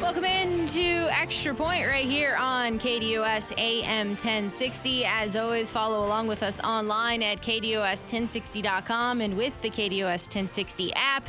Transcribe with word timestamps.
Welcome 0.00 0.26
into 0.26 1.08
Extra 1.10 1.52
Point 1.52 1.84
right 1.84 2.04
here 2.04 2.36
on 2.38 2.78
KDOS 2.78 3.52
AM 3.58 4.10
1060. 4.10 5.04
As 5.04 5.34
always, 5.34 5.72
follow 5.72 6.06
along 6.06 6.28
with 6.28 6.44
us 6.44 6.60
online 6.60 7.20
at 7.24 7.42
KDOS1060.com 7.42 9.20
and 9.20 9.36
with 9.36 9.60
the 9.60 9.68
KDOS 9.68 10.28
1060 10.28 10.92
app. 10.94 11.28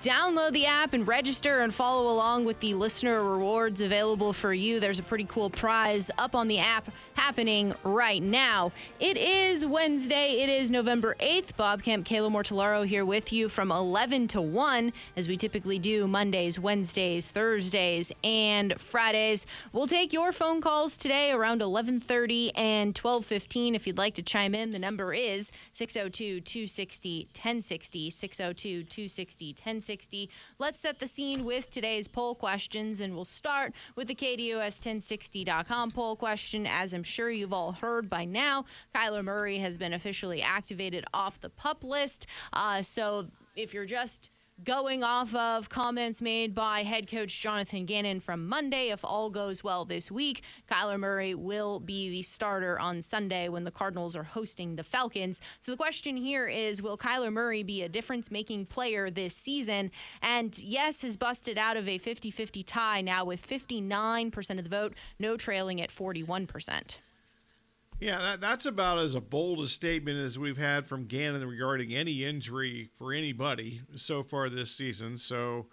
Download 0.00 0.52
the 0.52 0.66
app 0.66 0.92
and 0.92 1.08
register 1.08 1.60
and 1.60 1.72
follow 1.72 2.12
along 2.12 2.44
with 2.44 2.60
the 2.60 2.74
listener 2.74 3.24
rewards 3.24 3.80
available 3.80 4.34
for 4.34 4.52
you. 4.52 4.78
There's 4.78 4.98
a 4.98 5.02
pretty 5.02 5.24
cool 5.24 5.48
prize 5.48 6.10
up 6.18 6.34
on 6.34 6.48
the 6.48 6.58
app 6.58 6.90
happening 7.14 7.72
right 7.82 8.22
now. 8.22 8.72
It 9.00 9.16
is 9.16 9.64
Wednesday. 9.64 10.42
It 10.42 10.50
is 10.50 10.70
November 10.70 11.16
8th. 11.18 11.56
Bob 11.56 11.82
Kemp, 11.82 12.06
Kayla 12.06 12.30
Mortellaro 12.30 12.86
here 12.86 13.06
with 13.06 13.32
you 13.32 13.48
from 13.48 13.72
11 13.72 14.28
to 14.28 14.42
1, 14.42 14.92
as 15.16 15.28
we 15.28 15.36
typically 15.36 15.78
do 15.78 16.06
Mondays, 16.06 16.60
Wednesdays, 16.60 17.30
Thursdays, 17.30 18.12
and 18.22 18.78
Fridays. 18.78 19.46
We'll 19.72 19.86
take 19.86 20.12
your 20.12 20.30
phone 20.30 20.60
calls 20.60 20.98
today 20.98 21.32
around 21.32 21.62
11:30 21.62 22.50
and 22.54 22.94
12:15 22.94 23.74
if 23.74 23.86
you'd 23.86 23.96
like 23.96 24.12
to 24.14 24.22
chime 24.22 24.54
in. 24.54 24.72
The 24.72 24.78
number 24.78 25.14
is 25.14 25.50
602-260-1060, 25.72 28.12
602-260-1060. 28.12 29.85
Let's 30.58 30.80
set 30.80 30.98
the 30.98 31.06
scene 31.06 31.44
with 31.44 31.70
today's 31.70 32.08
poll 32.08 32.34
questions, 32.34 33.00
and 33.00 33.14
we'll 33.14 33.24
start 33.24 33.72
with 33.94 34.08
the 34.08 34.14
KDOS1060.com 34.14 35.90
poll 35.90 36.16
question. 36.16 36.66
As 36.66 36.92
I'm 36.92 37.02
sure 37.02 37.30
you've 37.30 37.52
all 37.52 37.72
heard 37.72 38.10
by 38.10 38.24
now, 38.24 38.64
Kyler 38.94 39.24
Murray 39.24 39.58
has 39.58 39.78
been 39.78 39.92
officially 39.92 40.42
activated 40.42 41.04
off 41.14 41.40
the 41.40 41.50
pup 41.50 41.84
list. 41.84 42.26
Uh, 42.52 42.82
so 42.82 43.28
if 43.54 43.72
you're 43.72 43.86
just 43.86 44.30
going 44.64 45.04
off 45.04 45.34
of 45.34 45.68
comments 45.68 46.22
made 46.22 46.54
by 46.54 46.82
head 46.82 47.10
coach 47.10 47.40
Jonathan 47.40 47.84
Gannon 47.84 48.20
from 48.20 48.46
Monday. 48.46 48.88
If 48.88 49.04
all 49.04 49.28
goes 49.30 49.62
well 49.62 49.84
this 49.84 50.10
week, 50.10 50.42
Kyler 50.70 50.98
Murray 50.98 51.34
will 51.34 51.78
be 51.78 52.08
the 52.10 52.22
starter 52.22 52.78
on 52.78 53.02
Sunday 53.02 53.48
when 53.48 53.64
the 53.64 53.70
Cardinals 53.70 54.16
are 54.16 54.24
hosting 54.24 54.76
the 54.76 54.82
Falcons. 54.82 55.40
So 55.60 55.72
the 55.72 55.76
question 55.76 56.16
here 56.16 56.46
is 56.46 56.80
Will 56.80 56.96
Kyler 56.96 57.32
Murray 57.32 57.62
be 57.62 57.82
a 57.82 57.88
difference 57.88 58.30
making 58.30 58.66
player 58.66 59.10
this 59.10 59.36
season? 59.36 59.90
And 60.22 60.58
yes, 60.58 61.02
has 61.02 61.16
busted 61.16 61.58
out 61.58 61.76
of 61.76 61.86
a 61.86 61.98
50 61.98 62.30
50 62.30 62.62
tie 62.62 63.00
now 63.00 63.24
with 63.24 63.46
59% 63.46 64.58
of 64.58 64.64
the 64.64 64.70
vote, 64.70 64.94
no 65.18 65.36
trailing 65.36 65.80
at 65.80 65.90
41%. 65.90 66.98
Yeah, 67.98 68.18
that, 68.18 68.40
that's 68.42 68.66
about 68.66 68.98
as 68.98 69.14
a 69.14 69.22
bold 69.22 69.60
a 69.60 69.68
statement 69.68 70.18
as 70.18 70.38
we've 70.38 70.58
had 70.58 70.86
from 70.86 71.06
Gannon 71.06 71.48
regarding 71.48 71.94
any 71.94 72.24
injury 72.24 72.90
for 72.98 73.14
anybody 73.14 73.80
so 73.94 74.22
far 74.22 74.50
this 74.50 74.70
season. 74.70 75.16
So 75.16 75.66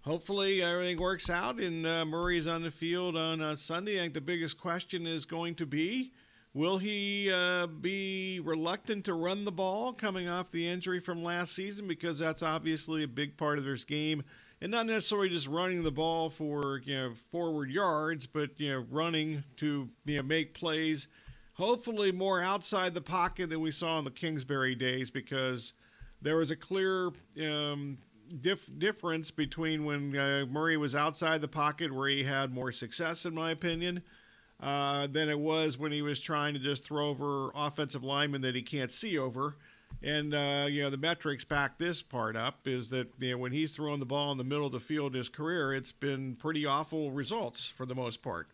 hopefully 0.00 0.60
everything 0.60 1.00
works 1.00 1.30
out 1.30 1.60
and 1.60 1.86
uh, 1.86 2.04
Murray's 2.04 2.48
on 2.48 2.64
the 2.64 2.72
field 2.72 3.16
on 3.16 3.40
uh, 3.40 3.54
Sunday. 3.54 3.98
I 3.98 4.02
think 4.02 4.14
the 4.14 4.20
biggest 4.20 4.60
question 4.60 5.06
is 5.06 5.24
going 5.24 5.54
to 5.54 5.66
be 5.66 6.12
will 6.52 6.78
he 6.78 7.30
uh, 7.32 7.68
be 7.68 8.40
reluctant 8.40 9.04
to 9.04 9.14
run 9.14 9.44
the 9.44 9.52
ball 9.52 9.92
coming 9.92 10.28
off 10.28 10.50
the 10.50 10.66
injury 10.66 10.98
from 10.98 11.22
last 11.22 11.54
season? 11.54 11.86
Because 11.86 12.18
that's 12.18 12.42
obviously 12.42 13.04
a 13.04 13.08
big 13.08 13.36
part 13.36 13.56
of 13.56 13.64
his 13.64 13.84
game. 13.84 14.24
And 14.60 14.72
not 14.72 14.86
necessarily 14.86 15.28
just 15.28 15.46
running 15.46 15.84
the 15.84 15.92
ball 15.92 16.28
for 16.28 16.80
you 16.84 16.96
know 16.96 17.12
forward 17.30 17.70
yards, 17.70 18.26
but 18.26 18.58
you 18.58 18.72
know 18.72 18.84
running 18.90 19.44
to 19.58 19.88
you 20.04 20.16
know 20.16 20.24
make 20.24 20.54
plays 20.54 21.06
hopefully 21.58 22.12
more 22.12 22.40
outside 22.40 22.94
the 22.94 23.00
pocket 23.00 23.50
than 23.50 23.60
we 23.60 23.72
saw 23.72 23.98
in 23.98 24.04
the 24.04 24.10
Kingsbury 24.10 24.74
days 24.74 25.10
because 25.10 25.72
there 26.22 26.36
was 26.36 26.50
a 26.50 26.56
clear 26.56 27.10
um, 27.42 27.98
dif- 28.40 28.70
difference 28.78 29.30
between 29.30 29.84
when 29.84 30.16
uh, 30.16 30.46
Murray 30.48 30.76
was 30.76 30.94
outside 30.94 31.40
the 31.40 31.48
pocket, 31.48 31.92
where 31.92 32.08
he 32.08 32.22
had 32.22 32.54
more 32.54 32.70
success, 32.70 33.26
in 33.26 33.34
my 33.34 33.50
opinion, 33.50 34.02
uh, 34.60 35.08
than 35.08 35.28
it 35.28 35.38
was 35.38 35.76
when 35.78 35.92
he 35.92 36.00
was 36.00 36.20
trying 36.20 36.54
to 36.54 36.60
just 36.60 36.84
throw 36.84 37.08
over 37.08 37.50
offensive 37.54 38.04
linemen 38.04 38.40
that 38.42 38.54
he 38.54 38.62
can't 38.62 38.92
see 38.92 39.18
over. 39.18 39.56
And 40.02 40.34
uh, 40.34 40.66
you 40.68 40.82
know 40.82 40.90
the 40.90 40.98
metrics 40.98 41.44
back 41.44 41.78
this 41.78 42.02
part 42.02 42.36
up 42.36 42.68
is 42.68 42.90
that 42.90 43.08
you 43.18 43.32
know, 43.32 43.38
when 43.38 43.52
he's 43.52 43.72
throwing 43.72 44.00
the 44.00 44.06
ball 44.06 44.30
in 44.30 44.38
the 44.38 44.44
middle 44.44 44.66
of 44.66 44.72
the 44.72 44.80
field 44.80 45.14
in 45.14 45.18
his 45.18 45.30
career, 45.30 45.72
it's 45.72 45.92
been 45.92 46.36
pretty 46.36 46.66
awful 46.66 47.10
results 47.10 47.66
for 47.66 47.86
the 47.86 47.94
most 47.94 48.22
part. 48.22 48.48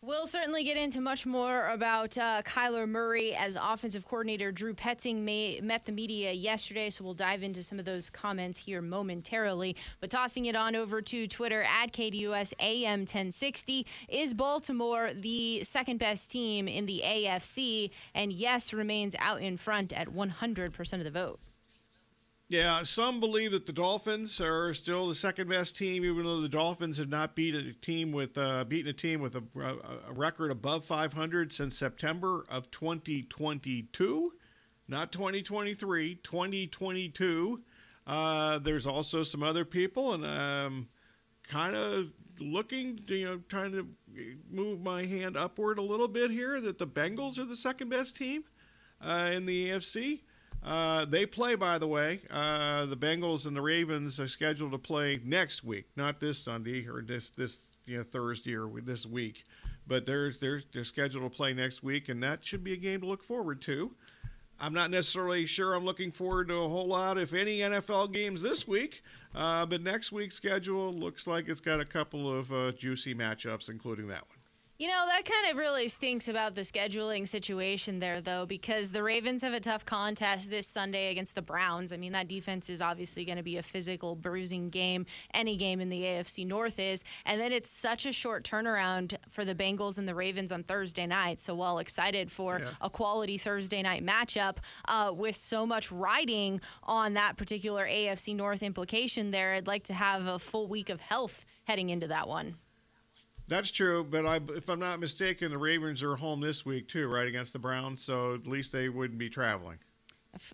We'll 0.00 0.28
certainly 0.28 0.62
get 0.62 0.76
into 0.76 1.00
much 1.00 1.26
more 1.26 1.66
about 1.70 2.16
uh, 2.16 2.42
Kyler 2.42 2.88
Murray 2.88 3.34
as 3.34 3.58
offensive 3.60 4.06
coordinator. 4.06 4.52
Drew 4.52 4.72
Petzing 4.72 5.22
may, 5.22 5.58
met 5.60 5.86
the 5.86 5.92
media 5.92 6.30
yesterday, 6.30 6.88
so 6.88 7.02
we'll 7.02 7.14
dive 7.14 7.42
into 7.42 7.64
some 7.64 7.80
of 7.80 7.84
those 7.84 8.08
comments 8.08 8.60
here 8.60 8.80
momentarily. 8.80 9.74
But 10.00 10.10
tossing 10.10 10.46
it 10.46 10.54
on 10.54 10.76
over 10.76 11.02
to 11.02 11.26
Twitter 11.26 11.64
at 11.64 11.92
KDUS 11.92 12.52
AM 12.60 13.00
1060, 13.00 13.84
is 14.08 14.34
Baltimore 14.34 15.10
the 15.12 15.64
second 15.64 15.98
best 15.98 16.30
team 16.30 16.68
in 16.68 16.86
the 16.86 17.02
AFC? 17.04 17.90
And 18.14 18.32
yes, 18.32 18.72
remains 18.72 19.16
out 19.18 19.42
in 19.42 19.56
front 19.56 19.92
at 19.92 20.14
100% 20.14 20.92
of 20.92 21.04
the 21.04 21.10
vote. 21.10 21.40
Yeah, 22.50 22.82
some 22.82 23.20
believe 23.20 23.52
that 23.52 23.66
the 23.66 23.74
Dolphins 23.74 24.40
are 24.40 24.72
still 24.72 25.06
the 25.06 25.14
second 25.14 25.50
best 25.50 25.76
team, 25.76 26.02
even 26.02 26.24
though 26.24 26.40
the 26.40 26.48
Dolphins 26.48 26.96
have 26.96 27.10
not 27.10 27.34
beat 27.34 27.54
a 27.54 27.74
team 27.74 28.10
with 28.10 28.38
uh, 28.38 28.64
beaten 28.64 28.88
a 28.88 28.94
team 28.94 29.20
with 29.20 29.34
a, 29.34 29.42
a, 30.08 30.12
record 30.14 30.50
above 30.50 30.86
500 30.86 31.52
since 31.52 31.76
September 31.76 32.46
of 32.48 32.70
2022, 32.70 34.32
not 34.88 35.12
2023, 35.12 36.14
2022. 36.14 37.60
Uh, 38.06 38.58
there's 38.60 38.86
also 38.86 39.22
some 39.22 39.42
other 39.42 39.66
people, 39.66 40.14
and 40.14 40.24
um, 40.24 40.88
kind 41.46 41.76
of 41.76 42.10
looking, 42.40 42.98
you 43.08 43.26
know, 43.26 43.40
trying 43.50 43.72
to 43.72 43.86
move 44.50 44.80
my 44.80 45.04
hand 45.04 45.36
upward 45.36 45.78
a 45.78 45.82
little 45.82 46.08
bit 46.08 46.30
here 46.30 46.62
that 46.62 46.78
the 46.78 46.86
Bengals 46.86 47.38
are 47.38 47.44
the 47.44 47.54
second 47.54 47.90
best 47.90 48.16
team 48.16 48.44
uh, 49.06 49.28
in 49.34 49.44
the 49.44 49.68
AFC. 49.68 50.20
Uh, 50.64 51.04
they 51.04 51.24
play, 51.24 51.54
by 51.54 51.78
the 51.78 51.86
way. 51.86 52.20
Uh, 52.30 52.86
the 52.86 52.96
Bengals 52.96 53.46
and 53.46 53.56
the 53.56 53.62
Ravens 53.62 54.18
are 54.18 54.28
scheduled 54.28 54.72
to 54.72 54.78
play 54.78 55.20
next 55.24 55.64
week, 55.64 55.86
not 55.96 56.20
this 56.20 56.38
Sunday 56.38 56.86
or 56.86 57.02
this 57.02 57.30
this 57.30 57.60
you 57.86 57.98
know 57.98 58.04
Thursday 58.04 58.54
or 58.54 58.68
this 58.80 59.06
week, 59.06 59.44
but 59.86 60.04
they're 60.04 60.32
they're 60.32 60.62
they're 60.72 60.84
scheduled 60.84 61.30
to 61.30 61.34
play 61.34 61.54
next 61.54 61.82
week, 61.82 62.08
and 62.08 62.22
that 62.22 62.44
should 62.44 62.64
be 62.64 62.72
a 62.72 62.76
game 62.76 63.00
to 63.00 63.06
look 63.06 63.22
forward 63.22 63.60
to. 63.62 63.92
I'm 64.60 64.74
not 64.74 64.90
necessarily 64.90 65.46
sure 65.46 65.74
I'm 65.74 65.84
looking 65.84 66.10
forward 66.10 66.48
to 66.48 66.54
a 66.54 66.68
whole 66.68 66.88
lot, 66.88 67.16
if 67.16 67.32
any, 67.32 67.58
NFL 67.58 68.12
games 68.12 68.42
this 68.42 68.66
week, 68.66 69.02
uh, 69.34 69.64
but 69.66 69.82
next 69.82 70.10
week's 70.10 70.34
schedule 70.34 70.92
looks 70.92 71.28
like 71.28 71.48
it's 71.48 71.60
got 71.60 71.78
a 71.78 71.84
couple 71.84 72.36
of 72.36 72.52
uh, 72.52 72.72
juicy 72.72 73.14
matchups, 73.14 73.70
including 73.70 74.08
that 74.08 74.22
one. 74.28 74.37
You 74.80 74.86
know, 74.86 75.06
that 75.08 75.24
kind 75.24 75.50
of 75.50 75.56
really 75.56 75.88
stinks 75.88 76.28
about 76.28 76.54
the 76.54 76.60
scheduling 76.60 77.26
situation 77.26 77.98
there, 77.98 78.20
though, 78.20 78.46
because 78.46 78.92
the 78.92 79.02
Ravens 79.02 79.42
have 79.42 79.52
a 79.52 79.58
tough 79.58 79.84
contest 79.84 80.50
this 80.50 80.68
Sunday 80.68 81.10
against 81.10 81.34
the 81.34 81.42
Browns. 81.42 81.92
I 81.92 81.96
mean, 81.96 82.12
that 82.12 82.28
defense 82.28 82.70
is 82.70 82.80
obviously 82.80 83.24
going 83.24 83.38
to 83.38 83.42
be 83.42 83.56
a 83.56 83.62
physical, 83.64 84.14
bruising 84.14 84.70
game. 84.70 85.04
Any 85.34 85.56
game 85.56 85.80
in 85.80 85.88
the 85.88 86.02
AFC 86.02 86.46
North 86.46 86.78
is. 86.78 87.02
And 87.26 87.40
then 87.40 87.50
it's 87.50 87.72
such 87.72 88.06
a 88.06 88.12
short 88.12 88.44
turnaround 88.44 89.16
for 89.28 89.44
the 89.44 89.52
Bengals 89.52 89.98
and 89.98 90.06
the 90.06 90.14
Ravens 90.14 90.52
on 90.52 90.62
Thursday 90.62 91.08
night. 91.08 91.40
So, 91.40 91.56
while 91.56 91.80
excited 91.80 92.30
for 92.30 92.60
yeah. 92.60 92.68
a 92.80 92.88
quality 92.88 93.36
Thursday 93.36 93.82
night 93.82 94.06
matchup 94.06 94.58
uh, 94.86 95.12
with 95.12 95.34
so 95.34 95.66
much 95.66 95.90
riding 95.90 96.60
on 96.84 97.14
that 97.14 97.36
particular 97.36 97.84
AFC 97.84 98.36
North 98.36 98.62
implication 98.62 99.32
there, 99.32 99.54
I'd 99.54 99.66
like 99.66 99.82
to 99.84 99.94
have 99.94 100.28
a 100.28 100.38
full 100.38 100.68
week 100.68 100.88
of 100.88 101.00
health 101.00 101.44
heading 101.64 101.90
into 101.90 102.06
that 102.06 102.28
one. 102.28 102.54
That's 103.48 103.70
true, 103.70 104.04
but 104.04 104.26
I, 104.26 104.40
if 104.50 104.68
I'm 104.68 104.78
not 104.78 105.00
mistaken, 105.00 105.50
the 105.50 105.58
Ravens 105.58 106.02
are 106.02 106.16
home 106.16 106.40
this 106.40 106.66
week 106.66 106.86
too, 106.86 107.08
right 107.08 107.26
against 107.26 107.54
the 107.54 107.58
Browns. 107.58 108.02
So 108.02 108.34
at 108.34 108.46
least 108.46 108.72
they 108.72 108.88
wouldn't 108.90 109.18
be 109.18 109.30
traveling. 109.30 109.78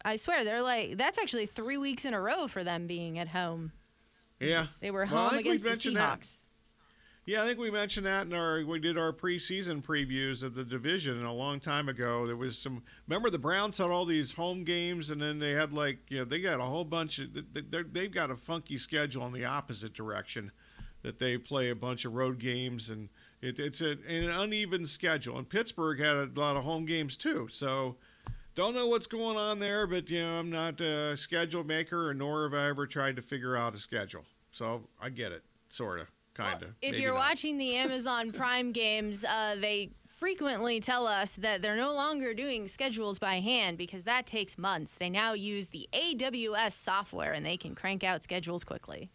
I 0.05 0.17
swear 0.17 0.45
they're 0.45 0.63
like 0.63 0.97
that's 0.97 1.19
actually 1.19 1.47
three 1.47 1.77
weeks 1.77 2.05
in 2.05 2.15
a 2.15 2.21
row 2.21 2.47
for 2.47 2.63
them 2.63 2.87
being 2.87 3.19
at 3.19 3.29
home. 3.29 3.73
Yeah, 4.41 4.67
they 4.81 4.91
were 4.91 5.07
home 5.07 5.31
well, 5.31 5.39
against 5.39 5.65
the 5.65 5.71
Seahawks. 5.71 6.41
That. 6.41 6.45
Yeah, 7.27 7.43
I 7.43 7.47
think 7.47 7.59
we 7.59 7.71
mentioned 7.71 8.05
that 8.05 8.27
in 8.27 8.35
our 8.35 8.65
we 8.65 8.79
did 8.79 8.99
our 8.99 9.13
preseason 9.13 9.83
previews 9.83 10.43
of 10.43 10.55
the 10.55 10.65
division 10.65 11.25
a 11.25 11.33
long 11.33 11.59
time 11.59 11.89
ago. 11.89 12.27
There 12.27 12.37
was 12.37 12.59
some. 12.59 12.83
Remember 13.09 13.31
the 13.31 13.39
Browns 13.39 13.79
had 13.79 13.91
all 13.91 14.05
these 14.05 14.33
home 14.33 14.63
games, 14.63 15.11
and 15.11 15.21
then 15.21 15.39
they 15.39 15.53
had 15.53 15.73
like 15.73 15.99
you 16.11 16.19
know 16.19 16.25
they 16.25 16.41
got 16.41 16.61
a 16.61 16.65
whole 16.65 16.85
bunch 16.85 17.19
of 17.19 17.29
they've 17.93 18.13
got 18.13 18.31
a 18.31 18.37
funky 18.37 18.77
schedule 18.77 19.27
in 19.27 19.33
the 19.33 19.47
opposite 19.47 19.95
direction, 19.95 20.53
that 21.05 21.19
they 21.19 21.39
play 21.39 21.71
a 21.71 21.77
bunch 21.77 22.05
of 22.05 22.15
road 22.15 22.41
games 22.41 22.91
and 22.91 23.09
it, 23.41 23.61
it's 23.61 23.83
a, 23.83 23.93
an 24.09 24.31
uneven 24.31 24.87
schedule. 24.87 25.39
And 25.39 25.49
Pittsburgh 25.49 26.01
had 26.01 26.17
a 26.17 26.29
lot 26.35 26.57
of 26.57 26.65
home 26.65 26.87
games 26.87 27.17
too, 27.17 27.47
so 27.53 27.95
don't 28.55 28.75
know 28.75 28.89
what's 28.89 29.07
going 29.07 29.37
on 29.37 29.59
there. 29.61 29.87
But 29.87 30.11
you 30.11 30.23
know 30.23 30.39
I'm 30.39 30.51
not 30.51 30.81
a 30.81 31.17
schedule 31.17 31.63
maker, 31.63 32.13
nor 32.15 32.45
have 32.45 32.55
I 32.55 32.69
ever 32.69 32.87
tried 32.87 33.17
to 33.17 33.23
figure 33.23 33.57
out 33.57 33.75
a 33.75 33.79
schedule. 33.79 34.25
So 34.51 34.83
I 35.01 35.11
get 35.11 35.31
it, 35.31 35.45
sort 35.69 36.01
of 36.01 36.07
kind 36.33 36.55
of. 36.55 36.61
Well, 36.63 36.71
if 36.83 36.99
you're 36.99 37.13
not. 37.13 37.29
watching 37.29 37.59
the 37.59 37.77
Amazon 37.77 38.33
Prime 38.33 38.73
games, 38.73 39.25
uh, 39.25 39.57
they 39.59 39.91
frequently 40.07 40.81
tell 40.81 41.07
us 41.07 41.37
that 41.37 41.61
they're 41.61 41.77
no 41.77 41.93
longer 41.93 42.33
doing 42.33 42.69
schedules 42.69 43.19
by 43.19 43.41
hand 43.41 43.77
because 43.77 44.05
that 44.05 44.27
takes 44.27 44.57
months. 44.57 44.95
They 44.95 45.11
now 45.11 45.35
use 45.35 45.69
the 45.69 45.89
AWS 45.93 46.73
software 46.73 47.33
and 47.33 47.45
they 47.45 47.57
can 47.57 47.75
crank 47.75 48.05
out 48.05 48.23
schedules 48.23 48.65
quickly. 48.65 49.11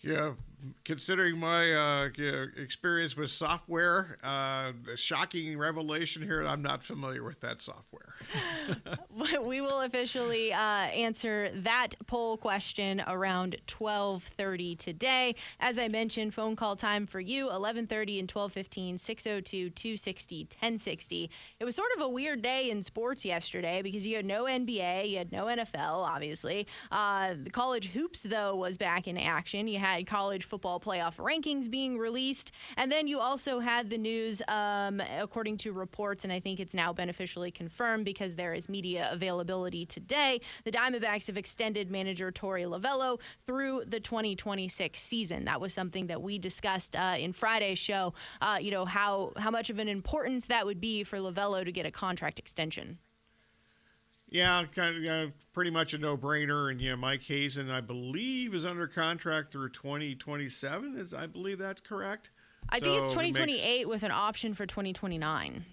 Yeah, 0.00 0.32
considering 0.84 1.38
my 1.38 1.72
uh, 1.72 2.08
experience 2.56 3.16
with 3.16 3.30
software, 3.30 4.18
uh, 4.22 4.72
shocking 4.94 5.58
revelation 5.58 6.22
here. 6.22 6.42
I'm 6.42 6.62
not 6.62 6.82
familiar 6.82 7.24
with 7.24 7.40
that 7.40 7.60
software. 7.60 8.14
we 9.42 9.60
will 9.60 9.80
officially 9.80 10.52
uh, 10.52 10.58
answer 10.58 11.50
that 11.54 11.94
poll 12.06 12.36
question 12.36 13.02
around 13.06 13.56
12:30 13.66 14.78
today. 14.78 15.34
As 15.60 15.78
I 15.78 15.88
mentioned, 15.88 16.34
phone 16.34 16.56
call 16.56 16.76
time 16.76 17.06
for 17.06 17.20
you 17.20 17.48
11:30 17.48 18.20
and 18.20 18.32
12:15 18.32 18.96
602-260-1060. 18.96 21.28
It 21.60 21.64
was 21.64 21.74
sort 21.74 21.90
of 21.96 22.02
a 22.02 22.08
weird 22.08 22.42
day 22.42 22.70
in 22.70 22.82
sports 22.82 23.24
yesterday 23.24 23.82
because 23.82 24.06
you 24.06 24.16
had 24.16 24.24
no 24.24 24.44
NBA, 24.44 25.10
you 25.10 25.18
had 25.18 25.32
no 25.32 25.46
NFL, 25.46 26.04
obviously. 26.04 26.66
Uh, 26.90 27.34
the 27.42 27.50
college 27.50 27.88
hoops 27.88 28.22
though 28.22 28.54
was 28.54 28.76
back 28.76 29.08
in 29.08 29.18
action. 29.18 29.68
You 29.68 29.78
had 29.78 30.06
college 30.06 30.44
football 30.46 30.80
playoff 30.80 31.16
rankings 31.16 31.70
being 31.70 31.98
released. 31.98 32.52
And 32.76 32.90
then 32.90 33.06
you 33.06 33.20
also 33.20 33.60
had 33.60 33.90
the 33.90 33.98
news, 33.98 34.42
um, 34.48 35.02
according 35.18 35.58
to 35.58 35.72
reports, 35.72 36.24
and 36.24 36.32
I 36.32 36.40
think 36.40 36.60
it's 36.60 36.74
now 36.74 36.92
been 36.92 37.08
officially 37.08 37.50
confirmed 37.50 38.04
because 38.04 38.36
there 38.36 38.54
is 38.54 38.68
media 38.68 39.08
availability 39.12 39.84
today. 39.86 40.40
The 40.64 40.70
Diamondbacks 40.70 41.26
have 41.26 41.36
extended 41.36 41.90
manager 41.90 42.30
Torey 42.32 42.64
Lovullo 42.64 43.18
through 43.46 43.84
the 43.86 44.00
2026 44.00 44.98
season. 45.00 45.44
That 45.44 45.60
was 45.60 45.74
something 45.74 46.06
that 46.06 46.22
we 46.22 46.38
discussed 46.38 46.96
uh, 46.96 47.16
in 47.18 47.32
Friday's 47.32 47.78
show. 47.78 48.14
Uh, 48.40 48.58
you 48.60 48.70
know 48.70 48.84
how 48.84 49.32
how 49.36 49.50
much 49.50 49.70
of 49.70 49.78
an 49.78 49.88
importance 49.88 50.46
that 50.46 50.66
would 50.66 50.80
be 50.80 51.04
for 51.04 51.18
Lovullo 51.18 51.64
to 51.64 51.72
get 51.72 51.86
a 51.86 51.90
contract 51.90 52.38
extension. 52.38 52.98
Yeah, 54.28 54.64
kind 54.74 55.06
of 55.06 55.28
uh, 55.28 55.32
pretty 55.52 55.70
much 55.70 55.94
a 55.94 55.98
no-brainer. 55.98 56.70
And 56.70 56.80
yeah, 56.80 56.96
Mike 56.96 57.22
Hazen, 57.22 57.70
I 57.70 57.80
believe, 57.80 58.54
is 58.54 58.64
under 58.64 58.86
contract 58.86 59.52
through 59.52 59.70
2027. 59.70 60.96
Is 60.96 61.14
I 61.14 61.26
believe 61.26 61.58
that's 61.58 61.80
correct. 61.80 62.30
I 62.68 62.78
so 62.78 62.84
think 62.84 62.96
it's 62.96 63.10
2028 63.10 63.52
it 63.52 63.78
makes... 63.78 63.88
with 63.88 64.02
an 64.02 64.10
option 64.10 64.54
for 64.54 64.66
2029. 64.66 65.64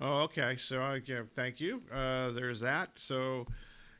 Oh, 0.00 0.22
okay. 0.22 0.56
So 0.56 0.80
I 0.80 1.00
yeah, 1.06 1.22
thank 1.36 1.60
you. 1.60 1.82
Uh, 1.92 2.30
there's 2.30 2.60
that. 2.60 2.90
So. 2.96 3.46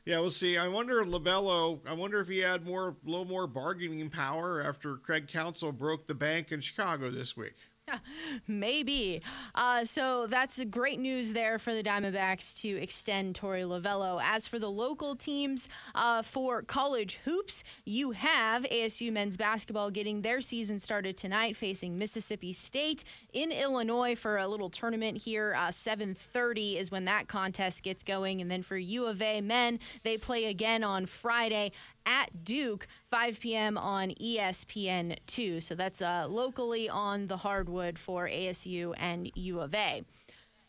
Yeah, 0.03 0.19
we'll 0.19 0.31
see. 0.31 0.57
I 0.57 0.67
wonder, 0.67 1.03
Lovullo. 1.03 1.79
I 1.87 1.93
wonder 1.93 2.19
if 2.19 2.27
he 2.27 2.39
had 2.39 2.65
more, 2.65 2.87
a 2.87 2.95
little 3.09 3.23
more 3.23 3.45
bargaining 3.45 4.09
power 4.09 4.59
after 4.59 4.95
Craig 4.95 5.27
Counsell 5.27 5.71
broke 5.71 6.07
the 6.07 6.15
bank 6.15 6.51
in 6.51 6.59
Chicago 6.59 7.11
this 7.11 7.37
week. 7.37 7.53
Maybe. 8.47 9.21
Uh, 9.55 9.83
so 9.83 10.27
that's 10.27 10.63
great 10.65 10.99
news 10.99 11.33
there 11.33 11.59
for 11.59 11.73
the 11.73 11.83
Diamondbacks 11.83 12.59
to 12.61 12.69
extend 12.81 13.39
Torey 13.39 13.63
Lovullo. 13.63 14.21
As 14.23 14.47
for 14.47 14.59
the 14.59 14.69
local 14.69 15.15
teams 15.15 15.69
uh, 15.95 16.21
for 16.21 16.61
college 16.61 17.19
hoops, 17.25 17.63
you 17.85 18.11
have 18.11 18.63
ASU 18.63 19.11
men's 19.11 19.37
basketball 19.37 19.91
getting 19.91 20.21
their 20.21 20.41
season 20.41 20.79
started 20.79 21.17
tonight, 21.17 21.55
facing 21.55 21.97
Mississippi 21.97 22.53
State 22.53 23.03
in 23.33 23.51
Illinois 23.51 24.15
for 24.15 24.37
a 24.37 24.47
little 24.47 24.69
tournament 24.69 25.17
here. 25.17 25.53
Uh, 25.57 25.71
7:30 25.71 26.77
is 26.77 26.91
when 26.91 27.05
that 27.05 27.27
contest 27.27 27.83
gets 27.83 28.03
going, 28.03 28.41
and 28.41 28.49
then 28.49 28.63
for 28.63 28.77
U 28.77 29.05
of 29.05 29.21
A 29.21 29.41
men, 29.41 29.79
they 30.03 30.17
play 30.17 30.45
again 30.45 30.83
on 30.83 31.05
Friday 31.05 31.71
at 32.05 32.43
Duke, 32.43 32.87
5 33.09 33.39
p.m. 33.39 33.77
on 33.77 34.11
ESPN2. 34.11 35.63
So 35.63 35.75
that's 35.75 36.01
uh, 36.01 36.27
locally 36.29 36.89
on 36.89 37.27
the 37.27 37.37
hardwood 37.37 37.99
for 37.99 38.27
ASU 38.27 38.93
and 38.97 39.31
U 39.35 39.59
of 39.59 39.73
A. 39.75 40.03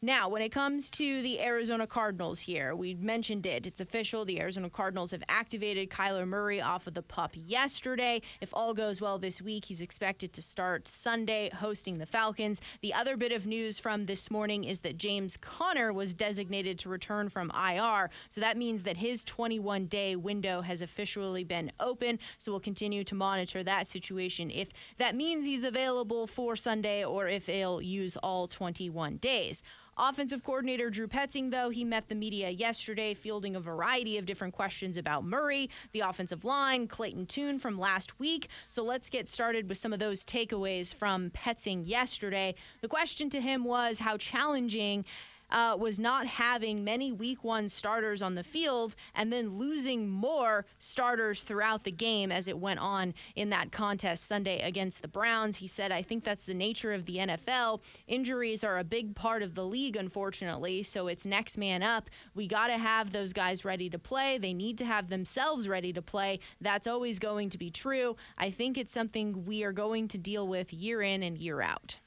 Now, 0.04 0.28
when 0.28 0.42
it 0.42 0.48
comes 0.48 0.90
to 0.90 1.22
the 1.22 1.40
Arizona 1.40 1.86
Cardinals 1.86 2.40
here, 2.40 2.74
we 2.74 2.94
mentioned 2.94 3.46
it. 3.46 3.68
It's 3.68 3.80
official. 3.80 4.24
The 4.24 4.40
Arizona 4.40 4.68
Cardinals 4.68 5.12
have 5.12 5.22
activated 5.28 5.90
Kyler 5.90 6.26
Murray 6.26 6.60
off 6.60 6.88
of 6.88 6.94
the 6.94 7.02
pup 7.02 7.30
yesterday. 7.36 8.20
If 8.40 8.52
all 8.52 8.74
goes 8.74 9.00
well 9.00 9.20
this 9.20 9.40
week, 9.40 9.66
he's 9.66 9.80
expected 9.80 10.32
to 10.32 10.42
start 10.42 10.88
Sunday 10.88 11.50
hosting 11.50 11.98
the 11.98 12.06
Falcons. 12.06 12.60
The 12.80 12.92
other 12.92 13.16
bit 13.16 13.30
of 13.30 13.46
news 13.46 13.78
from 13.78 14.06
this 14.06 14.28
morning 14.28 14.64
is 14.64 14.80
that 14.80 14.98
James 14.98 15.36
Conner 15.36 15.92
was 15.92 16.14
designated 16.14 16.80
to 16.80 16.88
return 16.88 17.28
from 17.28 17.52
IR. 17.52 18.10
So 18.28 18.40
that 18.40 18.56
means 18.56 18.82
that 18.82 18.96
his 18.96 19.22
21 19.22 19.86
day 19.86 20.16
window 20.16 20.62
has 20.62 20.82
officially 20.82 21.44
been 21.44 21.70
open. 21.78 22.18
So 22.38 22.50
we'll 22.50 22.58
continue 22.58 23.04
to 23.04 23.14
monitor 23.14 23.62
that 23.62 23.86
situation 23.86 24.50
if 24.50 24.70
that 24.98 25.14
means 25.14 25.46
he's 25.46 25.62
available 25.62 26.26
for 26.26 26.56
Sunday 26.56 27.04
or 27.04 27.28
if 27.28 27.46
he'll 27.46 27.80
use 27.80 28.16
all 28.16 28.48
21 28.48 29.18
days. 29.18 29.62
Offensive 29.98 30.42
coordinator 30.42 30.88
Drew 30.88 31.06
Petzing, 31.06 31.50
though, 31.50 31.68
he 31.68 31.84
met 31.84 32.08
the 32.08 32.14
media 32.14 32.48
yesterday, 32.48 33.12
fielding 33.12 33.54
a 33.54 33.60
variety 33.60 34.16
of 34.16 34.24
different 34.24 34.54
questions 34.54 34.96
about 34.96 35.22
Murray, 35.22 35.68
the 35.92 36.00
offensive 36.00 36.46
line, 36.46 36.88
Clayton 36.88 37.26
Tune 37.26 37.58
from 37.58 37.78
last 37.78 38.18
week. 38.18 38.48
So 38.70 38.82
let's 38.82 39.10
get 39.10 39.28
started 39.28 39.68
with 39.68 39.76
some 39.76 39.92
of 39.92 39.98
those 39.98 40.24
takeaways 40.24 40.94
from 40.94 41.30
Petzing 41.30 41.86
yesterday. 41.86 42.54
The 42.80 42.88
question 42.88 43.28
to 43.30 43.40
him 43.40 43.64
was 43.64 43.98
how 43.98 44.16
challenging 44.16 45.04
uh, 45.52 45.76
was 45.78 46.00
not 46.00 46.26
having 46.26 46.82
many 46.82 47.12
week 47.12 47.44
one 47.44 47.68
starters 47.68 48.22
on 48.22 48.34
the 48.34 48.42
field 48.42 48.96
and 49.14 49.32
then 49.32 49.58
losing 49.58 50.08
more 50.08 50.64
starters 50.78 51.42
throughout 51.42 51.84
the 51.84 51.92
game 51.92 52.32
as 52.32 52.48
it 52.48 52.58
went 52.58 52.80
on 52.80 53.14
in 53.36 53.50
that 53.50 53.70
contest 53.70 54.24
Sunday 54.24 54.60
against 54.60 55.02
the 55.02 55.08
Browns. 55.08 55.58
He 55.58 55.66
said, 55.66 55.92
I 55.92 56.02
think 56.02 56.24
that's 56.24 56.46
the 56.46 56.54
nature 56.54 56.92
of 56.92 57.04
the 57.04 57.18
NFL. 57.18 57.80
Injuries 58.08 58.64
are 58.64 58.78
a 58.78 58.84
big 58.84 59.14
part 59.14 59.42
of 59.42 59.54
the 59.54 59.64
league, 59.64 59.96
unfortunately, 59.96 60.82
so 60.82 61.06
it's 61.06 61.26
next 61.26 61.58
man 61.58 61.82
up. 61.82 62.08
We 62.34 62.46
got 62.46 62.68
to 62.68 62.78
have 62.78 63.12
those 63.12 63.32
guys 63.32 63.64
ready 63.64 63.90
to 63.90 63.98
play. 63.98 64.38
They 64.38 64.54
need 64.54 64.78
to 64.78 64.84
have 64.86 65.08
themselves 65.08 65.68
ready 65.68 65.92
to 65.92 66.02
play. 66.02 66.40
That's 66.60 66.86
always 66.86 67.18
going 67.18 67.50
to 67.50 67.58
be 67.58 67.70
true. 67.70 68.16
I 68.38 68.50
think 68.50 68.78
it's 68.78 68.92
something 68.92 69.44
we 69.44 69.62
are 69.64 69.72
going 69.72 70.08
to 70.08 70.18
deal 70.18 70.48
with 70.48 70.72
year 70.72 71.02
in 71.02 71.22
and 71.22 71.36
year 71.36 71.60
out. 71.60 72.00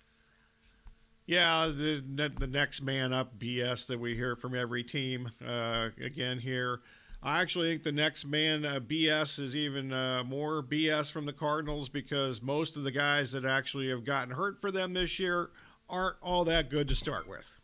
Yeah, 1.26 1.72
the, 1.76 2.04
the 2.38 2.48
next 2.48 2.82
man 2.82 3.12
up 3.12 3.40
BS 3.40 3.88
that 3.88 4.00
we 4.00 4.16
hear 4.16 4.36
from 4.36 4.54
every 4.56 4.84
team 4.84 5.32
uh, 5.46 5.90
again 6.00 6.40
here. 6.40 6.82
I 7.24 7.42
actually 7.42 7.72
think 7.72 7.84
the 7.84 7.92
next 7.92 8.26
man 8.26 8.64
uh, 8.64 8.80
BS 8.80 9.40
is 9.40 9.56
even 9.56 9.92
uh, 9.92 10.24
more 10.24 10.62
BS 10.62 11.12
from 11.12 11.26
the 11.26 11.34
Cardinals 11.34 11.90
because 11.90 12.44
most 12.44 12.78
of 12.78 12.84
the 12.84 12.92
guys 12.92 13.32
that 13.32 13.46
actually 13.46 13.90
have 13.90 14.06
gotten 14.06 14.36
hurt 14.36 14.62
for 14.62 14.70
them 14.70 14.94
this 14.94 15.18
year 15.18 15.50
aren't 15.90 16.18
all 16.22 16.46
that 16.46 16.70
good 16.70 16.88
to 16.90 16.96
start 16.96 17.28
with. 17.28 17.55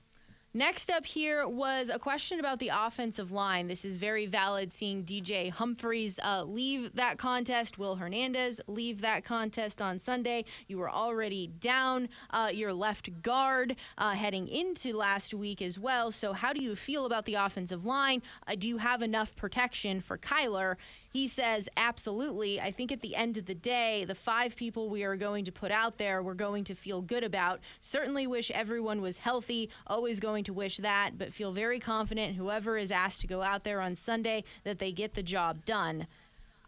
Next 0.54 0.92
up 0.92 1.06
here 1.06 1.48
was 1.48 1.90
a 1.90 1.98
question 1.98 2.38
about 2.38 2.60
the 2.60 2.72
offensive 2.74 3.32
line. 3.32 3.68
This 3.68 3.86
is 3.86 3.96
very 3.96 4.26
valid 4.26 4.70
seeing 4.70 5.06
DJ 5.06 5.50
Humphries 5.50 6.20
uh, 6.26 6.44
leave 6.44 6.94
that 6.96 7.18
contest, 7.18 7.80
Will 7.80 7.96
Hernandez 7.96 8.60
leave 8.68 9.00
that 9.00 9.24
contest 9.24 9.82
on 9.82 9.98
Sunday. 9.98 10.44
You 10.68 10.78
were 10.78 10.92
already 10.92 11.48
down 11.48 12.10
uh, 12.32 12.50
your 12.54 12.74
left 12.74 13.22
guard 13.22 13.78
uh, 13.98 14.12
heading 14.12 14.50
into 14.50 14.92
last 14.92 15.34
week 15.34 15.62
as 15.62 15.80
well. 15.80 16.12
So, 16.12 16.34
how 16.34 16.52
do 16.52 16.62
you 16.62 16.76
feel 16.76 17.06
about 17.06 17.24
the 17.24 17.36
offensive 17.36 17.86
line? 17.86 18.22
Uh, 18.46 18.56
do 18.56 18.68
you 18.68 18.80
have 18.80 19.02
enough 19.02 19.34
protection 19.38 20.02
for 20.02 20.18
Kyler? 20.18 20.76
He 21.12 21.28
says, 21.28 21.68
absolutely. 21.76 22.62
I 22.62 22.72
think 22.72 22.92
at 22.92 23.02
the 23.02 23.18
end 23.18 23.36
of 23.36 23.46
the 23.46 23.54
day, 23.54 24.06
the 24.06 24.16
five 24.16 24.56
people 24.56 24.90
we 24.90 25.04
are 25.04 25.18
going 25.18 25.44
to 25.44 25.52
put 25.52 25.70
out 25.70 25.98
there, 25.98 26.24
we're 26.24 26.34
going 26.34 26.64
to 26.66 26.76
feel 26.76 27.02
good 27.02 27.24
about. 27.24 27.60
Certainly 27.82 28.28
wish 28.28 28.50
everyone 28.52 29.02
was 29.02 29.18
healthy, 29.18 29.70
always 29.86 30.22
going 30.22 30.46
to 30.46 30.54
wish 30.54 30.78
that, 30.78 31.18
but 31.18 31.34
feel 31.34 31.52
very 31.52 31.80
confident 31.80 32.38
whoever 32.38 32.78
is 32.78 32.92
asked 32.92 33.20
to 33.22 33.28
go 33.28 33.42
out 33.42 33.66
there 33.66 33.82
on 33.82 33.96
Sunday 33.96 34.46
that 34.64 34.80
they 34.80 34.94
get 34.94 35.14
the 35.14 35.24
job 35.24 35.66
done. 35.66 36.08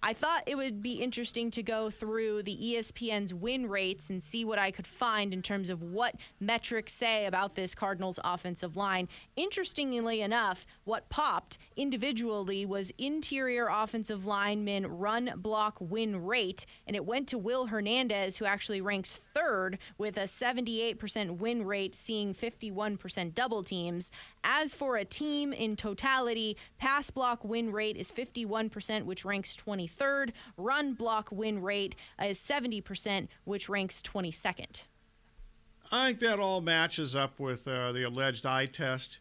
I 0.05 0.11
thought 0.11 0.43
it 0.47 0.57
would 0.57 0.83
be 0.83 0.95
interesting 0.95 1.49
to 1.51 1.63
go 1.63 1.89
through 1.89 2.43
the 2.43 2.57
ESPN's 2.57 3.33
win 3.33 3.69
rates 3.69 4.09
and 4.09 4.21
see 4.21 4.43
what 4.43 4.59
I 4.59 4.69
could 4.69 4.85
find 4.85 5.33
in 5.33 5.41
terms 5.41 5.69
of 5.69 5.81
what 5.81 6.15
metrics 6.41 6.91
say 6.91 7.25
about 7.25 7.55
this 7.55 7.73
Cardinals 7.73 8.19
offensive 8.21 8.75
line. 8.75 9.07
Interestingly 9.37 10.19
enough, 10.19 10.65
what 10.83 11.07
popped 11.07 11.57
individually 11.77 12.65
was 12.65 12.91
interior 12.97 13.69
offensive 13.71 14.25
lineman 14.25 14.87
run 14.87 15.35
block 15.37 15.77
win 15.79 16.25
rate, 16.25 16.65
and 16.85 16.97
it 16.97 17.05
went 17.05 17.29
to 17.29 17.37
Will 17.37 17.67
Hernandez, 17.67 18.35
who 18.35 18.45
actually 18.45 18.81
ranks 18.81 19.21
third 19.33 19.77
with 19.97 20.17
a 20.17 20.23
78% 20.23 21.37
win 21.37 21.65
rate, 21.65 21.95
seeing 21.95 22.33
51% 22.33 23.33
double 23.33 23.63
teams. 23.63 24.11
As 24.43 24.73
for 24.73 24.97
a 24.97 25.05
team 25.05 25.53
in 25.53 25.75
totality, 25.75 26.57
pass 26.77 27.09
block 27.09 27.43
win 27.43 27.71
rate 27.71 27.95
is 27.95 28.11
51%, 28.11 29.05
which 29.05 29.23
ranks 29.23 29.55
23rd. 29.55 30.31
Run 30.57 30.93
block 30.93 31.29
win 31.31 31.61
rate 31.61 31.95
is 32.21 32.39
70%, 32.39 33.27
which 33.45 33.69
ranks 33.69 34.01
22nd. 34.01 34.85
I 35.91 36.07
think 36.07 36.19
that 36.19 36.39
all 36.39 36.61
matches 36.61 37.15
up 37.15 37.39
with 37.39 37.67
uh, 37.67 37.91
the 37.91 38.03
alleged 38.03 38.45
eye 38.45 38.65
test. 38.65 39.19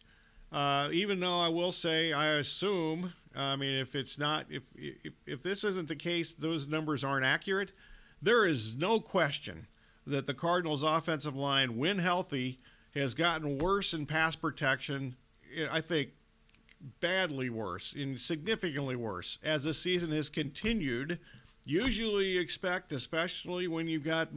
Uh, 0.51 0.89
even 0.91 1.19
though 1.19 1.39
I 1.39 1.47
will 1.47 1.71
say, 1.71 2.13
I 2.13 2.33
assume, 2.35 3.13
I 3.35 3.55
mean, 3.55 3.77
if 3.79 3.95
it's 3.95 4.19
not, 4.19 4.45
if, 4.49 4.63
if 4.75 5.13
if 5.25 5.41
this 5.41 5.63
isn't 5.63 5.87
the 5.87 5.95
case, 5.95 6.35
those 6.35 6.67
numbers 6.67 7.03
aren't 7.03 7.25
accurate. 7.25 7.71
There 8.21 8.47
is 8.47 8.75
no 8.77 8.99
question 8.99 9.67
that 10.05 10.27
the 10.27 10.33
Cardinals' 10.33 10.83
offensive 10.83 11.35
line, 11.35 11.77
when 11.77 11.97
healthy, 11.97 12.59
has 12.95 13.13
gotten 13.13 13.57
worse 13.57 13.93
in 13.93 14.05
pass 14.05 14.35
protection. 14.35 15.15
I 15.71 15.81
think 15.81 16.09
badly 16.99 17.49
worse, 17.49 17.93
and 17.97 18.19
significantly 18.19 18.95
worse, 18.95 19.37
as 19.43 19.63
the 19.63 19.73
season 19.73 20.11
has 20.11 20.29
continued. 20.29 21.19
Usually, 21.65 22.25
you 22.25 22.41
expect, 22.41 22.91
especially 22.91 23.67
when 23.67 23.87
you've 23.87 24.03
got, 24.03 24.29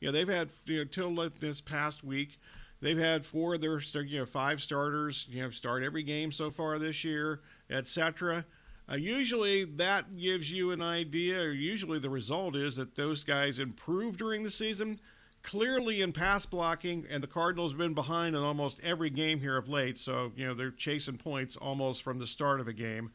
you 0.00 0.08
know, 0.08 0.12
they've 0.12 0.28
had 0.28 0.50
you 0.66 0.78
know 0.78 0.84
till 0.84 1.14
this 1.40 1.60
past 1.60 2.04
week, 2.04 2.38
they've 2.80 2.98
had 2.98 3.24
four 3.24 3.54
of 3.54 3.60
their 3.60 3.80
you 4.02 4.20
know 4.20 4.26
five 4.26 4.60
starters, 4.62 5.26
you 5.30 5.42
know, 5.42 5.50
start 5.50 5.82
every 5.82 6.02
game 6.02 6.32
so 6.32 6.50
far 6.50 6.78
this 6.78 7.02
year, 7.02 7.40
etc. 7.70 8.44
Uh, 8.88 8.94
usually 8.94 9.64
that 9.64 10.16
gives 10.16 10.50
you 10.50 10.70
an 10.70 10.82
idea, 10.82 11.40
or 11.40 11.50
usually 11.50 11.98
the 11.98 12.10
result 12.10 12.54
is 12.54 12.76
that 12.76 12.94
those 12.94 13.24
guys 13.24 13.58
improve 13.58 14.16
during 14.16 14.42
the 14.42 14.50
season 14.50 15.00
clearly 15.46 16.02
in 16.02 16.12
pass 16.12 16.44
blocking, 16.44 17.06
and 17.08 17.22
the 17.22 17.28
Cardinals 17.28 17.70
have 17.70 17.78
been 17.78 17.94
behind 17.94 18.34
in 18.34 18.42
almost 18.42 18.80
every 18.82 19.08
game 19.08 19.38
here 19.38 19.56
of 19.56 19.68
late. 19.68 19.96
So 19.96 20.32
you 20.36 20.44
know 20.44 20.52
they're 20.52 20.72
chasing 20.72 21.16
points 21.16 21.56
almost 21.56 22.02
from 22.02 22.18
the 22.18 22.26
start 22.26 22.60
of 22.60 22.68
a 22.68 22.72
game. 22.72 23.12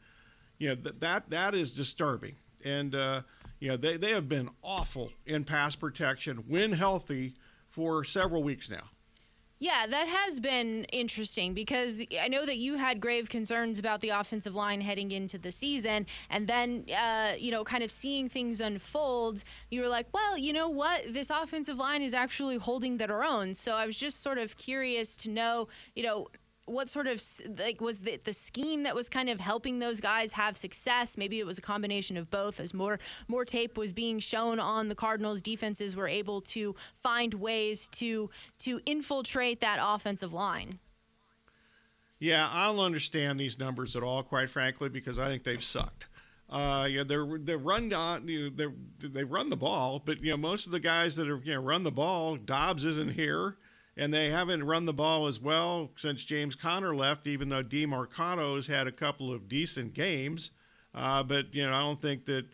You 0.58 0.70
know 0.70 0.74
that 0.76 1.00
that 1.00 1.30
that 1.30 1.54
is 1.54 1.72
disturbing, 1.72 2.34
and 2.64 2.94
uh, 2.94 3.22
you 3.60 3.68
know 3.68 3.76
they 3.76 3.98
they 3.98 4.12
have 4.12 4.28
been 4.28 4.48
awful 4.62 5.12
in 5.26 5.44
pass 5.44 5.76
protection 5.76 6.38
when 6.48 6.72
healthy 6.72 7.34
for 7.68 8.02
several 8.02 8.42
weeks 8.42 8.70
now. 8.70 8.84
Yeah, 9.62 9.86
that 9.86 10.08
has 10.08 10.40
been 10.40 10.86
interesting 10.92 11.54
because 11.54 12.02
I 12.20 12.26
know 12.26 12.44
that 12.44 12.56
you 12.56 12.78
had 12.78 12.98
grave 13.00 13.30
concerns 13.30 13.78
about 13.78 14.00
the 14.00 14.08
offensive 14.08 14.56
line 14.56 14.80
heading 14.80 15.12
into 15.12 15.38
the 15.38 15.52
season, 15.52 16.06
and 16.28 16.48
then 16.48 16.86
uh, 16.90 17.34
you 17.38 17.52
know, 17.52 17.62
kind 17.62 17.84
of 17.84 17.90
seeing 17.92 18.28
things 18.28 18.60
unfold, 18.60 19.44
you 19.70 19.80
were 19.80 19.86
like, 19.86 20.08
well, 20.12 20.36
you 20.36 20.52
know 20.52 20.68
what, 20.68 21.04
this 21.08 21.30
offensive 21.30 21.78
line 21.78 22.02
is 22.02 22.12
actually 22.12 22.56
holding 22.56 22.96
their 22.96 23.22
own. 23.22 23.54
So 23.54 23.74
I 23.74 23.86
was 23.86 23.96
just 23.96 24.20
sort 24.20 24.38
of 24.38 24.56
curious 24.56 25.16
to 25.18 25.30
know, 25.30 25.68
you 25.94 26.02
know, 26.02 26.26
what 26.66 26.88
sort 26.88 27.06
of 27.06 27.22
like 27.58 27.80
was 27.80 28.00
the, 28.00 28.20
the 28.22 28.32
scheme 28.32 28.84
that 28.84 28.94
was 28.94 29.08
kind 29.08 29.28
of 29.28 29.40
helping 29.40 29.78
those 29.78 30.00
guys 30.00 30.32
have 30.32 30.56
success? 30.56 31.18
Maybe 31.18 31.40
it 31.40 31.46
was 31.46 31.58
a 31.58 31.62
combination 31.62 32.16
of 32.16 32.30
both 32.30 32.60
as 32.60 32.72
more 32.72 32.98
more 33.28 33.44
tape 33.44 33.76
was 33.76 33.92
being 33.92 34.18
shown 34.18 34.60
on 34.60 34.88
the 34.88 34.94
cardinals 34.94 35.42
defenses 35.42 35.96
were 35.96 36.08
able 36.08 36.40
to 36.40 36.74
find 37.02 37.34
ways 37.34 37.88
to 37.88 38.30
to 38.60 38.80
infiltrate 38.86 39.60
that 39.60 39.78
offensive 39.82 40.32
line. 40.32 40.78
Yeah 42.18 42.48
i 42.52 42.66
don't 42.66 42.78
understand 42.78 43.40
these 43.40 43.58
numbers 43.58 43.96
at 43.96 44.04
all 44.04 44.22
quite 44.22 44.48
frankly 44.48 44.88
because 44.88 45.18
i 45.18 45.26
think 45.26 45.42
they've 45.42 45.62
sucked. 45.62 46.06
Uh, 46.48 46.86
know, 46.86 47.04
they're 47.04 47.38
they 47.38 47.56
run 47.56 47.88
down, 47.88 48.28
you 48.28 48.50
know, 48.50 48.70
they 49.00 49.08
they 49.08 49.24
run 49.24 49.48
the 49.48 49.56
ball, 49.56 50.02
but 50.04 50.22
you 50.22 50.30
know 50.30 50.36
most 50.36 50.66
of 50.66 50.72
the 50.72 50.80
guys 50.80 51.16
that 51.16 51.26
are 51.26 51.40
you 51.42 51.54
know 51.54 51.60
run 51.60 51.82
the 51.82 51.90
ball, 51.90 52.36
Dobbs 52.36 52.84
isn't 52.84 53.12
here 53.12 53.56
and 53.96 54.12
they 54.12 54.30
haven't 54.30 54.64
run 54.64 54.86
the 54.86 54.92
ball 54.92 55.26
as 55.26 55.40
well 55.40 55.90
since 55.96 56.24
James 56.24 56.54
Conner 56.54 56.94
left, 56.94 57.26
even 57.26 57.48
though 57.48 57.62
Demercado's 57.62 58.66
had 58.66 58.86
a 58.86 58.92
couple 58.92 59.32
of 59.32 59.48
decent 59.48 59.92
games. 59.92 60.50
Uh, 60.94 61.22
but, 61.22 61.54
you 61.54 61.66
know, 61.68 61.74
I 61.74 61.80
don't 61.80 62.00
think 62.00 62.24
that 62.26 62.46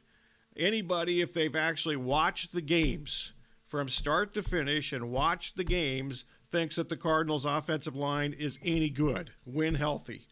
anybody, 0.56 1.20
if 1.20 1.32
they've 1.32 1.54
actually 1.54 1.96
watched 1.96 2.52
the 2.52 2.60
games 2.60 3.32
from 3.66 3.88
start 3.88 4.34
to 4.34 4.42
finish 4.42 4.92
and 4.92 5.10
watched 5.10 5.56
the 5.56 5.64
games, 5.64 6.24
thinks 6.50 6.76
that 6.76 6.88
the 6.88 6.96
Cardinals' 6.96 7.44
offensive 7.44 7.94
line 7.94 8.32
is 8.32 8.58
any 8.64 8.90
good 8.90 9.30
when 9.44 9.74
healthy. 9.74 10.26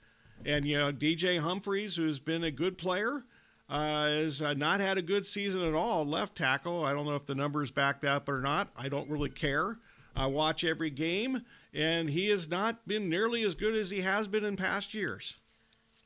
And, 0.44 0.64
you 0.64 0.78
know, 0.78 0.92
DJ 0.92 1.40
Humphries, 1.40 1.96
who's 1.96 2.18
been 2.18 2.44
a 2.44 2.50
good 2.50 2.78
player, 2.78 3.24
uh, 3.68 4.06
has 4.06 4.40
uh, 4.40 4.54
not 4.54 4.80
had 4.80 4.98
a 4.98 5.02
good 5.02 5.26
season 5.26 5.62
at 5.62 5.74
all, 5.74 6.06
left 6.06 6.36
tackle. 6.36 6.84
I 6.84 6.92
don't 6.92 7.06
know 7.06 7.16
if 7.16 7.26
the 7.26 7.34
numbers 7.34 7.70
back 7.70 8.00
that 8.02 8.12
up 8.12 8.28
or 8.28 8.40
not. 8.40 8.68
I 8.76 8.88
don't 8.88 9.10
really 9.10 9.30
care. 9.30 9.78
I 10.16 10.26
watch 10.26 10.64
every 10.64 10.90
game, 10.90 11.44
and 11.74 12.08
he 12.08 12.28
has 12.30 12.48
not 12.48 12.88
been 12.88 13.08
nearly 13.10 13.42
as 13.44 13.54
good 13.54 13.76
as 13.76 13.90
he 13.90 14.00
has 14.00 14.26
been 14.26 14.44
in 14.44 14.56
past 14.56 14.94
years. 14.94 15.36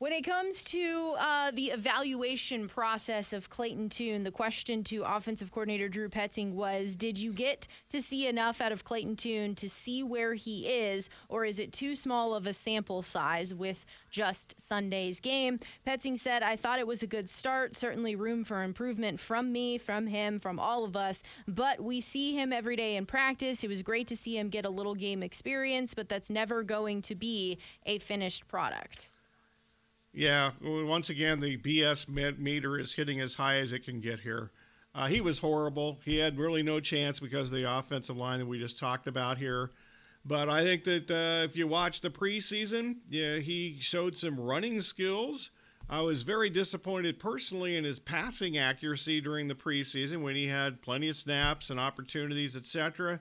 When 0.01 0.13
it 0.13 0.23
comes 0.23 0.63
to 0.63 1.13
uh, 1.19 1.51
the 1.51 1.67
evaluation 1.67 2.67
process 2.67 3.33
of 3.33 3.51
Clayton 3.51 3.89
Tune, 3.89 4.23
the 4.23 4.31
question 4.31 4.83
to 4.85 5.03
offensive 5.03 5.51
coordinator 5.51 5.89
Drew 5.89 6.09
Petzing 6.09 6.53
was 6.53 6.95
Did 6.95 7.19
you 7.19 7.31
get 7.31 7.67
to 7.91 8.01
see 8.01 8.25
enough 8.25 8.61
out 8.61 8.71
of 8.71 8.83
Clayton 8.83 9.15
Tune 9.15 9.53
to 9.53 9.69
see 9.69 10.01
where 10.01 10.33
he 10.33 10.67
is, 10.67 11.11
or 11.29 11.45
is 11.45 11.59
it 11.59 11.71
too 11.71 11.93
small 11.93 12.33
of 12.33 12.47
a 12.47 12.51
sample 12.51 13.03
size 13.03 13.53
with 13.53 13.85
just 14.09 14.59
Sunday's 14.59 15.19
game? 15.19 15.59
Petzing 15.85 16.17
said, 16.17 16.41
I 16.41 16.55
thought 16.55 16.79
it 16.79 16.87
was 16.87 17.03
a 17.03 17.07
good 17.07 17.29
start, 17.29 17.75
certainly 17.75 18.15
room 18.15 18.43
for 18.43 18.63
improvement 18.63 19.19
from 19.19 19.51
me, 19.51 19.77
from 19.77 20.07
him, 20.07 20.39
from 20.39 20.59
all 20.59 20.83
of 20.83 20.97
us, 20.97 21.21
but 21.47 21.79
we 21.79 22.01
see 22.01 22.33
him 22.33 22.51
every 22.51 22.75
day 22.75 22.95
in 22.95 23.05
practice. 23.05 23.63
It 23.63 23.69
was 23.69 23.83
great 23.83 24.07
to 24.07 24.15
see 24.15 24.35
him 24.35 24.49
get 24.49 24.65
a 24.65 24.69
little 24.71 24.95
game 24.95 25.21
experience, 25.21 25.93
but 25.93 26.09
that's 26.09 26.31
never 26.31 26.63
going 26.63 27.03
to 27.03 27.13
be 27.13 27.59
a 27.85 27.99
finished 27.99 28.47
product. 28.47 29.10
Yeah, 30.13 30.51
once 30.61 31.09
again, 31.09 31.39
the 31.39 31.57
BS 31.57 32.09
meter 32.37 32.77
is 32.77 32.93
hitting 32.93 33.21
as 33.21 33.35
high 33.35 33.57
as 33.57 33.71
it 33.71 33.85
can 33.85 34.01
get 34.01 34.19
here. 34.19 34.51
Uh, 34.93 35.07
he 35.07 35.21
was 35.21 35.39
horrible. 35.39 35.99
He 36.03 36.17
had 36.17 36.37
really 36.37 36.63
no 36.63 36.81
chance 36.81 37.19
because 37.19 37.47
of 37.49 37.55
the 37.55 37.71
offensive 37.71 38.17
line 38.17 38.39
that 38.39 38.45
we 38.45 38.59
just 38.59 38.77
talked 38.77 39.07
about 39.07 39.37
here. 39.37 39.71
But 40.25 40.49
I 40.49 40.63
think 40.63 40.83
that 40.83 41.09
uh, 41.09 41.45
if 41.45 41.55
you 41.55 41.65
watch 41.65 42.01
the 42.01 42.09
preseason, 42.09 42.97
yeah, 43.09 43.37
he 43.37 43.77
showed 43.79 44.17
some 44.17 44.39
running 44.39 44.81
skills. 44.81 45.49
I 45.89 46.01
was 46.01 46.21
very 46.21 46.49
disappointed 46.49 47.17
personally 47.17 47.77
in 47.77 47.85
his 47.85 47.99
passing 47.99 48.57
accuracy 48.57 49.21
during 49.21 49.47
the 49.47 49.55
preseason 49.55 50.21
when 50.21 50.35
he 50.35 50.47
had 50.47 50.81
plenty 50.81 51.09
of 51.09 51.15
snaps 51.15 51.69
and 51.69 51.79
opportunities, 51.79 52.55
etc. 52.55 53.19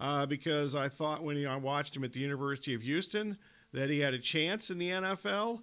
Uh, 0.00 0.26
because 0.26 0.74
I 0.74 0.88
thought 0.88 1.22
when 1.22 1.44
I 1.46 1.56
watched 1.56 1.96
him 1.96 2.04
at 2.04 2.12
the 2.12 2.20
University 2.20 2.74
of 2.74 2.82
Houston 2.82 3.38
that 3.72 3.88
he 3.88 4.00
had 4.00 4.14
a 4.14 4.18
chance 4.18 4.70
in 4.70 4.78
the 4.78 4.90
NFL 4.90 5.62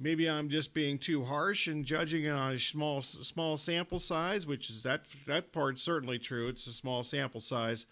maybe 0.00 0.28
I'm 0.28 0.48
just 0.48 0.72
being 0.72 0.98
too 0.98 1.22
harsh 1.22 1.66
and 1.66 1.84
judging 1.84 2.24
it 2.24 2.30
on 2.30 2.54
a 2.54 2.58
small 2.58 3.02
small 3.02 3.56
sample 3.56 4.00
size, 4.00 4.46
which 4.46 4.70
is 4.70 4.82
that 4.82 5.02
that 5.26 5.52
part's 5.52 5.82
certainly 5.82 6.18
true. 6.18 6.48
It's 6.48 6.66
a 6.66 6.72
small 6.72 7.04
sample 7.04 7.40
size, 7.40 7.86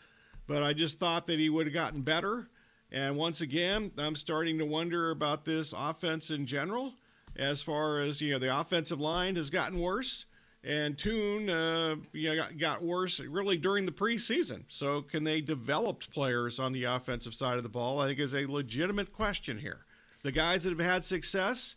but 0.47 0.63
I 0.63 0.73
just 0.73 0.99
thought 0.99 1.27
that 1.27 1.39
he 1.39 1.51
would 1.51 1.67
have 1.67 1.75
gotten 1.75 2.03
better. 2.03 2.49
And 2.91 3.17
once 3.17 3.43
again, 3.43 3.93
I'm 3.99 4.17
starting 4.17 4.59
to 4.59 4.65
wonder 4.65 5.11
about 5.11 5.45
this 5.45 5.75
offense 5.77 6.31
in 6.31 6.47
general, 6.47 6.95
as 7.37 7.63
far 7.63 8.01
as 8.01 8.21
you 8.21 8.33
know, 8.33 8.39
the 8.39 8.59
offensive 8.59 9.01
line 9.01 9.37
has 9.37 9.51
gotten 9.51 9.79
worse, 9.79 10.25
and 10.65 10.97
Tune 10.97 11.51
uh, 11.51 11.97
you 12.13 12.31
know, 12.31 12.37
got, 12.37 12.59
got 12.59 12.83
worse 12.83 13.21
really 13.21 13.59
during 13.59 13.85
the 13.85 13.93
preseason. 13.93 14.65
So, 14.69 15.03
can 15.03 15.23
they 15.23 15.43
develop 15.43 16.01
players 16.11 16.59
on 16.59 16.73
the 16.73 16.85
offensive 16.85 17.35
side 17.35 17.59
of 17.59 17.63
the 17.63 17.69
ball? 17.69 18.01
I 18.01 18.09
think 18.09 18.19
is 18.19 18.35
a 18.35 18.47
legitimate 18.47 19.13
question 19.13 19.59
here. 19.59 19.81
The 20.23 20.33
guys 20.33 20.65
that 20.65 20.71
have 20.71 20.81
had 20.81 21.05
success 21.05 21.77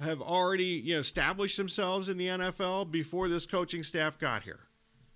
have 0.00 0.20
already 0.20 0.64
you 0.64 0.94
know, 0.94 1.00
established 1.00 1.56
themselves 1.56 2.08
in 2.08 2.16
the 2.16 2.26
NFL 2.26 2.90
before 2.90 3.28
this 3.28 3.46
coaching 3.46 3.82
staff 3.82 4.18
got 4.18 4.42
here. 4.42 4.60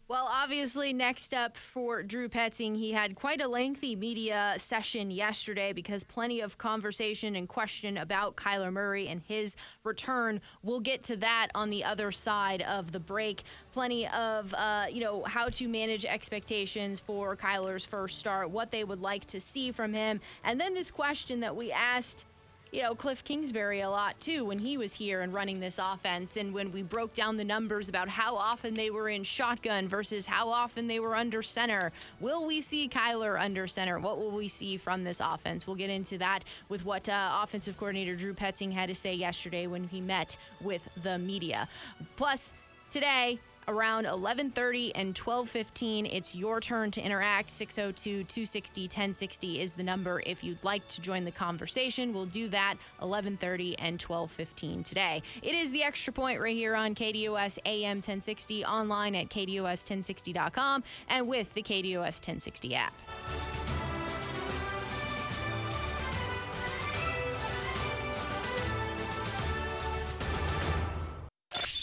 Well, 0.09 0.27
obviously, 0.33 0.95
next 0.95 1.35
up 1.35 1.59
for 1.59 2.03
Drew 2.03 2.31
Petzing, 2.31 2.75
he 2.79 2.93
had 2.93 3.15
quite 3.15 3.43
a 3.43 3.47
lengthy 3.47 3.95
media 3.95 4.55
session 4.57 5.11
yesterday 5.11 5.75
because 5.75 6.03
plenty 6.03 6.41
of 6.41 6.57
conversation 6.57 7.37
and 7.37 7.47
question 7.47 7.99
about 7.99 8.35
Kyler 8.35 8.73
Murray 8.73 9.07
and 9.09 9.21
his 9.21 9.55
return. 9.85 10.41
We'll 10.63 10.81
get 10.81 11.03
to 11.05 11.17
that 11.17 11.49
on 11.55 11.69
the 11.69 11.85
other 11.85 12.11
side 12.11 12.63
of 12.63 12.93
the 12.93 13.01
break. 13.01 13.43
Plenty 13.75 14.09
of, 14.09 14.55
uh, 14.55 14.87
you 14.91 15.03
know, 15.03 15.25
how 15.25 15.51
to 15.51 15.69
manage 15.69 16.07
expectations 16.07 16.99
for 17.01 17.37
Kyler's 17.37 17.85
first 17.85 18.19
start, 18.19 18.49
what 18.49 18.71
they 18.71 18.85
would 18.85 19.01
like 19.01 19.27
to 19.27 19.41
see 19.41 19.73
from 19.73 19.93
him, 19.93 20.23
and 20.43 20.59
then 20.59 20.73
this 20.73 20.91
question 20.91 21.41
that 21.41 21.55
we 21.55 21.71
asked 21.71 22.25
you 22.73 22.83
know, 22.83 22.95
Cliff 22.95 23.25
Kingsbury 23.25 23.81
a 23.81 23.91
lot 23.91 24.19
too 24.21 24.45
when 24.45 24.59
he 24.59 24.77
was 24.77 24.93
here 24.93 25.23
and 25.23 25.33
running 25.33 25.61
this 25.61 25.79
offense. 25.79 26.37
And 26.37 26.53
when 26.53 26.71
we 26.71 26.83
broke 26.83 27.15
down 27.15 27.37
the 27.37 27.45
numbers 27.45 27.89
about 27.89 28.09
how 28.09 28.37
often 28.37 28.75
they 28.75 28.91
were 28.91 29.09
in 29.09 29.23
shotgun 29.23 29.89
versus 29.89 30.27
how 30.27 30.49
often 30.49 30.87
they 30.87 31.01
were 31.01 31.17
under 31.17 31.43
center. 31.43 31.93
Will 32.21 32.47
we 32.47 32.61
see 32.61 32.89
Kyler 32.89 33.41
under 33.41 33.67
center? 33.67 33.99
What 33.99 34.19
will 34.19 34.31
we 34.31 34.49
see 34.49 34.77
from 34.77 35.05
this 35.05 35.21
offense? 35.21 35.67
We'll 35.67 35.77
get 35.77 35.91
into 35.91 36.19
that 36.19 36.45
with 36.69 36.85
what 36.85 37.09
uh, 37.09 37.41
offensive 37.43 37.79
coordinator 37.79 38.17
Drew 38.17 38.35
Petzing 38.35 38.73
had 38.73 38.89
to 38.89 38.95
say 38.95 39.15
yesterday 39.15 39.67
when 39.67 39.85
he 39.85 40.01
met 40.01 40.37
with 40.61 40.87
the 41.03 41.19
media. 41.19 41.69
Plus, 42.17 42.53
today, 42.91 43.41
around 43.69 44.07
11:30 44.07 44.91
and 44.95 45.15
12:15. 45.15 46.07
It's 46.07 46.35
your 46.35 46.61
turn 46.61 46.91
to 46.93 47.01
interact. 47.01 47.51
602-260-1060 47.51 49.59
is 49.59 49.75
the 49.75 49.85
number 49.85 50.21
if 50.27 50.43
you'd 50.43 50.65
like 50.65 50.89
to 50.89 51.01
join 51.01 51.25
the 51.25 51.31
conversation. 51.31 52.13
We'll 52.13 52.27
do 52.27 52.49
that 52.49 52.77
11:30 53.01 53.77
and 53.79 54.01
12:15 54.01 54.83
today. 54.83 55.23
It 55.43 55.55
is 55.55 55.71
the 55.71 55.85
extra 55.85 56.13
point 56.13 56.41
right 56.41 56.57
here 56.57 56.75
on 56.75 56.95
KDOS 56.95 57.59
AM 57.65 57.99
1060 57.99 58.65
online 58.65 59.15
at 59.15 59.29
kdos1060.com 59.29 60.83
and 61.09 61.29
with 61.29 61.55
the 61.55 61.63
KDOS 61.63 62.21
1060 62.21 62.75
app. 62.75 62.95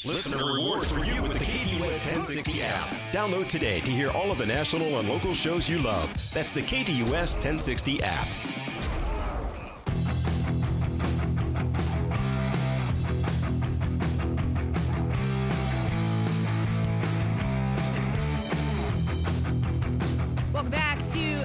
Listener 0.06 0.54
rewards 0.54 0.92
for 0.92 1.04
you 1.04 1.20
with 1.24 1.34
the 1.34 1.40
KDUS 1.40 1.80
1060 1.82 2.62
app. 2.62 2.88
Download 3.12 3.48
today 3.48 3.80
to 3.82 3.90
hear 3.90 4.12
all 4.12 4.30
of 4.30 4.38
the 4.38 4.46
national 4.46 5.00
and 5.00 5.10
local 5.10 5.34
shows 5.34 5.68
you 5.68 5.80
love. 5.80 6.14
That's 6.32 6.54
the 6.54 6.62
KDUS 6.62 7.34
1060 7.34 8.04
app. 8.04 8.28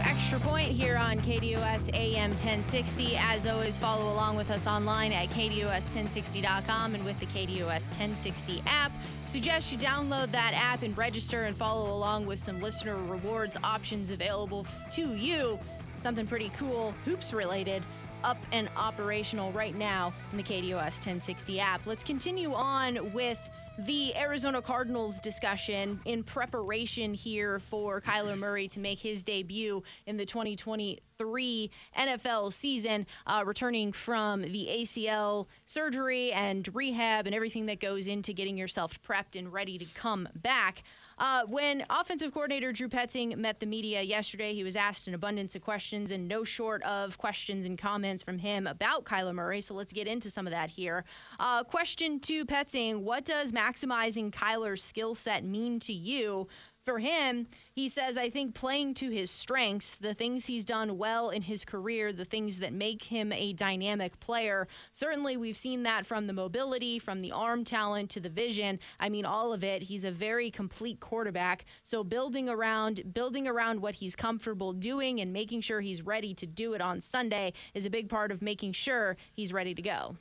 Extra 0.00 0.38
Point 0.40 0.68
here 0.68 0.96
on 0.96 1.18
KDOS 1.18 1.94
AM 1.94 2.30
1060. 2.30 3.16
As 3.16 3.46
always, 3.46 3.76
follow 3.76 4.12
along 4.12 4.36
with 4.36 4.50
us 4.50 4.66
online 4.66 5.12
at 5.12 5.28
KDOS1060.com 5.28 6.94
and 6.94 7.04
with 7.04 7.18
the 7.20 7.26
KDOS 7.26 7.90
1060 7.90 8.62
app. 8.66 8.92
Suggest 9.26 9.72
you 9.72 9.78
download 9.78 10.30
that 10.30 10.52
app 10.54 10.82
and 10.82 10.96
register 10.96 11.44
and 11.44 11.56
follow 11.56 11.92
along 11.92 12.26
with 12.26 12.38
some 12.38 12.60
listener 12.60 12.96
rewards 12.96 13.56
options 13.62 14.10
available 14.10 14.66
to 14.92 15.14
you. 15.14 15.58
Something 15.98 16.26
pretty 16.26 16.50
cool, 16.56 16.92
hoops 17.04 17.32
related, 17.32 17.82
up 18.24 18.38
and 18.52 18.68
operational 18.76 19.52
right 19.52 19.74
now 19.74 20.12
in 20.32 20.38
the 20.38 20.44
KDOS 20.44 20.98
1060 21.04 21.60
app. 21.60 21.86
Let's 21.86 22.04
continue 22.04 22.52
on 22.52 23.12
with 23.12 23.50
the 23.78 24.16
Arizona 24.16 24.60
Cardinals 24.60 25.20
discussion 25.20 26.00
in 26.04 26.22
preparation 26.22 27.14
here 27.14 27.58
for 27.58 28.00
Kyler 28.00 28.36
Murray 28.36 28.68
to 28.68 28.80
make 28.80 28.98
his 28.98 29.22
debut 29.22 29.82
in 30.06 30.16
the 30.16 30.26
2023 30.26 31.70
NFL 31.96 32.52
season, 32.52 33.06
uh, 33.26 33.42
returning 33.46 33.92
from 33.92 34.42
the 34.42 34.68
ACL 34.70 35.46
surgery 35.66 36.32
and 36.32 36.68
rehab 36.74 37.26
and 37.26 37.34
everything 37.34 37.66
that 37.66 37.80
goes 37.80 38.08
into 38.08 38.32
getting 38.32 38.56
yourself 38.56 39.00
prepped 39.02 39.38
and 39.38 39.52
ready 39.52 39.78
to 39.78 39.86
come 39.94 40.28
back. 40.34 40.82
Uh, 41.20 41.42
when 41.46 41.84
offensive 41.90 42.32
coordinator 42.32 42.72
Drew 42.72 42.88
Petzing 42.88 43.36
met 43.36 43.60
the 43.60 43.66
media 43.66 44.00
yesterday, 44.00 44.54
he 44.54 44.64
was 44.64 44.74
asked 44.74 45.06
an 45.06 45.12
abundance 45.12 45.54
of 45.54 45.60
questions 45.60 46.10
and 46.10 46.26
no 46.26 46.44
short 46.44 46.82
of 46.82 47.18
questions 47.18 47.66
and 47.66 47.78
comments 47.78 48.22
from 48.22 48.38
him 48.38 48.66
about 48.66 49.04
Kyler 49.04 49.34
Murray. 49.34 49.60
So 49.60 49.74
let's 49.74 49.92
get 49.92 50.06
into 50.06 50.30
some 50.30 50.46
of 50.46 50.50
that 50.52 50.70
here. 50.70 51.04
Uh, 51.38 51.62
question 51.62 52.20
to 52.20 52.46
Petzing 52.46 53.02
What 53.02 53.26
does 53.26 53.52
maximizing 53.52 54.30
Kyler's 54.30 54.82
skill 54.82 55.14
set 55.14 55.44
mean 55.44 55.78
to 55.80 55.92
you? 55.92 56.48
For 56.82 56.98
him, 56.98 57.46
he 57.72 57.90
says, 57.90 58.16
I 58.16 58.30
think 58.30 58.54
playing 58.54 58.94
to 58.94 59.10
his 59.10 59.30
strengths, 59.30 59.96
the 59.96 60.14
things 60.14 60.46
he's 60.46 60.64
done 60.64 60.96
well 60.96 61.28
in 61.28 61.42
his 61.42 61.62
career, 61.64 62.10
the 62.10 62.24
things 62.24 62.58
that 62.58 62.72
make 62.72 63.04
him 63.04 63.32
a 63.32 63.52
dynamic 63.52 64.18
player. 64.18 64.66
Certainly, 64.90 65.36
we've 65.36 65.58
seen 65.58 65.82
that 65.82 66.06
from 66.06 66.26
the 66.26 66.32
mobility, 66.32 66.98
from 66.98 67.20
the 67.20 67.32
arm 67.32 67.64
talent 67.64 68.08
to 68.10 68.20
the 68.20 68.30
vision. 68.30 68.78
I 68.98 69.10
mean, 69.10 69.26
all 69.26 69.52
of 69.52 69.62
it. 69.62 69.84
He's 69.84 70.04
a 70.04 70.10
very 70.10 70.50
complete 70.50 71.00
quarterback. 71.00 71.66
So 71.82 72.02
building 72.02 72.48
around, 72.48 73.12
building 73.12 73.46
around 73.46 73.82
what 73.82 73.96
he's 73.96 74.16
comfortable 74.16 74.72
doing 74.72 75.20
and 75.20 75.34
making 75.34 75.60
sure 75.60 75.82
he's 75.82 76.02
ready 76.02 76.32
to 76.34 76.46
do 76.46 76.72
it 76.72 76.80
on 76.80 77.02
Sunday 77.02 77.52
is 77.74 77.84
a 77.84 77.90
big 77.90 78.08
part 78.08 78.32
of 78.32 78.40
making 78.40 78.72
sure 78.72 79.18
he's 79.32 79.52
ready 79.52 79.74
to 79.74 79.82
go. 79.82 80.16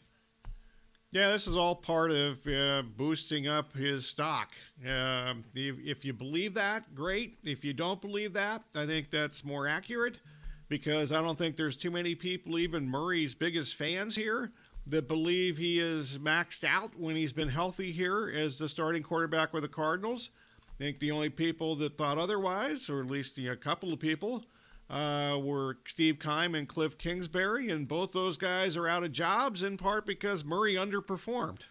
Yeah, 1.11 1.31
this 1.31 1.47
is 1.47 1.57
all 1.57 1.75
part 1.75 2.11
of 2.11 2.45
uh, 2.45 2.83
boosting 2.95 3.47
up 3.47 3.75
his 3.75 4.05
stock. 4.05 4.51
Uh, 4.87 5.33
if, 5.55 5.75
if 5.83 6.05
you 6.05 6.13
believe 6.13 6.53
that, 6.53 6.93
great. 6.93 7.39
If 7.43 7.65
you 7.65 7.73
don't 7.73 7.99
believe 7.99 8.33
that, 8.33 8.61
I 8.75 8.85
think 8.85 9.09
that's 9.09 9.43
more 9.43 9.67
accurate 9.67 10.19
because 10.67 11.11
I 11.11 11.19
don't 11.19 11.35
think 11.35 11.57
there's 11.57 11.77
too 11.77 11.89
many 11.89 12.13
people, 12.13 12.59
even 12.59 12.87
Murray's 12.87 13.33
biggest 13.33 13.73
fans 13.73 14.15
here, 14.15 14.51
that 14.85 15.07
believe 15.07 15.57
he 15.57 15.79
is 15.79 16.19
maxed 16.19 16.63
out 16.63 16.91
when 16.95 17.15
he's 17.15 17.33
been 17.33 17.49
healthy 17.49 17.91
here 17.91 18.31
as 18.35 18.59
the 18.59 18.69
starting 18.69 19.01
quarterback 19.01 19.51
with 19.51 19.63
the 19.63 19.67
Cardinals. 19.67 20.29
I 20.79 20.83
think 20.83 20.99
the 20.99 21.09
only 21.09 21.29
people 21.29 21.75
that 21.77 21.97
thought 21.97 22.19
otherwise, 22.19 22.87
or 22.87 23.01
at 23.01 23.07
least 23.07 23.35
you 23.39 23.47
know, 23.47 23.53
a 23.53 23.57
couple 23.57 23.91
of 23.91 23.99
people, 23.99 24.43
uh, 24.89 25.37
were 25.41 25.77
Steve 25.85 26.19
Keim 26.19 26.55
and 26.55 26.67
Cliff 26.67 26.97
Kingsbury, 26.97 27.69
and 27.69 27.87
both 27.87 28.11
those 28.13 28.37
guys 28.37 28.75
are 28.75 28.87
out 28.87 29.03
of 29.03 29.11
jobs 29.11 29.63
in 29.63 29.77
part 29.77 30.05
because 30.05 30.43
Murray 30.43 30.73
underperformed. 30.75 31.61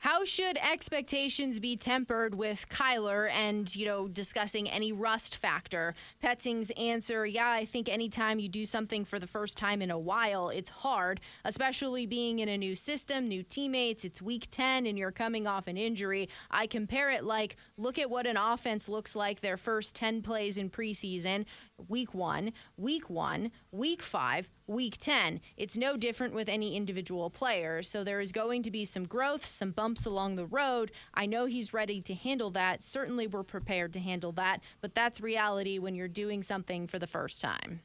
How 0.00 0.24
should 0.24 0.56
expectations 0.56 1.60
be 1.60 1.76
tempered 1.76 2.34
with 2.34 2.70
Kyler 2.70 3.30
and, 3.32 3.76
you 3.76 3.84
know, 3.84 4.08
discussing 4.08 4.66
any 4.66 4.92
rust 4.92 5.36
factor? 5.36 5.94
Petzing's 6.22 6.70
answer, 6.70 7.26
yeah, 7.26 7.50
I 7.50 7.66
think 7.66 7.86
anytime 7.86 8.38
you 8.38 8.48
do 8.48 8.64
something 8.64 9.04
for 9.04 9.18
the 9.18 9.26
first 9.26 9.58
time 9.58 9.82
in 9.82 9.90
a 9.90 9.98
while, 9.98 10.48
it's 10.48 10.70
hard, 10.70 11.20
especially 11.44 12.06
being 12.06 12.38
in 12.38 12.48
a 12.48 12.56
new 12.56 12.74
system, 12.74 13.28
new 13.28 13.42
teammates. 13.42 14.06
It's 14.06 14.22
week 14.22 14.48
10 14.50 14.86
and 14.86 14.98
you're 14.98 15.12
coming 15.12 15.46
off 15.46 15.66
an 15.66 15.76
injury. 15.76 16.30
I 16.50 16.66
compare 16.66 17.10
it 17.10 17.22
like 17.22 17.56
look 17.76 17.98
at 17.98 18.08
what 18.08 18.26
an 18.26 18.38
offense 18.38 18.88
looks 18.88 19.14
like 19.14 19.40
their 19.40 19.58
first 19.58 19.94
10 19.96 20.22
plays 20.22 20.56
in 20.56 20.70
preseason 20.70 21.44
week 21.88 22.14
one, 22.14 22.52
week 22.76 23.08
one, 23.08 23.50
week 23.72 24.02
five, 24.02 24.50
week 24.66 24.98
10. 24.98 25.40
It's 25.56 25.76
no 25.76 25.96
different 25.96 26.34
with 26.34 26.48
any 26.48 26.76
individual 26.76 27.30
player. 27.30 27.82
So 27.82 28.04
there 28.04 28.20
is 28.20 28.32
going 28.32 28.62
to 28.62 28.70
be 28.70 28.84
some 28.84 29.06
growth, 29.06 29.44
some 29.44 29.70
bumps 29.70 30.06
along 30.06 30.36
the 30.36 30.46
road. 30.46 30.92
I 31.14 31.26
know 31.26 31.46
he's 31.46 31.72
ready 31.72 32.00
to 32.02 32.14
handle 32.14 32.50
that. 32.50 32.82
Certainly, 32.82 33.28
we're 33.28 33.42
prepared 33.42 33.92
to 33.94 34.00
handle 34.00 34.32
that. 34.32 34.60
But 34.80 34.94
that's 34.94 35.20
reality 35.20 35.78
when 35.78 35.94
you're 35.94 36.08
doing 36.08 36.42
something 36.42 36.86
for 36.86 36.98
the 36.98 37.06
first 37.06 37.40
time. 37.40 37.80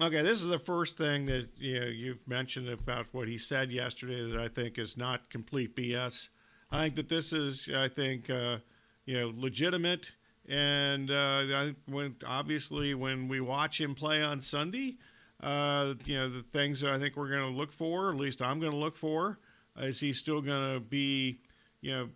Okay, 0.00 0.22
this 0.22 0.42
is 0.42 0.48
the 0.48 0.58
first 0.58 0.98
thing 0.98 1.26
that 1.26 1.48
you 1.56 1.80
know, 1.80 1.86
you've 1.86 2.26
mentioned 2.26 2.68
about 2.68 3.06
what 3.12 3.28
he 3.28 3.38
said 3.38 3.70
yesterday 3.70 4.28
that 4.28 4.40
I 4.40 4.48
think 4.48 4.76
is 4.76 4.96
not 4.96 5.30
complete 5.30 5.76
BS. 5.76 6.30
I 6.72 6.82
think 6.82 6.96
that 6.96 7.08
this 7.08 7.32
is, 7.32 7.68
I 7.72 7.88
think, 7.88 8.28
uh, 8.28 8.58
you 9.04 9.20
know, 9.20 9.32
legitimate 9.36 10.10
and 10.48 11.10
uh, 11.10 11.72
when 11.86 12.16
obviously 12.26 12.94
when 12.94 13.28
we 13.28 13.40
watch 13.40 13.80
him 13.80 13.94
play 13.94 14.22
on 14.22 14.40
Sunday, 14.40 14.96
uh, 15.42 15.94
you 16.04 16.16
know 16.16 16.28
the 16.28 16.42
things 16.52 16.80
that 16.80 16.92
I 16.92 16.98
think 16.98 17.16
we're 17.16 17.30
going 17.30 17.50
to 17.50 17.56
look 17.56 17.72
for, 17.72 18.10
at 18.10 18.16
least 18.16 18.42
I'm 18.42 18.60
going 18.60 18.72
to 18.72 18.78
look 18.78 18.96
for, 18.96 19.38
is 19.78 20.00
he 20.00 20.12
still 20.12 20.40
going 20.40 20.74
to 20.74 20.80
be, 20.80 21.38
you 21.80 21.92
know, 21.92 22.08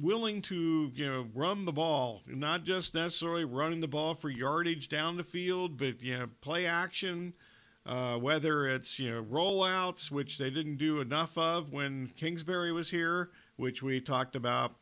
willing 0.00 0.42
to 0.42 0.92
you 0.94 1.06
know 1.06 1.26
run 1.34 1.64
the 1.64 1.72
ball, 1.72 2.22
not 2.26 2.64
just 2.64 2.94
necessarily 2.94 3.44
running 3.44 3.80
the 3.80 3.88
ball 3.88 4.14
for 4.14 4.30
yardage 4.30 4.88
down 4.88 5.16
the 5.16 5.24
field, 5.24 5.76
but 5.76 6.00
you 6.02 6.18
know 6.18 6.28
play 6.40 6.66
action. 6.66 7.34
Uh, 7.86 8.16
whether 8.16 8.66
it's 8.66 8.98
you 8.98 9.10
know 9.10 9.22
rollouts, 9.24 10.10
which 10.10 10.38
they 10.38 10.50
didn't 10.50 10.76
do 10.76 11.00
enough 11.00 11.36
of 11.36 11.72
when 11.72 12.10
Kingsbury 12.16 12.72
was 12.72 12.90
here, 12.90 13.30
which 13.56 13.82
we 13.82 14.00
talked 14.00 14.36
about 14.36 14.74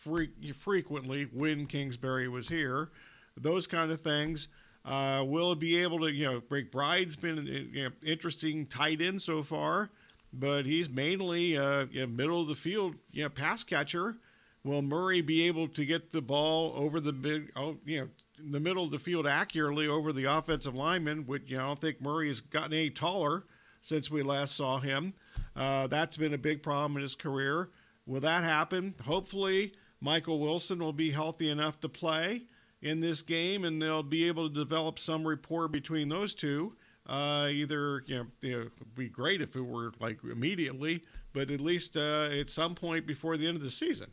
fre- 0.00 0.52
frequently 0.58 1.24
when 1.32 1.66
Kingsbury 1.66 2.28
was 2.28 2.48
here. 2.48 2.90
Those 3.36 3.66
kind 3.66 3.92
of 3.92 4.00
things. 4.00 4.48
Uh, 4.82 5.22
will 5.22 5.54
be 5.54 5.76
able 5.76 5.98
to, 5.98 6.10
you 6.10 6.24
know, 6.24 6.40
McBride's 6.40 7.14
been 7.14 7.36
an 7.36 7.46
you 7.46 7.84
know, 7.84 7.90
interesting 8.02 8.64
tight 8.64 9.02
end 9.02 9.20
so 9.20 9.42
far, 9.42 9.90
but 10.32 10.64
he's 10.64 10.88
mainly 10.88 11.54
a 11.54 11.84
you 11.90 12.00
know, 12.00 12.06
middle 12.06 12.40
of 12.40 12.48
the 12.48 12.54
field, 12.54 12.94
you 13.12 13.22
know, 13.22 13.28
pass 13.28 13.62
catcher. 13.62 14.16
Will 14.64 14.80
Murray 14.80 15.20
be 15.20 15.46
able 15.46 15.68
to 15.68 15.84
get 15.84 16.12
the 16.12 16.22
ball 16.22 16.72
over 16.74 16.98
the 16.98 17.12
mid, 17.12 17.50
oh, 17.56 17.76
you 17.84 18.00
know, 18.00 18.08
the 18.50 18.58
middle 18.58 18.82
of 18.82 18.90
the 18.90 18.98
field 18.98 19.26
accurately 19.26 19.86
over 19.86 20.14
the 20.14 20.24
offensive 20.24 20.74
lineman? 20.74 21.26
Which 21.26 21.42
you 21.46 21.58
know, 21.58 21.64
I 21.64 21.66
don't 21.66 21.78
think 21.78 22.00
Murray 22.00 22.28
has 22.28 22.40
gotten 22.40 22.72
any 22.72 22.88
taller 22.88 23.44
since 23.82 24.10
we 24.10 24.22
last 24.22 24.56
saw 24.56 24.78
him. 24.78 25.12
Uh, 25.54 25.88
that's 25.88 26.16
been 26.16 26.32
a 26.32 26.38
big 26.38 26.62
problem 26.62 26.96
in 26.96 27.02
his 27.02 27.14
career. 27.14 27.68
Will 28.06 28.20
that 28.20 28.44
happen? 28.44 28.94
Hopefully, 29.04 29.74
Michael 30.00 30.38
Wilson 30.38 30.78
will 30.78 30.92
be 30.92 31.10
healthy 31.10 31.50
enough 31.50 31.80
to 31.80 31.88
play 31.88 32.42
in 32.82 33.00
this 33.00 33.22
game, 33.22 33.64
and 33.64 33.80
they'll 33.80 34.02
be 34.02 34.26
able 34.26 34.48
to 34.48 34.54
develop 34.54 34.98
some 34.98 35.26
rapport 35.26 35.68
between 35.68 36.08
those 36.08 36.34
two. 36.34 36.74
Uh, 37.06 37.48
either 37.50 38.02
you 38.06 38.16
know, 38.16 38.26
it'd 38.42 38.94
be 38.94 39.08
great 39.08 39.40
if 39.40 39.56
it 39.56 39.60
were 39.60 39.92
like 40.00 40.18
immediately, 40.22 41.02
but 41.32 41.50
at 41.50 41.60
least 41.60 41.96
uh, 41.96 42.28
at 42.30 42.48
some 42.48 42.74
point 42.74 43.06
before 43.06 43.36
the 43.36 43.46
end 43.46 43.56
of 43.56 43.62
the 43.62 43.70
season. 43.70 44.10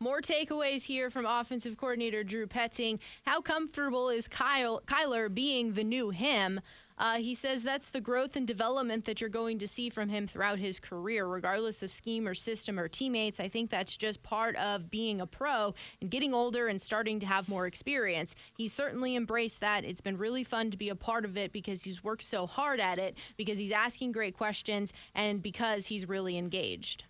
More 0.00 0.20
takeaways 0.20 0.84
here 0.84 1.10
from 1.10 1.26
offensive 1.26 1.76
coordinator 1.76 2.22
Drew 2.22 2.46
Petzing. 2.46 3.00
How 3.24 3.40
comfortable 3.40 4.10
is 4.10 4.28
Kyle 4.28 4.80
Kyler 4.86 5.32
being 5.32 5.72
the 5.72 5.82
new 5.82 6.10
him? 6.10 6.60
Uh, 6.98 7.18
he 7.18 7.34
says 7.34 7.62
that's 7.62 7.90
the 7.90 8.00
growth 8.00 8.36
and 8.36 8.46
development 8.46 9.04
that 9.04 9.20
you're 9.20 9.30
going 9.30 9.58
to 9.58 9.68
see 9.68 9.88
from 9.88 10.08
him 10.08 10.26
throughout 10.26 10.58
his 10.58 10.80
career, 10.80 11.26
regardless 11.26 11.82
of 11.82 11.90
scheme 11.90 12.26
or 12.26 12.34
system 12.34 12.78
or 12.78 12.88
teammates. 12.88 13.40
I 13.40 13.48
think 13.48 13.70
that's 13.70 13.96
just 13.96 14.22
part 14.22 14.56
of 14.56 14.90
being 14.90 15.20
a 15.20 15.26
pro 15.26 15.74
and 16.00 16.10
getting 16.10 16.34
older 16.34 16.68
and 16.68 16.80
starting 16.80 17.20
to 17.20 17.26
have 17.26 17.48
more 17.48 17.66
experience. 17.66 18.34
He's 18.56 18.72
certainly 18.72 19.16
embraced 19.16 19.60
that. 19.60 19.84
It's 19.84 20.00
been 20.00 20.18
really 20.18 20.44
fun 20.44 20.70
to 20.70 20.76
be 20.76 20.88
a 20.88 20.96
part 20.96 21.24
of 21.24 21.36
it 21.36 21.52
because 21.52 21.84
he's 21.84 22.02
worked 22.02 22.24
so 22.24 22.46
hard 22.46 22.80
at 22.80 22.98
it, 22.98 23.16
because 23.36 23.58
he's 23.58 23.72
asking 23.72 24.12
great 24.12 24.36
questions, 24.36 24.92
and 25.14 25.42
because 25.42 25.86
he's 25.86 26.08
really 26.08 26.36
engaged. 26.36 27.04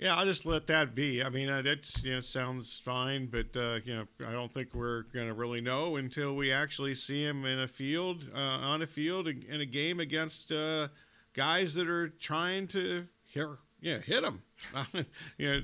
Yeah, 0.00 0.16
I'll 0.16 0.24
just 0.24 0.46
let 0.46 0.66
that 0.68 0.94
be. 0.94 1.22
I 1.22 1.28
mean, 1.28 1.48
that 1.48 2.02
you 2.02 2.14
know 2.14 2.20
sounds 2.20 2.80
fine, 2.82 3.26
but 3.26 3.54
uh, 3.54 3.80
you 3.84 3.94
know 3.94 4.06
I 4.26 4.32
don't 4.32 4.50
think 4.50 4.74
we're 4.74 5.02
going 5.12 5.28
to 5.28 5.34
really 5.34 5.60
know 5.60 5.96
until 5.96 6.34
we 6.36 6.50
actually 6.50 6.94
see 6.94 7.22
him 7.22 7.44
in 7.44 7.60
a 7.60 7.68
field, 7.68 8.24
uh, 8.34 8.38
on 8.38 8.80
a 8.80 8.86
field 8.86 9.28
in 9.28 9.60
a 9.60 9.66
game 9.66 10.00
against 10.00 10.52
uh, 10.52 10.88
guys 11.34 11.74
that 11.74 11.86
are 11.86 12.08
trying 12.08 12.66
to 12.68 13.06
hit, 13.26 13.46
yeah, 13.82 13.98
hit 13.98 14.24
him. 14.24 14.40
you 15.36 15.52
know, 15.52 15.60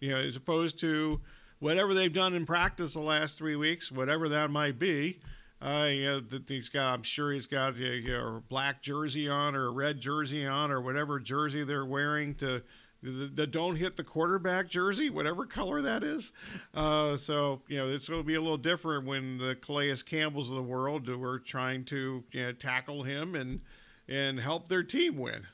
you 0.00 0.10
know, 0.10 0.18
as 0.18 0.36
opposed 0.36 0.78
to 0.80 1.18
whatever 1.60 1.94
they've 1.94 2.12
done 2.12 2.34
in 2.34 2.44
practice 2.44 2.92
the 2.92 3.00
last 3.00 3.38
three 3.38 3.56
weeks, 3.56 3.90
whatever 3.90 4.28
that 4.28 4.50
might 4.50 4.78
be. 4.78 5.18
Uh, 5.62 5.88
you 5.90 6.04
know, 6.04 6.22
he's 6.46 6.68
got. 6.68 6.92
I'm 6.92 7.02
sure 7.02 7.32
he's 7.32 7.46
got 7.46 7.74
you 7.78 8.02
know, 8.02 8.36
a 8.36 8.40
black 8.50 8.82
jersey 8.82 9.30
on 9.30 9.56
or 9.56 9.68
a 9.68 9.72
red 9.72 9.98
jersey 9.98 10.46
on 10.46 10.70
or 10.70 10.82
whatever 10.82 11.18
jersey 11.18 11.64
they're 11.64 11.86
wearing 11.86 12.34
to 12.34 12.62
that 13.02 13.50
don't 13.52 13.76
hit 13.76 13.96
the 13.96 14.04
quarterback 14.04 14.68
jersey, 14.68 15.10
whatever 15.10 15.46
color 15.46 15.82
that 15.82 16.02
is. 16.02 16.32
Uh, 16.74 17.16
so 17.16 17.60
you 17.68 17.78
know 17.78 17.88
it's 17.88 18.08
going 18.08 18.20
to 18.20 18.26
be 18.26 18.34
a 18.34 18.40
little 18.40 18.56
different 18.56 19.06
when 19.06 19.38
the 19.38 19.56
Calais 19.56 19.94
Campbells 20.04 20.50
of 20.50 20.56
the 20.56 20.62
world 20.62 21.08
were 21.08 21.38
trying 21.38 21.84
to 21.86 22.24
you 22.32 22.42
know, 22.42 22.52
tackle 22.52 23.02
him 23.02 23.34
and 23.34 23.60
and 24.08 24.40
help 24.40 24.68
their 24.68 24.82
team 24.82 25.16
win. 25.16 25.46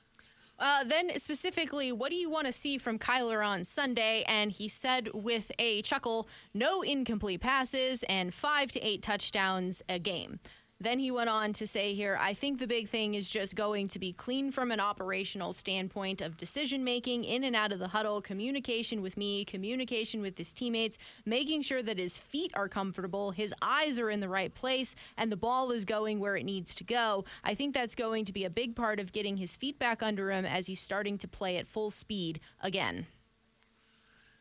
Uh, 0.59 0.85
then, 0.85 1.11
specifically, 1.19 1.91
what 1.91 2.11
do 2.11 2.17
you 2.17 2.31
want 2.31 2.47
to 2.47 2.53
see 2.53 2.79
from 2.79 2.99
Kyler 2.99 3.45
on 3.45 3.65
Sunday? 3.65 4.25
And 4.29 4.53
he 4.53 4.69
said 4.69 5.11
with 5.13 5.51
a 5.59 5.83
chuckle, 5.83 6.29
no 6.55 6.83
incomplete 6.83 7.41
passes 7.41 8.05
and 8.05 8.33
five 8.33 8.71
to 8.73 8.81
eight 8.81 9.03
touchdowns 9.03 9.83
a 9.89 9.99
game. 9.99 10.39
Then 10.81 10.99
he 10.99 11.11
went 11.11 11.31
on 11.31 11.53
to 11.55 11.67
say 11.67 11.95
here, 11.95 12.19
I 12.21 12.35
think 12.35 12.59
the 12.59 12.67
big 12.67 12.89
thing 12.89 13.15
is 13.15 13.31
just 13.31 13.55
going 13.55 13.87
to 13.89 13.99
be 13.99 14.13
clean 14.13 14.51
from 14.51 14.73
an 14.73 14.81
operational 14.81 15.53
standpoint 15.53 16.21
of 16.21 16.37
decision 16.37 16.83
making 16.83 17.25
in 17.25 17.45
and 17.45 17.55
out 17.55 17.71
of 17.71 17.79
the 17.79 17.89
huddle, 17.89 18.21
communication 18.21 19.01
with 19.01 19.17
me, 19.17 19.45
communication 19.45 20.21
with 20.21 20.37
his 20.37 20.53
teammates, 20.53 20.99
making 21.25 21.63
sure 21.63 21.83
that 21.83 21.99
his 21.99 22.19
feet 22.19 22.51
are 22.55 22.69
comfortable, 22.69 23.31
his 23.31 23.55
eyes 23.63 24.01
are 24.01 24.11
in 24.11 24.19
the 24.19 24.29
right 24.29 24.53
place, 24.53 24.97
and 25.17 25.31
the 25.31 25.37
ball 25.37 25.71
is 25.71 25.85
going 25.85 26.19
where 26.19 26.37
it 26.37 26.45
needs 26.45 26.75
to 26.75 26.85
go. 26.85 27.25
I 27.45 27.55
think 27.55 27.73
that's 27.73 27.95
going 27.95 28.25
to 28.25 28.33
be 28.33 28.45
a 28.45 28.51
big 28.51 28.75
part 28.75 28.99
of 28.99 29.13
getting 29.13 29.37
his 29.37 29.57
feet 29.57 29.79
back 29.79 30.03
under 30.03 30.33
him 30.33 30.45
as 30.45 30.67
he's 30.67 30.81
starting 30.81 31.19
to 31.19 31.29
play 31.29 31.57
at 31.57 31.69
full 31.69 31.91
speed 31.91 32.41
again. 32.61 33.07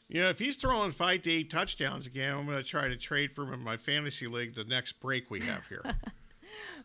Yeah, 0.10 0.30
if 0.30 0.39
he's 0.39 0.58
throwing 0.58 0.91
five 0.91 1.22
to 1.24 1.32
eight 1.32 1.50
touchdowns 1.50 2.08
again, 2.08 2.34
I'm 2.34 2.46
going 2.46 2.58
to 2.58 2.63
try 2.63 2.88
to 2.88 2.98
trade 2.98 3.32
for 3.34 3.43
him 3.43 3.54
in 3.54 3.60
my 3.62 3.78
fantasy 3.78 4.28
league 4.28 4.56
the 4.56 4.63
next 4.63 5.00
break 5.00 5.30
we 5.32 5.39
have 5.41 5.65
here. 5.67 5.84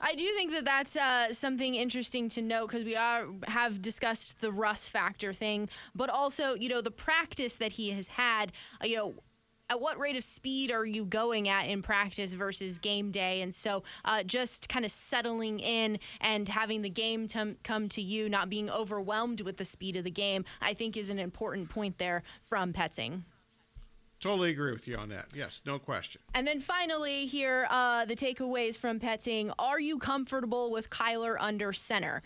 I 0.00 0.14
do 0.14 0.24
think 0.36 0.52
that 0.52 0.64
that's 0.64 0.96
uh, 0.96 1.32
something 1.32 1.74
interesting 1.74 2.28
to 2.30 2.42
note 2.42 2.68
because 2.68 2.84
we 2.84 2.96
are 2.96 3.26
have 3.46 3.82
discussed 3.82 4.40
the 4.40 4.52
Russ 4.52 4.88
factor 4.88 5.32
thing, 5.32 5.68
but 5.94 6.08
also 6.08 6.54
you 6.54 6.68
know 6.68 6.80
the 6.80 6.90
practice 6.90 7.56
that 7.56 7.72
he 7.72 7.90
has 7.90 8.08
had. 8.08 8.52
Uh, 8.82 8.86
you 8.86 8.96
know, 8.96 9.14
at 9.70 9.80
what 9.80 9.98
rate 9.98 10.16
of 10.16 10.24
speed 10.24 10.70
are 10.70 10.86
you 10.86 11.04
going 11.04 11.48
at 11.48 11.66
in 11.66 11.82
practice 11.82 12.34
versus 12.34 12.78
game 12.78 13.10
day? 13.10 13.42
And 13.42 13.52
so 13.52 13.82
uh, 14.04 14.22
just 14.22 14.68
kind 14.68 14.84
of 14.84 14.90
settling 14.90 15.58
in 15.58 15.98
and 16.20 16.48
having 16.48 16.82
the 16.82 16.90
game 16.90 17.26
t- 17.26 17.56
come 17.64 17.88
to 17.90 18.02
you, 18.02 18.28
not 18.28 18.48
being 18.48 18.70
overwhelmed 18.70 19.42
with 19.42 19.56
the 19.56 19.64
speed 19.64 19.96
of 19.96 20.04
the 20.04 20.10
game, 20.10 20.44
I 20.62 20.74
think 20.74 20.96
is 20.96 21.10
an 21.10 21.18
important 21.18 21.68
point 21.68 21.98
there 21.98 22.22
from 22.44 22.72
Petzing. 22.72 23.24
Totally 24.20 24.50
agree 24.50 24.72
with 24.72 24.88
you 24.88 24.96
on 24.96 25.08
that. 25.10 25.26
Yes, 25.34 25.62
no 25.64 25.78
question. 25.78 26.20
And 26.34 26.46
then 26.46 26.58
finally, 26.58 27.26
here, 27.26 27.68
uh, 27.70 28.04
the 28.04 28.16
takeaways 28.16 28.76
from 28.76 28.98
Petzing. 28.98 29.52
Are 29.58 29.78
you 29.78 29.98
comfortable 29.98 30.72
with 30.72 30.90
Kyler 30.90 31.36
under 31.38 31.72
center? 31.72 32.22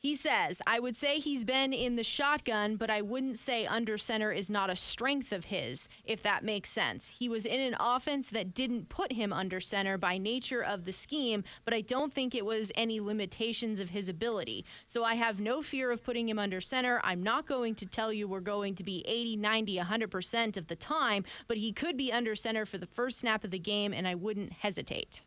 He 0.00 0.14
says, 0.14 0.62
I 0.64 0.78
would 0.78 0.94
say 0.94 1.18
he's 1.18 1.44
been 1.44 1.72
in 1.72 1.96
the 1.96 2.04
shotgun, 2.04 2.76
but 2.76 2.88
I 2.88 3.02
wouldn't 3.02 3.36
say 3.36 3.66
under 3.66 3.98
center 3.98 4.30
is 4.30 4.48
not 4.48 4.70
a 4.70 4.76
strength 4.76 5.32
of 5.32 5.46
his, 5.46 5.88
if 6.04 6.22
that 6.22 6.44
makes 6.44 6.68
sense. 6.68 7.16
He 7.18 7.28
was 7.28 7.44
in 7.44 7.58
an 7.58 7.74
offense 7.80 8.30
that 8.30 8.54
didn't 8.54 8.90
put 8.90 9.14
him 9.14 9.32
under 9.32 9.58
center 9.58 9.98
by 9.98 10.16
nature 10.16 10.62
of 10.62 10.84
the 10.84 10.92
scheme, 10.92 11.42
but 11.64 11.74
I 11.74 11.80
don't 11.80 12.14
think 12.14 12.36
it 12.36 12.46
was 12.46 12.70
any 12.76 13.00
limitations 13.00 13.80
of 13.80 13.90
his 13.90 14.08
ability. 14.08 14.64
So 14.86 15.02
I 15.02 15.16
have 15.16 15.40
no 15.40 15.62
fear 15.62 15.90
of 15.90 16.04
putting 16.04 16.28
him 16.28 16.38
under 16.38 16.60
center. 16.60 17.00
I'm 17.02 17.24
not 17.24 17.46
going 17.46 17.74
to 17.74 17.86
tell 17.86 18.12
you 18.12 18.28
we're 18.28 18.38
going 18.38 18.76
to 18.76 18.84
be 18.84 19.02
80, 19.04 19.36
90, 19.38 19.78
100% 19.78 20.56
of 20.56 20.68
the 20.68 20.76
time, 20.76 21.24
but 21.48 21.56
he 21.56 21.72
could 21.72 21.96
be 21.96 22.12
under 22.12 22.36
center 22.36 22.64
for 22.64 22.78
the 22.78 22.86
first 22.86 23.18
snap 23.18 23.42
of 23.42 23.50
the 23.50 23.58
game, 23.58 23.92
and 23.92 24.06
I 24.06 24.14
wouldn't 24.14 24.52
hesitate. 24.52 25.22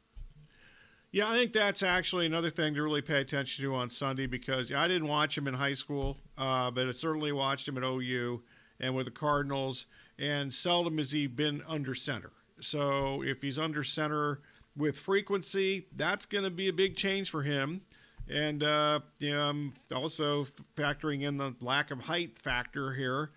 Yeah, 1.13 1.29
I 1.29 1.35
think 1.35 1.51
that's 1.51 1.83
actually 1.83 2.25
another 2.25 2.49
thing 2.49 2.73
to 2.75 2.83
really 2.83 3.01
pay 3.01 3.19
attention 3.19 3.65
to 3.65 3.75
on 3.75 3.89
Sunday 3.89 4.27
because 4.27 4.71
I 4.71 4.87
didn't 4.87 5.09
watch 5.09 5.37
him 5.37 5.45
in 5.45 5.53
high 5.53 5.73
school, 5.73 6.17
uh, 6.37 6.71
but 6.71 6.87
I 6.87 6.91
certainly 6.91 7.33
watched 7.33 7.67
him 7.67 7.77
at 7.77 7.83
OU 7.83 8.41
and 8.79 8.95
with 8.95 9.05
the 9.05 9.11
Cardinals, 9.11 9.87
and 10.17 10.53
seldom 10.53 10.97
has 10.99 11.11
he 11.11 11.27
been 11.27 11.63
under 11.67 11.93
center. 11.93 12.31
So 12.61 13.23
if 13.23 13.41
he's 13.41 13.59
under 13.59 13.83
center 13.83 14.39
with 14.77 14.97
frequency, 14.97 15.87
that's 15.97 16.25
going 16.25 16.45
to 16.45 16.49
be 16.49 16.69
a 16.69 16.73
big 16.73 16.95
change 16.95 17.29
for 17.29 17.43
him. 17.43 17.81
And 18.29 18.63
uh, 18.63 19.01
you 19.19 19.31
know, 19.31 19.71
also 19.93 20.47
factoring 20.77 21.23
in 21.23 21.35
the 21.35 21.53
lack 21.59 21.91
of 21.91 21.99
height 21.99 22.39
factor 22.39 22.93
here. 22.93 23.31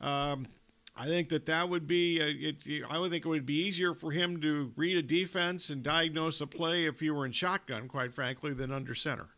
Um, 0.00 0.48
I 0.96 1.06
think 1.06 1.28
that 1.30 1.46
that 1.46 1.68
would 1.68 1.86
be, 1.86 2.20
uh, 2.20 2.26
it, 2.26 2.84
I 2.88 2.98
would 2.98 3.10
think 3.10 3.24
it 3.24 3.28
would 3.28 3.46
be 3.46 3.66
easier 3.66 3.94
for 3.94 4.10
him 4.10 4.40
to 4.42 4.72
read 4.76 4.96
a 4.96 5.02
defense 5.02 5.70
and 5.70 5.82
diagnose 5.82 6.40
a 6.40 6.46
play 6.46 6.86
if 6.86 7.00
he 7.00 7.10
were 7.10 7.24
in 7.24 7.32
shotgun, 7.32 7.88
quite 7.88 8.12
frankly, 8.12 8.52
than 8.52 8.72
under 8.72 8.94
center. 8.94 9.28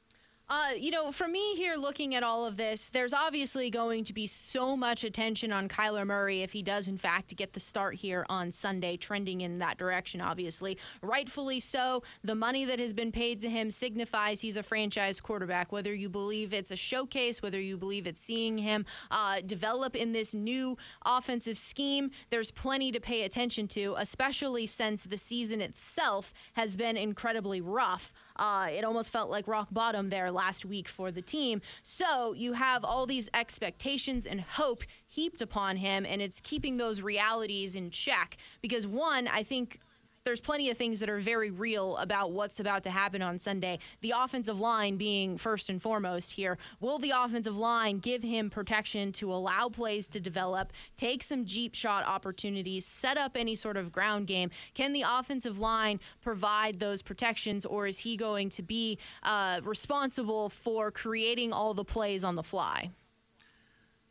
Uh, 0.49 0.71
you 0.77 0.91
know, 0.91 1.11
for 1.11 1.27
me 1.27 1.55
here 1.57 1.77
looking 1.77 2.15
at 2.15 2.23
all 2.23 2.45
of 2.45 2.57
this, 2.57 2.91
there's 2.91 3.15
obviously 3.15 3.71
going 3.71 4.05
to 4.05 4.13
be 4.13 4.27
so 4.27 4.77
much 4.77 5.03
attention 5.03 5.51
on 5.51 5.67
Kyler 5.67 6.07
Murray 6.07 6.43
if 6.43 6.53
he 6.53 6.63
does, 6.63 6.89
in 6.89 6.99
fact, 6.99 7.35
get 7.37 7.55
the 7.55 7.61
start 7.61 7.95
here 7.95 8.27
on 8.29 8.51
Sunday, 8.51 8.99
trending 8.99 9.41
in 9.41 9.59
that 9.59 9.79
direction, 9.79 10.21
obviously. 10.21 10.77
Rightfully 11.01 11.59
so. 11.61 12.03
The 12.23 12.35
money 12.35 12.67
that 12.67 12.81
has 12.81 12.93
been 12.93 13.13
paid 13.13 13.41
to 13.41 13.49
him 13.49 13.71
signifies 13.71 14.43
he's 14.43 14.59
a 14.59 14.63
franchise 14.63 15.21
quarterback, 15.21 15.73
whether 15.73 15.95
you 15.95 16.11
believe 16.11 16.53
it's 16.53 16.71
a 16.71 16.77
showcase, 16.77 17.41
whether 17.41 17.61
you 17.61 17.79
believe 17.79 18.07
it's 18.07 18.21
seeing 18.21 18.59
him 18.59 18.85
uh, 19.11 19.41
develop 19.47 19.97
in 19.97 20.13
this 20.13 20.35
new 20.35 20.77
offensive 21.07 21.57
scheme. 21.57 22.11
There's 22.29 22.51
plenty 22.51 22.93
to 22.93 23.01
pay 23.01 23.23
attention 23.23 23.69
to, 23.69 23.95
especially 23.97 24.67
since 24.67 25.05
the 25.05 25.19
season 25.19 25.63
itself 25.63 26.33
has 26.55 26.77
been 26.77 26.99
incredibly 26.99 27.61
rough. 27.63 28.13
Uh, 28.43 28.67
it 28.73 28.83
almost 28.83 29.13
felt 29.13 29.31
like 29.31 29.47
rock 29.47 29.69
bottom 29.71 30.11
there 30.11 30.29
last 30.33 30.65
week 30.65 30.89
for 30.89 31.13
the 31.13 31.23
team. 31.23 31.63
So 31.85 32.33
you 32.33 32.55
have 32.55 32.85
all 32.85 33.07
these 33.07 33.31
expectations 33.33 34.27
and 34.27 34.41
hope 34.41 34.83
heaped 35.07 35.41
upon 35.41 35.77
him, 35.77 36.05
and 36.05 36.21
it's 36.21 36.41
keeping 36.41 36.77
those 36.77 37.01
realities 37.03 37.77
in 37.77 37.91
check. 37.91 38.37
Because, 38.61 38.85
one, 38.85 39.29
I 39.29 39.45
think 39.45 39.79
there's 40.25 40.41
plenty 40.41 40.71
of 40.71 40.77
things 40.77 41.01
that 41.01 41.11
are 41.11 41.19
very 41.19 41.51
real 41.51 41.97
about 41.97 42.33
what's 42.33 42.61
about 42.61 42.85
to 42.85 42.91
happen 42.91 43.23
on 43.23 43.39
Sunday. 43.39 43.79
The 44.01 44.15
offensive 44.17 44.61
line 44.61 44.97
being 44.97 45.37
first 45.37 45.69
and 45.69 45.83
foremost 45.83 46.33
here. 46.33 46.59
Will 46.81 46.99
the 46.99 47.13
offensive 47.15 47.57
line 47.57 47.99
give 47.99 48.23
him 48.23 48.49
protection 48.49 49.13
to 49.13 49.33
allow 49.33 49.69
plays 49.69 50.09
to 50.09 50.21
develop, 50.21 50.73
take 50.97 51.23
some 51.23 51.45
jeep 51.45 51.75
shot 51.75 52.07
opportunities, 52.07 52.87
set 52.87 53.19
up 53.19 53.37
any 53.37 53.55
sort 53.55 53.77
of 53.77 53.91
ground 53.91 54.27
game? 54.27 54.51
Can 54.75 54.93
the 54.93 55.05
offensive 55.07 55.59
line 55.59 55.99
provide 56.21 56.79
those 56.79 57.03
protections, 57.03 57.65
or 57.65 57.87
is 57.87 58.01
he 58.01 58.17
going 58.17 58.49
to 58.51 58.63
be 58.63 58.99
uh, 59.23 59.61
responsible 59.65 60.49
for 60.49 60.91
creating 60.91 61.53
all 61.53 61.75
the 61.75 61.85
plays 61.85 62.23
on 62.23 62.37
the 62.37 62.43
fly? 62.43 62.91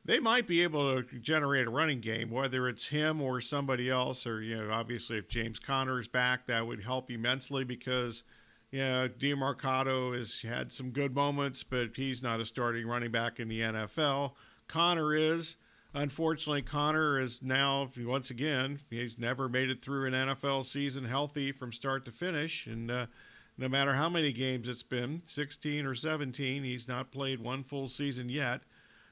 They 0.04 0.20
might 0.20 0.48
be 0.48 0.64
able 0.64 1.04
to 1.04 1.20
generate 1.20 1.68
a 1.68 1.70
running 1.70 2.00
game, 2.00 2.32
whether 2.32 2.68
it's 2.68 2.88
him 2.88 3.22
or 3.22 3.40
somebody 3.40 3.90
else, 3.90 4.26
or 4.26 4.42
you 4.42 4.58
know, 4.58 4.72
obviously 4.72 5.18
if 5.18 5.28
James 5.28 5.60
Conner 5.60 6.00
is 6.00 6.08
back, 6.08 6.48
that 6.48 6.66
would 6.66 6.84
help 6.84 7.12
immensely 7.12 7.64
because 7.64 8.24
you 8.72 8.80
know 8.80 9.08
Demercado 9.08 10.16
has 10.16 10.40
had 10.42 10.72
some 10.72 10.90
good 10.90 11.14
moments, 11.14 11.64
but 11.64 11.92
he's 11.96 12.24
not 12.24 12.40
a 12.40 12.46
starting 12.46 12.88
running 12.88 13.12
back 13.12 13.40
in 13.40 13.48
the 13.48 13.62
NFL. 13.62 14.34
Conner 14.68 15.14
is. 15.14 15.56
Unfortunately, 15.94 16.62
Conner 16.62 17.20
is 17.20 17.42
now 17.42 17.92
once 17.98 18.30
again 18.30 18.80
he's 18.90 19.20
never 19.20 19.50
made 19.50 19.70
it 19.70 19.82
through 19.82 20.08
an 20.08 20.14
NFL 20.14 20.64
season 20.64 21.04
healthy 21.04 21.52
from 21.52 21.74
start 21.74 22.06
to 22.06 22.12
finish, 22.12 22.66
and 22.66 22.90
uh, 22.90 23.06
no 23.58 23.68
matter 23.68 23.94
how 23.94 24.08
many 24.08 24.32
games 24.32 24.68
it's 24.68 24.84
been 24.84 25.22
16 25.26 25.86
or 25.86 25.94
17. 25.94 26.64
He's 26.64 26.88
not 26.88 27.12
played 27.12 27.40
one 27.40 27.64
full 27.64 27.88
season 27.90 28.30
yet. 28.30 28.62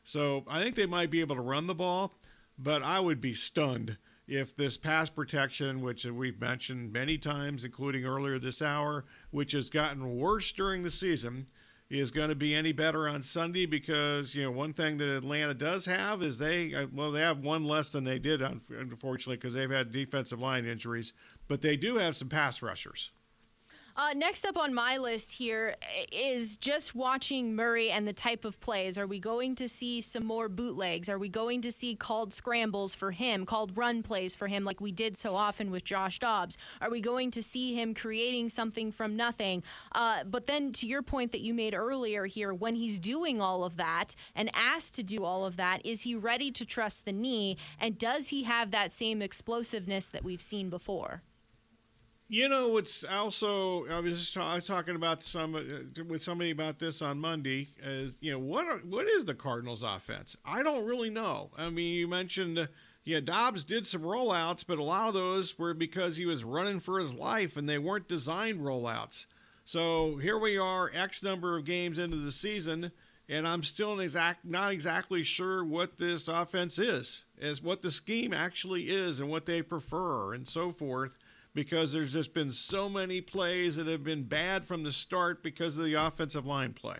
So 0.03 0.43
I 0.47 0.62
think 0.63 0.75
they 0.75 0.85
might 0.85 1.12
be 1.12 1.21
able 1.21 1.35
to 1.35 1.41
run 1.41 1.67
the 1.67 1.75
ball, 1.75 2.15
but 2.57 2.81
I 2.81 2.99
would 2.99 3.21
be 3.21 3.33
stunned 3.33 3.97
if 4.27 4.55
this 4.55 4.77
pass 4.77 5.09
protection, 5.09 5.81
which 5.81 6.05
we've 6.05 6.39
mentioned 6.39 6.93
many 6.93 7.17
times, 7.17 7.65
including 7.65 8.05
earlier 8.05 8.38
this 8.38 8.62
hour, 8.62 9.05
which 9.31 9.53
has 9.53 9.69
gotten 9.69 10.17
worse 10.17 10.51
during 10.51 10.83
the 10.83 10.91
season, 10.91 11.47
is 11.89 12.12
going 12.12 12.29
to 12.29 12.35
be 12.35 12.53
any 12.53 12.71
better 12.71 13.09
on 13.09 13.23
Sunday 13.23 13.65
because 13.65 14.35
you 14.35 14.43
know 14.43 14.51
one 14.51 14.73
thing 14.73 14.97
that 14.99 15.17
Atlanta 15.17 15.55
does 15.55 15.85
have 15.85 16.21
is 16.21 16.38
they 16.38 16.73
uh, 16.73 16.85
well 16.93 17.12
they 17.12 17.21
have 17.21 17.39
one 17.39 17.63
less 17.65 17.91
than 17.91 18.03
they 18.03 18.19
did 18.19 18.41
unfortunately 18.41 19.38
because 19.38 19.55
they've 19.55 19.71
had 19.71 19.91
defensive 19.91 20.39
line 20.39 20.65
injuries, 20.65 21.13
but 21.47 21.62
they 21.62 21.75
do 21.75 21.97
have 21.97 22.15
some 22.15 22.29
pass 22.29 22.62
rushers. 22.62 23.09
Uh, 23.99 24.13
next 24.13 24.45
up 24.45 24.55
on 24.55 24.73
my 24.73 24.95
list 24.95 25.33
here 25.33 25.75
is 26.13 26.55
just 26.55 26.95
watching 26.95 27.53
Murray 27.53 27.91
and 27.91 28.07
the 28.07 28.13
type 28.13 28.45
of 28.45 28.57
plays. 28.62 28.97
Are 28.97 29.05
we 29.05 29.19
going 29.19 29.55
to 29.55 29.67
see 29.67 29.99
some 29.99 30.25
more 30.25 30.47
bootlegs? 30.47 31.09
Are 31.09 31.19
we 31.19 31.27
going 31.27 31.62
to 31.63 31.71
see 31.73 31.95
called 31.95 32.33
scrambles 32.33 32.95
for 32.95 33.12
him, 33.12 33.45
called 33.45 33.77
run 33.77 34.01
plays 34.01 34.38
for 34.38 34.47
him, 34.47 34.63
like 34.63 34.79
we 34.79 34.93
did 34.93 35.17
so 35.17 35.35
often 35.35 35.69
with 35.69 35.83
Josh 35.83 36.17
Dobbs? 36.17 36.57
Are 36.79 36.89
we 36.89 37.01
going 37.01 37.29
to 37.31 37.43
see 37.43 37.75
him 37.75 37.93
creating 37.93 38.47
something 38.47 38.93
from 38.93 39.17
nothing? 39.17 39.63
Uh, 39.91 40.23
but 40.23 40.47
then, 40.47 40.71
to 40.71 40.88
your 40.88 41.01
point 41.01 41.33
that 41.33 41.41
you 41.41 41.53
made 41.53 41.75
earlier 41.75 42.25
here, 42.25 42.53
when 42.53 42.75
he's 42.75 42.99
doing 42.99 43.41
all 43.41 43.65
of 43.65 43.75
that 43.75 44.15
and 44.33 44.49
asked 44.53 44.95
to 44.95 45.03
do 45.03 45.25
all 45.25 45.45
of 45.45 45.57
that, 45.57 45.85
is 45.85 46.03
he 46.03 46.15
ready 46.15 46.51
to 46.51 46.65
trust 46.65 47.03
the 47.03 47.12
knee? 47.12 47.57
And 47.77 47.97
does 47.97 48.29
he 48.29 48.43
have 48.43 48.71
that 48.71 48.93
same 48.93 49.21
explosiveness 49.21 50.09
that 50.09 50.23
we've 50.23 50.41
seen 50.41 50.69
before? 50.69 51.21
You 52.31 52.47
know, 52.47 52.77
it's 52.77 53.03
also 53.03 53.87
I 53.87 53.99
was 53.99 54.31
just 54.31 54.67
talking 54.67 54.95
about 54.95 55.23
some 55.23 55.55
uh, 55.55 56.03
with 56.03 56.21
somebody 56.21 56.51
about 56.51 56.77
this 56.77 57.01
on 57.01 57.19
Monday. 57.19 57.69
Is 57.83 58.17
you 58.21 58.31
know 58.31 58.37
what 58.37 58.67
are, 58.67 58.77
what 58.77 59.07
is 59.07 59.25
the 59.25 59.33
Cardinals' 59.33 59.81
offense? 59.81 60.37
I 60.45 60.61
don't 60.61 60.85
really 60.85 61.09
know. 61.09 61.49
I 61.57 61.69
mean, 61.71 61.95
you 61.95 62.07
mentioned. 62.07 62.59
Uh, 62.59 62.67
yeah, 63.03 63.21
Dobbs 63.21 63.63
did 63.63 63.87
some 63.87 64.03
rollouts, 64.03 64.63
but 64.67 64.77
a 64.77 64.83
lot 64.83 65.07
of 65.07 65.15
those 65.15 65.57
were 65.57 65.73
because 65.73 66.15
he 66.15 66.27
was 66.27 66.43
running 66.43 66.79
for 66.79 66.99
his 66.99 67.15
life 67.15 67.57
and 67.57 67.67
they 67.67 67.79
weren't 67.79 68.07
designed 68.07 68.59
rollouts. 68.59 69.25
So 69.65 70.17
here 70.17 70.37
we 70.37 70.59
are, 70.59 70.91
X 70.93 71.23
number 71.23 71.57
of 71.57 71.65
games 71.65 71.97
into 71.97 72.17
the 72.17 72.31
season, 72.31 72.91
and 73.27 73.47
I'm 73.47 73.63
still 73.63 73.99
exact, 73.99 74.45
not 74.45 74.71
exactly 74.71 75.23
sure 75.23 75.63
what 75.63 75.97
this 75.97 76.27
offense 76.27 76.77
is, 76.77 77.23
as 77.41 77.63
what 77.63 77.81
the 77.81 77.89
scheme 77.89 78.33
actually 78.33 78.89
is 78.89 79.19
and 79.19 79.29
what 79.29 79.47
they 79.47 79.63
prefer 79.63 80.33
and 80.33 80.47
so 80.47 80.71
forth 80.71 81.17
because 81.53 81.91
there's 81.91 82.12
just 82.12 82.33
been 82.33 82.51
so 82.51 82.88
many 82.88 83.21
plays 83.21 83.75
that 83.75 83.88
have 83.88 84.03
been 84.03 84.23
bad 84.23 84.65
from 84.65 84.83
the 84.83 84.91
start 84.91 85.43
because 85.43 85.77
of 85.77 85.85
the 85.85 85.95
offensive 85.95 86.45
line 86.45 86.73
play. 86.73 86.97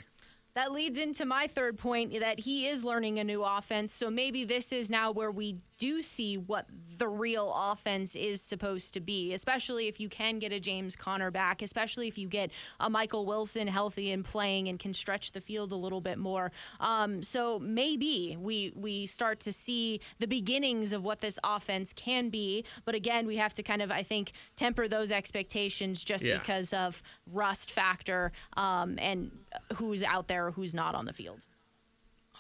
That 0.56 0.72
leads 0.72 0.98
into 0.98 1.26
my 1.26 1.48
third 1.48 1.78
point 1.78 2.20
that 2.20 2.42
he 2.42 2.68
is 2.68 2.84
learning 2.84 3.20
a 3.20 3.24
new 3.24 3.44
offense. 3.44 3.94
So 3.94 4.10
maybe 4.10 4.44
this 4.44 4.72
is 4.72 4.90
now 4.90 5.12
where 5.12 5.32
we 5.32 5.60
do 5.80 6.02
see 6.02 6.36
what 6.38 6.68
the 6.98 7.08
real 7.08 7.52
offense 7.56 8.16
is 8.16 8.42
supposed 8.42 8.94
to 8.94 9.00
be, 9.00 9.34
especially 9.34 9.88
if 9.88 10.00
you 10.00 10.10
can 10.10 10.38
get 10.38 10.52
a 10.52 10.60
James 10.60 10.96
Conner 10.96 11.32
back, 11.32 11.62
especially 11.62 12.08
if 12.08 12.18
you 12.18 12.28
get 12.28 12.52
a 12.80 12.90
Michael 12.90 13.26
Wilson 13.26 13.68
healthy 13.68 14.12
and 14.12 14.24
playing 14.24 14.68
and 14.68 14.78
can 14.78 14.94
stretch 14.94 15.32
the 15.32 15.42
field 15.42 15.72
a 15.72 15.76
little 15.76 16.02
bit 16.02 16.18
more. 16.18 16.52
Um, 16.80 17.24
so 17.24 17.58
maybe 17.60 18.38
we 18.40 18.74
we 18.76 19.06
start 19.06 19.40
to 19.42 19.52
see 19.54 20.02
the 20.20 20.28
beginnings 20.28 20.94
of 20.94 21.06
what 21.06 21.22
this 21.22 21.40
offense 21.44 21.94
can 21.94 22.30
be. 22.30 22.66
But 22.84 22.94
again, 22.94 23.26
we 23.26 23.38
have 23.38 23.54
to 23.56 23.64
kind 23.64 23.82
of 23.82 23.90
I 23.90 24.04
think 24.04 24.34
temper 24.56 24.88
those 24.88 25.12
expectations 25.12 26.04
just 26.04 26.26
yeah. 26.26 26.38
because 26.38 26.74
of 26.74 27.02
rust 27.26 27.72
factor 27.72 28.34
um, 28.58 29.00
and 29.00 29.32
who's 29.76 30.04
out 30.04 30.28
there, 30.28 30.52
who's 30.52 30.76
not 30.76 30.94
on 30.94 31.06
the 31.06 31.14
field. 31.14 31.46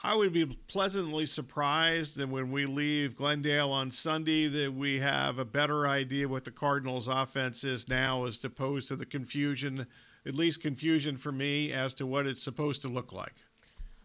I 0.01 0.15
would 0.15 0.31
be 0.31 0.45
pleasantly 0.45 1.25
surprised 1.25 2.15
that 2.17 2.29
when 2.29 2.51
we 2.51 2.65
leave 2.65 3.17
Glendale 3.17 3.69
on 3.69 3.91
Sunday 3.91 4.47
that 4.47 4.73
we 4.73 4.99
have 4.99 5.39
a 5.39 5.45
better 5.45 5.87
idea 5.87 6.27
what 6.27 6.45
the 6.45 6.51
Cardinals 6.51 7.09
offense 7.09 7.65
is 7.65 7.89
now 7.89 8.23
as 8.23 8.41
opposed 8.45 8.87
to 8.87 8.95
the 8.95 9.05
confusion, 9.05 9.85
at 10.25 10.35
least 10.35 10.61
confusion 10.61 11.17
for 11.17 11.33
me 11.33 11.73
as 11.73 11.93
to 11.95 12.05
what 12.05 12.27
it's 12.27 12.41
supposed 12.41 12.81
to 12.83 12.87
look 12.87 13.11
like. 13.11 13.33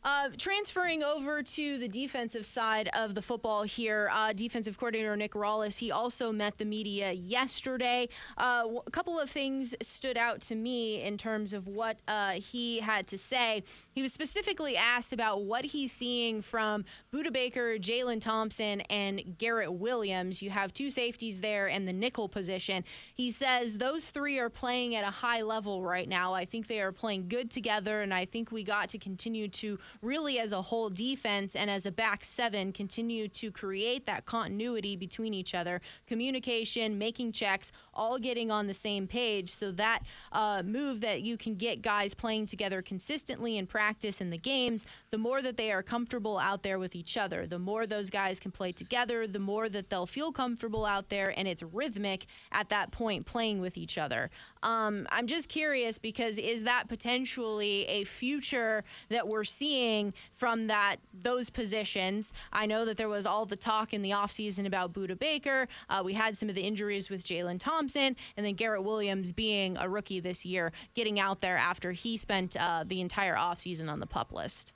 Uh, 0.05 0.29
transferring 0.37 1.03
over 1.03 1.43
to 1.43 1.79
the 1.79 1.89
defensive 1.89 2.45
side 2.45 2.91
of 2.93 3.15
the 3.15 3.23
football 3.23 3.63
here, 3.63 4.11
uh, 4.13 4.35
defensive 4.35 4.77
coordinator 4.77 5.17
Nick 5.17 5.33
Rallis, 5.33 5.79
he 5.79 5.91
also 5.91 6.31
met 6.31 6.59
the 6.59 6.67
media 6.67 7.13
yesterday. 7.13 8.11
Uh, 8.37 8.67
a 8.87 8.91
couple 8.91 9.19
of 9.19 9.31
things 9.31 9.75
stood 9.81 10.19
out 10.19 10.43
to 10.43 10.55
me 10.55 11.01
in 11.01 11.17
terms 11.17 11.55
of 11.55 11.67
what 11.67 12.01
uh, 12.07 12.33
he 12.33 12.81
had 12.81 13.07
to 13.07 13.17
say. 13.17 13.63
He 13.95 14.03
was 14.03 14.13
specifically 14.13 14.77
asked 14.77 15.13
about 15.13 15.45
what 15.45 15.65
he's 15.67 15.93
seeing 15.93 16.43
from 16.43 16.85
Budda 17.13 17.33
Baker, 17.33 17.77
Jalen 17.79 18.21
Thompson, 18.21 18.81
and 18.83 19.39
Garrett 19.39 19.73
Williams. 19.73 20.43
You 20.43 20.51
have 20.51 20.75
two 20.75 20.91
safeties 20.91 21.41
there 21.41 21.69
and 21.69 21.87
the 21.87 21.93
nickel 21.93 22.29
position. 22.29 22.83
He 23.15 23.31
says 23.31 23.79
those 23.79 24.11
three 24.11 24.37
are 24.41 24.51
playing 24.51 24.97
at 24.97 25.05
a 25.05 25.13
high 25.13 25.43
level 25.43 25.85
right 25.85 26.09
now. 26.09 26.35
I 26.35 26.45
think 26.45 26.67
they 26.67 26.81
are 26.81 26.91
playing 26.91 27.29
good 27.29 27.53
together, 27.53 28.03
and 28.03 28.13
I 28.13 28.25
think 28.25 28.51
we 28.51 28.65
got 28.65 28.89
to 28.89 28.99
continue 28.99 29.47
to 29.49 29.79
really 30.03 30.41
as 30.41 30.51
a 30.51 30.63
whole 30.63 30.91
defense 30.91 31.55
and 31.55 31.71
as 31.71 31.87
a 31.87 31.93
back 31.93 32.25
seven 32.25 32.73
continue 32.73 33.29
to 33.29 33.53
create 33.53 34.07
that 34.07 34.27
continuity 34.27 34.97
between 34.97 35.33
each 35.33 35.55
other, 35.55 35.81
communication, 36.09 36.99
making 36.99 37.31
checks, 37.31 37.71
all 37.95 38.19
getting 38.19 38.51
on 38.51 38.67
the 38.67 38.75
same 38.75 39.07
page. 39.07 39.51
So 39.51 39.71
that 39.73 40.01
uh, 40.33 40.65
move 40.67 41.01
that 41.03 41.23
you 41.23 41.37
can 41.37 41.55
get 41.55 41.81
guys 41.81 42.13
playing 42.13 42.47
together 42.47 42.83
consistently 42.83 43.57
and 43.57 43.69
practice 43.69 43.84
in 44.21 44.31
the 44.31 44.39
games, 44.39 44.87
the 45.11 45.19
more 45.19 45.43
that 45.43 45.57
they 45.57 45.71
are 45.71 45.83
comfortable 45.83 46.39
out 46.39 46.63
there 46.63 46.79
with 46.79 46.95
each 46.97 47.17
other, 47.17 47.47
the 47.47 47.59
more 47.59 47.87
those 47.87 48.11
guys 48.11 48.41
can 48.41 48.51
play 48.51 48.73
together, 48.73 49.27
the 49.27 49.39
more 49.39 49.69
that 49.69 49.91
they'll 49.91 50.07
feel 50.07 50.33
comfortable 50.33 50.85
out 50.85 51.09
there, 51.09 51.33
and 51.37 51.47
it's 51.47 51.63
rhythmic 51.63 52.27
at 52.51 52.69
that 52.69 52.91
point 52.91 53.27
playing 53.27 53.61
with 53.61 53.77
each 53.77 53.99
other. 53.99 54.31
Um, 54.65 55.07
I'm 55.13 55.27
just 55.27 55.51
curious 55.51 55.99
because 55.99 56.39
is 56.39 56.63
that 56.63 56.89
potentially 56.89 57.85
a 57.85 58.05
future 58.05 58.83
that 59.11 59.29
we're 59.29 59.45
seeing 59.45 60.15
from 60.33 60.69
that 60.69 60.97
those 61.13 61.51
positions? 61.51 62.33
I 62.51 62.65
know 62.65 62.87
that 62.87 62.97
there 62.97 63.11
was 63.11 63.27
all 63.27 63.45
the 63.45 63.57
talk 63.57 63.93
in 63.93 64.01
the 64.01 64.11
offseason 64.11 64.67
about 64.67 64.95
Budda 64.95 65.19
Baker. 65.19 65.69
Uh, 65.91 66.03
we 66.03 66.15
had 66.15 66.35
some 66.37 66.49
of 66.49 66.55
the 66.55 66.63
injuries 66.63 67.11
with 67.11 67.25
Jalen 67.25 67.61
Thompson, 67.61 68.17
and 68.37 68.47
then 68.47 68.55
Garrett 68.55 68.85
Williams 68.85 69.33
being 69.33 69.77
a 69.77 69.87
rookie 69.87 70.19
this 70.19 70.47
year, 70.47 70.73
getting 70.95 71.21
out 71.21 71.43
there 71.43 71.59
after 71.59 71.93
he 71.93 72.17
spent 72.17 72.57
uh, 72.59 72.85
the 72.87 73.03
entire 73.03 73.37
offseason 73.37 73.91
on 73.91 74.01
the 74.01 74.07
pup 74.07 74.33
list. 74.33 74.73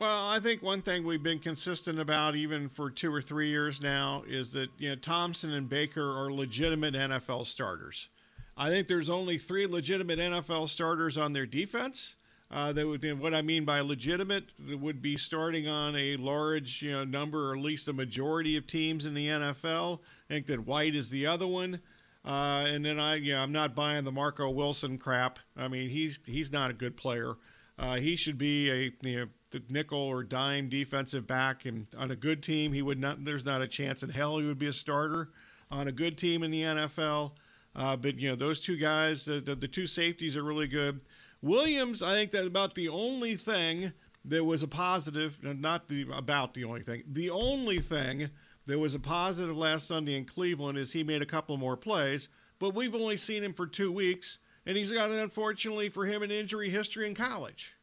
Well, 0.00 0.26
I 0.26 0.40
think 0.40 0.60
one 0.60 0.82
thing 0.82 1.06
we've 1.06 1.22
been 1.22 1.38
consistent 1.38 2.00
about, 2.00 2.34
even 2.34 2.68
for 2.68 2.90
two 2.90 3.14
or 3.14 3.22
three 3.22 3.48
years 3.48 3.80
now, 3.80 4.24
is 4.26 4.52
that 4.52 4.70
you 4.76 4.88
know 4.88 4.96
Thompson 4.96 5.52
and 5.52 5.68
Baker 5.68 6.02
are 6.02 6.32
legitimate 6.32 6.94
NFL 6.94 7.46
starters. 7.46 8.08
I 8.56 8.68
think 8.68 8.86
there's 8.86 9.10
only 9.10 9.38
three 9.38 9.66
legitimate 9.66 10.18
NFL 10.18 10.68
starters 10.68 11.18
on 11.18 11.32
their 11.32 11.46
defense. 11.46 12.14
Uh, 12.50 12.72
that 12.72 12.86
would 12.86 13.20
what 13.20 13.34
I 13.34 13.42
mean 13.42 13.64
by 13.64 13.80
legitimate 13.80 14.44
would 14.64 15.02
be 15.02 15.16
starting 15.16 15.66
on 15.66 15.96
a 15.96 16.16
large 16.16 16.82
you 16.82 16.92
know 16.92 17.02
number 17.02 17.50
or 17.50 17.56
at 17.56 17.62
least 17.62 17.88
a 17.88 17.92
majority 17.92 18.56
of 18.56 18.66
teams 18.66 19.06
in 19.06 19.14
the 19.14 19.26
NFL. 19.26 20.00
I 20.30 20.34
think 20.34 20.46
that 20.46 20.66
White 20.66 20.94
is 20.94 21.10
the 21.10 21.26
other 21.26 21.46
one. 21.46 21.80
Uh, 22.24 22.64
and 22.66 22.84
then 22.84 22.98
I, 22.98 23.16
yeah, 23.16 23.42
I'm 23.42 23.52
not 23.52 23.74
buying 23.74 24.04
the 24.04 24.12
Marco 24.12 24.48
Wilson 24.48 24.98
crap. 24.98 25.38
I 25.56 25.68
mean, 25.68 25.90
he's 25.90 26.20
he's 26.26 26.52
not 26.52 26.70
a 26.70 26.74
good 26.74 26.96
player. 26.96 27.34
Uh, 27.78 27.96
he 27.96 28.14
should 28.14 28.38
be 28.38 28.70
a 28.70 28.92
you 29.02 29.16
know, 29.16 29.60
nickel 29.68 29.98
or 29.98 30.22
dime 30.22 30.68
defensive 30.68 31.26
back, 31.26 31.64
and 31.64 31.86
on 31.98 32.10
a 32.10 32.16
good 32.16 32.42
team, 32.42 32.72
he 32.72 32.82
would 32.82 33.00
not. 33.00 33.24
There's 33.24 33.44
not 33.44 33.62
a 33.62 33.68
chance 33.68 34.02
in 34.02 34.10
hell 34.10 34.38
he 34.38 34.46
would 34.46 34.58
be 34.58 34.68
a 34.68 34.72
starter 34.72 35.30
on 35.70 35.88
a 35.88 35.92
good 35.92 36.16
team 36.16 36.42
in 36.42 36.50
the 36.50 36.62
NFL. 36.62 37.32
Uh, 37.76 37.96
but 37.96 38.18
you 38.18 38.28
know 38.28 38.36
those 38.36 38.60
two 38.60 38.76
guys, 38.76 39.24
the, 39.24 39.40
the, 39.40 39.54
the 39.54 39.68
two 39.68 39.86
safeties 39.86 40.36
are 40.36 40.44
really 40.44 40.68
good. 40.68 41.00
Williams, 41.42 42.02
I 42.02 42.14
think 42.14 42.30
that 42.32 42.46
about 42.46 42.74
the 42.74 42.88
only 42.88 43.36
thing 43.36 43.92
that 44.24 44.44
was 44.44 44.62
a 44.62 44.68
positive, 44.68 45.36
not 45.42 45.88
the 45.88 46.06
about 46.12 46.54
the 46.54 46.64
only 46.64 46.82
thing, 46.82 47.02
the 47.12 47.30
only 47.30 47.80
thing 47.80 48.30
that 48.66 48.78
was 48.78 48.94
a 48.94 48.98
positive 48.98 49.56
last 49.56 49.86
Sunday 49.86 50.16
in 50.16 50.24
Cleveland 50.24 50.78
is 50.78 50.92
he 50.92 51.04
made 51.04 51.22
a 51.22 51.26
couple 51.26 51.56
more 51.56 51.76
plays. 51.76 52.28
But 52.58 52.74
we've 52.74 52.94
only 52.94 53.16
seen 53.16 53.42
him 53.42 53.52
for 53.52 53.66
two 53.66 53.92
weeks, 53.92 54.38
and 54.64 54.76
he's 54.76 54.92
got, 54.92 55.10
an 55.10 55.18
unfortunately 55.18 55.88
for 55.88 56.06
him, 56.06 56.22
an 56.22 56.30
injury 56.30 56.70
history 56.70 57.06
in 57.06 57.14
college. 57.14 57.74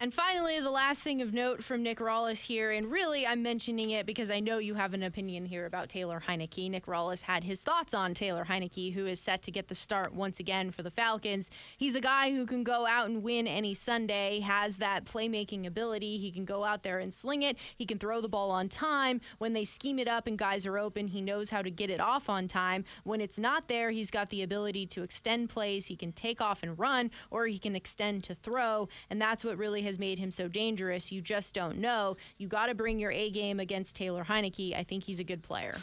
And 0.00 0.12
finally, 0.12 0.58
the 0.58 0.72
last 0.72 1.04
thing 1.04 1.22
of 1.22 1.32
note 1.32 1.62
from 1.62 1.84
Nick 1.84 1.98
Rallis 1.98 2.46
here, 2.46 2.72
and 2.72 2.90
really 2.90 3.24
I'm 3.24 3.44
mentioning 3.44 3.90
it 3.90 4.06
because 4.06 4.28
I 4.28 4.40
know 4.40 4.58
you 4.58 4.74
have 4.74 4.92
an 4.92 5.04
opinion 5.04 5.46
here 5.46 5.66
about 5.66 5.88
Taylor 5.88 6.24
Heinicke. 6.26 6.68
Nick 6.68 6.86
Rallis 6.86 7.22
had 7.22 7.44
his 7.44 7.62
thoughts 7.62 7.94
on 7.94 8.12
Taylor 8.12 8.46
Heinicke, 8.46 8.92
who 8.92 9.06
is 9.06 9.20
set 9.20 9.40
to 9.44 9.52
get 9.52 9.68
the 9.68 9.74
start 9.76 10.12
once 10.12 10.40
again 10.40 10.72
for 10.72 10.82
the 10.82 10.90
Falcons. 10.90 11.48
He's 11.78 11.94
a 11.94 12.00
guy 12.00 12.32
who 12.32 12.44
can 12.44 12.64
go 12.64 12.86
out 12.86 13.08
and 13.08 13.22
win 13.22 13.46
any 13.46 13.72
Sunday, 13.72 14.40
has 14.40 14.78
that 14.78 15.04
playmaking 15.04 15.64
ability. 15.64 16.18
He 16.18 16.32
can 16.32 16.44
go 16.44 16.64
out 16.64 16.82
there 16.82 16.98
and 16.98 17.14
sling 17.14 17.42
it. 17.42 17.56
He 17.76 17.86
can 17.86 18.00
throw 18.00 18.20
the 18.20 18.28
ball 18.28 18.50
on 18.50 18.68
time. 18.68 19.20
When 19.38 19.52
they 19.52 19.64
scheme 19.64 20.00
it 20.00 20.08
up 20.08 20.26
and 20.26 20.36
guys 20.36 20.66
are 20.66 20.76
open, 20.76 21.06
he 21.06 21.20
knows 21.20 21.50
how 21.50 21.62
to 21.62 21.70
get 21.70 21.88
it 21.88 22.00
off 22.00 22.28
on 22.28 22.48
time. 22.48 22.84
When 23.04 23.20
it's 23.20 23.38
not 23.38 23.68
there, 23.68 23.92
he's 23.92 24.10
got 24.10 24.30
the 24.30 24.42
ability 24.42 24.86
to 24.88 25.04
extend 25.04 25.50
plays. 25.50 25.86
He 25.86 25.94
can 25.94 26.10
take 26.12 26.40
off 26.40 26.64
and 26.64 26.76
run, 26.76 27.12
or 27.30 27.46
he 27.46 27.60
can 27.60 27.76
extend 27.76 28.24
to 28.24 28.34
throw. 28.34 28.88
And 29.08 29.22
that's 29.22 29.44
what 29.44 29.56
really 29.56 29.83
has 29.84 29.98
made 29.98 30.18
him 30.18 30.30
so 30.30 30.48
dangerous. 30.48 31.12
You 31.12 31.20
just 31.20 31.54
don't 31.54 31.78
know. 31.78 32.16
You 32.36 32.48
got 32.48 32.66
to 32.66 32.74
bring 32.74 32.98
your 32.98 33.12
A 33.12 33.30
game 33.30 33.60
against 33.60 33.96
Taylor 33.96 34.24
Heinicke. 34.24 34.76
I 34.76 34.82
think 34.82 35.04
he's 35.04 35.20
a 35.20 35.24
good 35.24 35.42
player. 35.42 35.76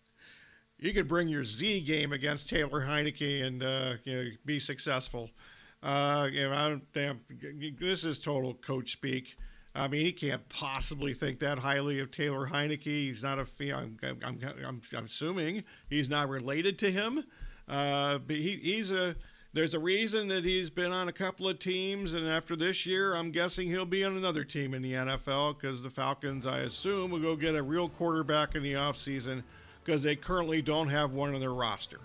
you 0.78 0.92
could 0.92 1.08
bring 1.08 1.28
your 1.28 1.44
Z 1.44 1.80
game 1.82 2.12
against 2.12 2.50
Taylor 2.50 2.82
Heinicke 2.82 3.44
and 3.44 3.62
uh, 3.62 3.94
you 4.04 4.16
know, 4.16 4.30
be 4.44 4.58
successful. 4.58 5.30
Uh, 5.82 6.28
you 6.30 6.48
know, 6.48 6.52
I 6.52 6.78
don't, 6.94 7.78
this 7.78 8.04
is 8.04 8.18
total 8.18 8.54
coach 8.54 8.92
speak. 8.92 9.36
I 9.74 9.86
mean, 9.86 10.04
he 10.04 10.12
can't 10.12 10.46
possibly 10.48 11.14
think 11.14 11.38
that 11.40 11.58
highly 11.58 12.00
of 12.00 12.10
Taylor 12.10 12.48
Heinicke. 12.48 12.82
He's 12.82 13.22
not 13.22 13.38
a. 13.38 13.46
I'm, 13.72 13.96
I'm, 14.02 14.40
I'm, 14.66 14.82
I'm 14.96 15.04
assuming 15.04 15.64
he's 15.88 16.10
not 16.10 16.28
related 16.28 16.78
to 16.80 16.90
him. 16.90 17.24
Uh, 17.68 18.18
but 18.18 18.36
he, 18.36 18.56
he's 18.56 18.90
a 18.90 19.14
there's 19.54 19.74
a 19.74 19.78
reason 19.78 20.28
that 20.28 20.44
he's 20.44 20.68
been 20.68 20.92
on 20.92 21.08
a 21.08 21.12
couple 21.12 21.48
of 21.48 21.58
teams, 21.58 22.12
and 22.12 22.28
after 22.28 22.54
this 22.54 22.84
year, 22.84 23.14
I'm 23.14 23.30
guessing 23.30 23.68
he'll 23.68 23.86
be 23.86 24.04
on 24.04 24.16
another 24.16 24.44
team 24.44 24.74
in 24.74 24.82
the 24.82 24.92
NFL 24.92 25.58
because 25.58 25.82
the 25.82 25.90
Falcons, 25.90 26.46
I 26.46 26.60
assume, 26.60 27.10
will 27.10 27.20
go 27.20 27.34
get 27.34 27.54
a 27.54 27.62
real 27.62 27.88
quarterback 27.88 28.54
in 28.54 28.62
the 28.62 28.74
offseason 28.74 29.42
because 29.82 30.02
they 30.02 30.16
currently 30.16 30.60
don't 30.60 30.90
have 30.90 31.12
one 31.12 31.34
on 31.34 31.40
their 31.40 31.54
roster. 31.54 32.00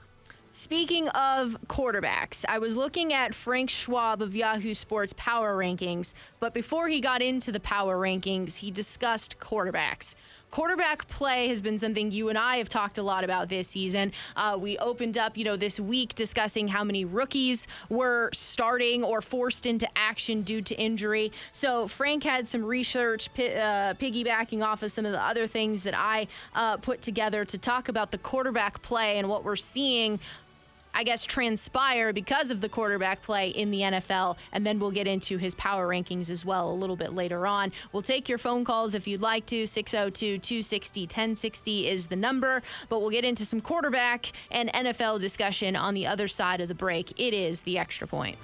Speaking 0.52 1.10
of 1.10 1.58
quarterbacks, 1.68 2.46
I 2.48 2.60
was 2.60 2.78
looking 2.78 3.12
at 3.12 3.34
Frank 3.34 3.70
Schwab 3.70 4.22
of 4.22 4.36
Yahoo 4.36 4.74
Sports 4.74 5.12
Power 5.18 5.58
Rankings, 5.58 6.14
but 6.40 6.54
before 6.54 6.88
he 6.88 7.02
got 7.02 7.22
into 7.22 7.52
the 7.52 7.60
Power 7.60 7.98
Rankings, 7.98 8.60
he 8.60 8.72
discussed 8.72 9.40
quarterbacks. 9.40 10.16
Quarterback 10.54 11.08
play 11.08 11.48
has 11.48 11.62
been 11.62 11.80
something 11.80 12.12
you 12.12 12.30
and 12.30 12.38
I 12.38 12.58
have 12.58 12.70
talked 12.70 13.00
a 13.00 13.02
lot 13.02 13.24
about 13.24 13.50
this 13.50 13.68
season. 13.68 14.12
Uh, 14.36 14.56
we 14.62 14.78
opened 14.78 15.18
up, 15.18 15.36
you 15.36 15.44
know, 15.44 15.56
this 15.56 15.80
week 15.80 16.14
discussing 16.14 16.68
how 16.68 16.84
many 16.84 17.06
rookies 17.06 17.66
were 17.90 18.30
starting 18.34 19.04
or 19.04 19.20
forced 19.20 19.66
into 19.66 19.88
action 19.96 20.44
due 20.44 20.62
to 20.62 20.76
injury. 20.76 21.32
So 21.54 21.88
Frank 21.88 22.24
had 22.24 22.48
some 22.48 22.64
research 22.64 23.30
uh, 23.30 23.96
piggybacking 23.96 24.64
off 24.64 24.84
of 24.84 24.92
some 24.92 25.08
of 25.08 25.12
the 25.12 25.26
other 25.26 25.48
things 25.48 25.82
that 25.82 25.96
I 25.98 26.28
uh, 26.54 26.78
put 26.78 27.02
together 27.02 27.46
to 27.46 27.58
talk 27.58 27.90
about 27.90 28.12
the 28.12 28.20
quarterback 28.20 28.84
play 28.84 29.18
and 29.18 29.30
what 29.30 29.44
we're 29.44 29.56
seeing 29.56 30.20
I 30.94 31.04
guess, 31.04 31.26
transpire 31.26 32.14
because 32.14 32.52
of 32.52 32.62
the 32.62 32.70
quarterback 32.70 33.22
play 33.22 33.50
in 33.50 33.72
the 33.72 33.82
NFL. 33.82 34.38
And 34.52 34.66
then 34.66 34.80
we'll 34.80 34.92
get 34.92 35.08
into 35.08 35.38
his 35.38 35.56
power 35.56 35.88
rankings 35.88 36.30
as 36.30 36.46
well 36.46 36.70
a 36.72 36.74
little 36.74 36.96
bit 36.96 37.14
later 37.14 37.48
on. 37.48 37.72
We'll 37.92 38.02
take 38.02 38.30
your 38.30 38.38
phone 38.38 38.64
calls 38.66 38.94
if 38.94 39.08
you'd 39.08 39.22
like 39.22 39.46
to. 39.48 39.66
602 39.66 40.40
260 40.40 41.02
1060 41.02 41.88
is 41.88 42.06
the 42.08 42.16
number. 42.16 42.62
But 42.90 43.02
we'll 43.02 43.10
get 43.10 43.26
into 43.26 43.46
some 43.46 43.62
quarterback 43.62 44.32
and 44.52 44.72
NFL 44.74 45.20
discussion 45.20 45.76
on 45.76 45.94
the 45.94 46.08
other 46.08 46.28
side 46.28 46.62
of 46.62 46.68
the 46.68 46.76
break. 46.76 47.20
It 47.20 47.34
is 47.34 47.62
the 47.62 47.78
extra 47.78 48.08
point. 48.08 48.38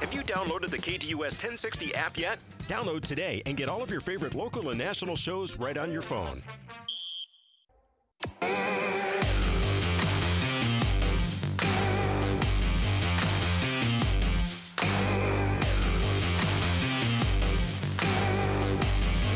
Have 0.00 0.14
you 0.14 0.22
downloaded 0.22 0.70
the 0.70 0.78
KDUS 0.78 1.14
1060 1.14 1.94
app 1.94 2.16
yet? 2.16 2.38
Download 2.62 3.02
today 3.02 3.42
and 3.44 3.54
get 3.54 3.68
all 3.68 3.82
of 3.82 3.90
your 3.90 4.00
favorite 4.00 4.34
local 4.34 4.70
and 4.70 4.78
national 4.78 5.14
shows 5.14 5.58
right 5.58 5.76
on 5.76 5.92
your 5.92 6.00
phone. 6.00 6.42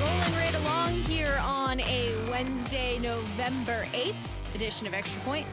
Rolling 0.00 0.32
right 0.32 0.54
along 0.54 0.94
here 1.02 1.38
on 1.42 1.80
a 1.80 2.14
Wednesday, 2.30 2.98
November 3.00 3.84
8th 3.92 4.14
edition 4.54 4.86
of 4.86 4.94
Extra 4.94 5.20
Point. 5.22 5.46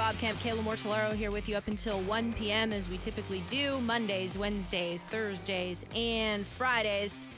Bob 0.00 0.16
Kemp, 0.16 0.38
Kayla 0.38 0.62
Mortellaro 0.62 1.14
here 1.14 1.30
with 1.30 1.46
you 1.46 1.56
up 1.56 1.68
until 1.68 2.00
1 2.00 2.32
p.m. 2.32 2.72
as 2.72 2.88
we 2.88 2.96
typically 2.96 3.42
do 3.48 3.78
Mondays, 3.82 4.38
Wednesdays, 4.38 5.06
Thursdays, 5.06 5.84
and 5.94 6.46
Fridays. 6.46 7.28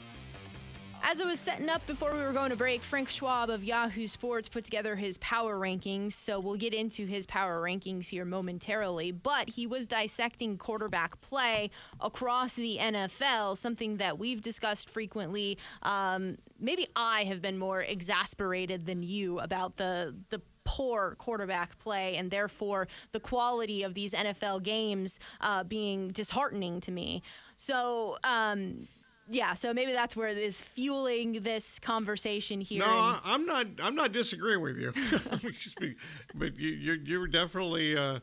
As 1.03 1.19
I 1.19 1.25
was 1.25 1.41
setting 1.41 1.67
up 1.67 1.85
before 1.85 2.13
we 2.13 2.21
were 2.21 2.31
going 2.31 2.51
to 2.51 2.55
break, 2.55 2.81
Frank 2.81 3.09
Schwab 3.09 3.49
of 3.49 3.65
Yahoo 3.65 4.07
Sports 4.07 4.47
put 4.47 4.63
together 4.63 4.95
his 4.95 5.17
power 5.17 5.59
rankings. 5.59 6.13
So 6.13 6.39
we'll 6.39 6.55
get 6.55 6.73
into 6.73 7.05
his 7.05 7.25
power 7.25 7.61
rankings 7.61 8.07
here 8.07 8.23
momentarily. 8.23 9.11
But 9.11 9.49
he 9.49 9.67
was 9.67 9.85
dissecting 9.85 10.57
quarterback 10.57 11.19
play 11.19 11.69
across 11.99 12.55
the 12.55 12.77
NFL, 12.79 13.57
something 13.57 13.97
that 13.97 14.17
we've 14.17 14.41
discussed 14.41 14.89
frequently. 14.89 15.57
Um, 15.81 16.37
maybe 16.57 16.87
I 16.95 17.25
have 17.25 17.41
been 17.41 17.57
more 17.57 17.81
exasperated 17.81 18.85
than 18.85 19.03
you 19.03 19.39
about 19.39 19.75
the 19.75 20.15
the 20.29 20.41
poor 20.65 21.15
quarterback 21.19 21.77
play 21.79 22.15
and 22.15 22.31
therefore 22.31 22.87
the 23.11 23.19
quality 23.19 23.83
of 23.83 23.93
these 23.93 24.13
NFL 24.13 24.63
games 24.63 25.19
uh, 25.41 25.63
being 25.63 26.09
disheartening 26.09 26.79
to 26.81 26.91
me. 26.91 27.21
So, 27.55 28.17
um, 28.23 28.87
yeah, 29.29 29.53
so 29.53 29.73
maybe 29.73 29.93
that's 29.93 30.15
where 30.15 30.27
it 30.27 30.37
is 30.37 30.61
fueling 30.61 31.43
this 31.43 31.79
conversation 31.79 32.59
here. 32.61 32.79
No, 32.79 32.87
I, 32.87 33.19
I'm 33.23 33.45
not. 33.45 33.67
I'm 33.81 33.95
not 33.95 34.11
disagreeing 34.11 34.61
with 34.61 34.77
you, 34.77 34.91
but 36.35 36.57
you, 36.57 36.69
you're, 36.69 36.95
you're 36.95 37.27
definitely. 37.27 37.97
Uh, 37.97 38.19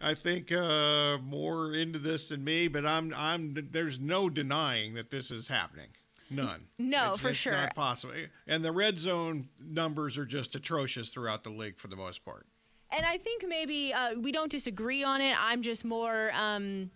I 0.00 0.14
think 0.14 0.52
uh, 0.52 1.16
more 1.18 1.74
into 1.74 1.98
this 1.98 2.28
than 2.28 2.44
me, 2.44 2.68
but 2.68 2.84
I'm. 2.84 3.14
I'm. 3.16 3.68
There's 3.70 3.98
no 3.98 4.28
denying 4.28 4.94
that 4.94 5.10
this 5.10 5.30
is 5.30 5.48
happening. 5.48 5.88
None. 6.30 6.66
No, 6.78 7.12
it's, 7.12 7.22
for 7.22 7.28
it's 7.28 7.38
sure. 7.38 7.52
Not 7.52 7.74
possible. 7.74 8.14
And 8.46 8.64
the 8.64 8.72
red 8.72 8.98
zone 8.98 9.48
numbers 9.62 10.18
are 10.18 10.26
just 10.26 10.54
atrocious 10.54 11.10
throughout 11.10 11.44
the 11.44 11.50
league 11.50 11.78
for 11.78 11.88
the 11.88 11.96
most 11.96 12.24
part. 12.24 12.46
And 12.90 13.04
I 13.04 13.16
think 13.18 13.44
maybe 13.46 13.92
uh, 13.92 14.14
we 14.14 14.32
don't 14.32 14.50
disagree 14.50 15.02
on 15.02 15.20
it. 15.20 15.36
I'm 15.38 15.62
just 15.62 15.84
more. 15.84 16.30
Um, 16.34 16.90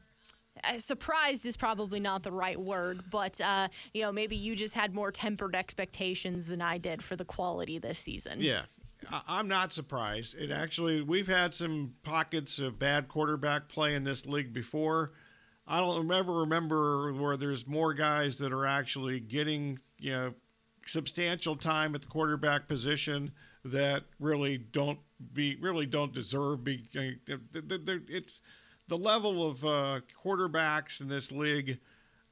uh, 0.65 0.77
surprised 0.77 1.47
is 1.47 1.57
probably 1.57 2.01
not 2.01 2.23
the 2.25 2.33
right 2.33 2.59
word, 2.59 3.05
but 3.11 3.41
uh, 3.41 3.69
you 3.95 4.03
know 4.03 4.11
maybe 4.11 4.37
you 4.37 4.57
just 4.57 4.75
had 4.75 4.95
more 4.95 5.13
tempered 5.13 5.55
expectations 5.55 6.49
than 6.49 6.61
I 6.61 6.79
did 6.79 7.03
for 7.03 7.17
the 7.17 7.25
quality 7.25 7.79
this 7.79 7.99
season. 7.99 8.41
Yeah, 8.41 8.63
I- 9.11 9.23
I'm 9.29 9.47
not 9.47 9.73
surprised. 9.73 10.35
It 10.35 10.51
actually 10.51 11.03
we've 11.03 11.29
had 11.29 11.55
some 11.55 11.95
pockets 12.03 12.59
of 12.59 12.79
bad 12.79 13.09
quarterback 13.09 13.69
play 13.69 13.95
in 13.95 14.03
this 14.05 14.27
league 14.27 14.53
before. 14.53 15.13
I 15.69 15.81
don't 15.81 16.11
ever 16.11 16.33
remember 16.33 17.13
where 17.13 17.37
there's 17.37 17.67
more 17.67 17.93
guys 17.93 18.39
that 18.39 18.53
are 18.53 18.65
actually 18.65 19.21
getting 19.21 19.79
you 19.99 20.13
know 20.13 20.35
substantial 20.87 21.55
time 21.55 21.95
at 21.95 22.01
the 22.01 22.07
quarterback 22.07 22.67
position 22.67 23.31
that 23.67 24.05
really 24.19 24.57
don't 24.59 24.99
be 25.35 25.57
really 25.61 25.85
don't 25.85 26.15
deserve 26.15 26.65
be. 26.65 26.89
It's 26.95 28.41
the 28.89 28.97
level 28.97 29.47
of 29.47 29.65
uh, 29.65 30.01
quarterbacks 30.25 31.03
in 31.03 31.09
this 31.09 31.31
league. 31.31 31.79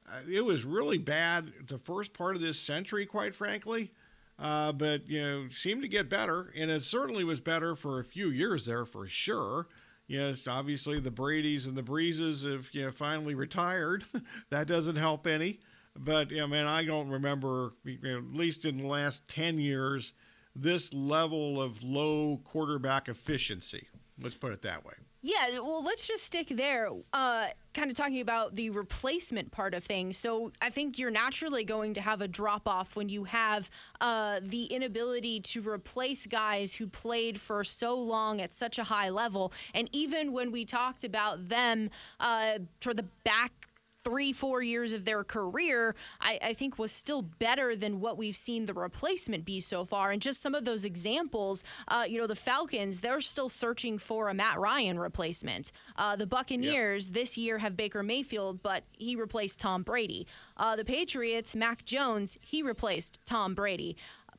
Uh, 0.09 0.19
it 0.31 0.41
was 0.41 0.63
really 0.63 0.97
bad 0.97 1.51
the 1.67 1.77
first 1.77 2.13
part 2.13 2.35
of 2.35 2.41
this 2.41 2.59
century, 2.59 3.05
quite 3.05 3.35
frankly. 3.35 3.91
Uh, 4.39 4.71
but 4.71 5.07
you 5.07 5.21
know, 5.21 5.47
seemed 5.49 5.81
to 5.81 5.87
get 5.87 6.09
better, 6.09 6.51
and 6.55 6.69
it 6.69 6.83
certainly 6.83 7.23
was 7.23 7.39
better 7.39 7.75
for 7.75 7.99
a 7.99 8.03
few 8.03 8.29
years 8.29 8.65
there 8.65 8.85
for 8.85 9.07
sure. 9.07 9.67
Yes, 10.07 10.47
obviously 10.47 10.99
the 10.99 11.11
Brady's 11.11 11.67
and 11.67 11.75
the 11.75 11.83
Breeses 11.83 12.49
have 12.49 12.69
you 12.71 12.85
know 12.85 12.91
finally 12.91 13.35
retired. 13.35 14.05
that 14.49 14.67
doesn't 14.67 14.95
help 14.95 15.27
any. 15.27 15.59
But 15.99 16.31
yeah, 16.31 16.45
man, 16.45 16.67
I 16.67 16.85
don't 16.85 17.09
remember 17.09 17.73
you 17.83 17.99
know, 18.01 18.17
at 18.19 18.33
least 18.33 18.65
in 18.65 18.77
the 18.77 18.87
last 18.87 19.27
ten 19.27 19.59
years 19.59 20.13
this 20.55 20.93
level 20.93 21.61
of 21.61 21.83
low 21.83 22.39
quarterback 22.43 23.09
efficiency. 23.09 23.87
Let's 24.19 24.35
put 24.35 24.53
it 24.53 24.61
that 24.63 24.83
way. 24.85 24.93
Yeah, 25.27 25.59
well, 25.59 25.83
let's 25.83 26.07
just 26.07 26.23
stick 26.23 26.47
there. 26.47 26.87
Uh, 27.11 27.47
kind 27.73 27.91
of 27.91 27.97
talking 27.97 28.21
about 28.21 28.55
the 28.55 28.69
replacement 28.69 29.51
part 29.51 29.73
of 29.73 29.83
things. 29.83 30.15
So 30.15 30.53
I 30.61 30.69
think 30.69 30.97
you're 30.97 31.11
naturally 31.11 31.65
going 31.65 31.95
to 31.95 32.01
have 32.01 32.21
a 32.21 32.29
drop 32.29 32.65
off 32.65 32.95
when 32.95 33.09
you 33.09 33.25
have 33.25 33.69
uh, 33.99 34.39
the 34.41 34.63
inability 34.67 35.41
to 35.41 35.67
replace 35.67 36.27
guys 36.27 36.75
who 36.75 36.87
played 36.87 37.41
for 37.41 37.65
so 37.65 37.99
long 37.99 38.39
at 38.39 38.53
such 38.53 38.79
a 38.79 38.85
high 38.85 39.09
level. 39.09 39.51
And 39.73 39.89
even 39.91 40.31
when 40.31 40.49
we 40.53 40.63
talked 40.63 41.03
about 41.03 41.49
them 41.49 41.89
uh, 42.21 42.59
for 42.79 42.93
the 42.93 43.03
back 43.25 43.66
three, 44.07 44.31
four 44.31 44.61
years 44.61 44.93
of 44.93 45.03
their 45.03 45.21
career, 45.23 45.93
I, 46.21 46.39
I, 46.41 46.53
think 46.53 46.79
was 46.79 46.93
still 46.93 47.21
better 47.21 47.75
than 47.75 47.99
what 47.99 48.17
we've 48.17 48.37
seen 48.37 48.65
the 48.65 48.73
replacement 48.73 49.43
be 49.43 49.59
so 49.59 49.83
far. 49.83 50.11
And 50.11 50.21
just 50.21 50.41
some 50.41 50.55
of 50.55 50.63
those 50.63 50.85
examples, 50.85 51.61
uh, 51.89 52.05
you 52.07 52.17
know, 52.17 52.25
the 52.27 52.35
Falcons, 52.35 53.01
they're 53.01 53.19
still 53.19 53.49
searching 53.49 53.97
for 53.97 54.29
a 54.29 54.33
Matt 54.33 54.59
Ryan 54.59 54.97
replacement. 54.97 55.73
Uh, 55.97 56.15
the 56.15 56.25
Buccaneers 56.25 57.09
yep. 57.09 57.13
this 57.15 57.37
year 57.37 57.57
have 57.57 57.75
Baker 57.75 58.01
Mayfield, 58.01 58.63
but 58.63 58.83
he 58.93 59.17
replaced 59.17 59.59
Tom 59.59 59.83
Brady. 59.83 60.25
Uh, 60.55 60.77
the 60.77 60.85
Patriots, 60.85 61.53
Mac 61.53 61.83
Jones, 61.83 62.37
he 62.39 62.63
replaced 62.63 63.19
Tom 63.25 63.55
Brady. 63.55 63.97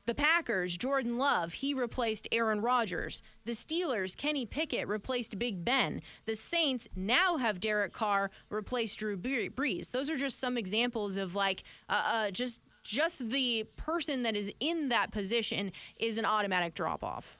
The 0.09 0.15
Packers, 0.15 0.75
Jordan 0.75 1.19
Love, 1.19 1.53
he 1.53 1.75
replaced 1.75 2.27
Aaron 2.31 2.61
Rodgers. 2.61 3.21
The 3.45 3.51
Steelers, 3.51 4.17
Kenny 4.17 4.43
Pickett 4.43 4.87
replaced 4.87 5.37
Big 5.37 5.63
Ben. 5.63 6.01
The 6.25 6.33
Saints 6.33 6.87
now 6.95 7.37
have 7.37 7.59
Derek 7.59 7.93
Carr 7.93 8.31
replace 8.49 8.95
Drew 8.95 9.15
Brees. 9.15 9.91
Those 9.91 10.09
are 10.09 10.17
just 10.17 10.39
some 10.39 10.57
examples 10.57 11.15
of 11.15 11.35
like 11.35 11.61
uh, 11.89 12.01
uh, 12.11 12.31
just 12.31 12.61
just 12.81 13.29
the 13.29 13.67
person 13.75 14.23
that 14.23 14.35
is 14.35 14.51
in 14.59 14.89
that 14.89 15.11
position 15.11 15.71
is 15.99 16.17
an 16.17 16.25
automatic 16.25 16.73
drop 16.73 17.03
off. 17.03 17.37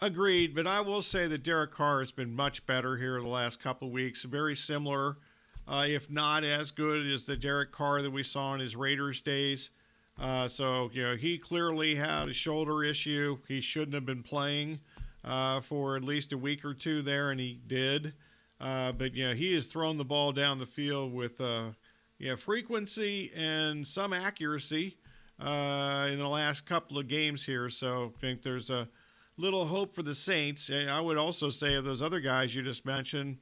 Agreed, 0.00 0.56
but 0.56 0.66
I 0.66 0.80
will 0.80 1.02
say 1.02 1.28
that 1.28 1.44
Derek 1.44 1.70
Carr 1.70 2.00
has 2.00 2.10
been 2.10 2.34
much 2.34 2.66
better 2.66 2.96
here 2.96 3.20
the 3.20 3.28
last 3.28 3.62
couple 3.62 3.88
weeks. 3.92 4.24
Very 4.24 4.56
similar, 4.56 5.18
uh, 5.68 5.84
if 5.86 6.10
not 6.10 6.42
as 6.42 6.72
good 6.72 7.06
as 7.06 7.24
the 7.24 7.36
Derek 7.36 7.70
Carr 7.70 8.02
that 8.02 8.10
we 8.10 8.24
saw 8.24 8.52
in 8.54 8.58
his 8.58 8.74
Raiders 8.74 9.22
days. 9.22 9.70
Uh, 10.18 10.48
so, 10.48 10.90
you 10.92 11.02
know, 11.02 11.16
he 11.16 11.38
clearly 11.38 11.94
had 11.94 12.28
a 12.28 12.32
shoulder 12.32 12.82
issue. 12.82 13.38
He 13.46 13.60
shouldn't 13.60 13.94
have 13.94 14.06
been 14.06 14.22
playing 14.22 14.80
uh, 15.24 15.60
for 15.60 15.96
at 15.96 16.02
least 16.02 16.32
a 16.32 16.38
week 16.38 16.64
or 16.64 16.74
two 16.74 17.02
there, 17.02 17.30
and 17.30 17.38
he 17.38 17.60
did. 17.66 18.14
Uh, 18.60 18.90
but, 18.92 19.14
you 19.14 19.28
know, 19.28 19.34
he 19.34 19.54
has 19.54 19.66
thrown 19.66 19.96
the 19.96 20.04
ball 20.04 20.32
down 20.32 20.58
the 20.58 20.66
field 20.66 21.14
with, 21.14 21.40
uh, 21.40 21.66
you 22.18 22.30
know, 22.30 22.36
frequency 22.36 23.30
and 23.36 23.86
some 23.86 24.12
accuracy 24.12 24.96
uh, 25.40 26.08
in 26.10 26.18
the 26.18 26.28
last 26.28 26.66
couple 26.66 26.98
of 26.98 27.06
games 27.06 27.44
here. 27.44 27.68
So 27.68 28.12
I 28.16 28.20
think 28.20 28.42
there's 28.42 28.70
a 28.70 28.88
little 29.36 29.64
hope 29.64 29.94
for 29.94 30.02
the 30.02 30.14
Saints. 30.14 30.68
And 30.68 30.90
I 30.90 31.00
would 31.00 31.16
also 31.16 31.50
say 31.50 31.74
of 31.74 31.84
those 31.84 32.02
other 32.02 32.18
guys 32.18 32.54
you 32.56 32.62
just 32.62 32.84
mentioned, 32.84 33.38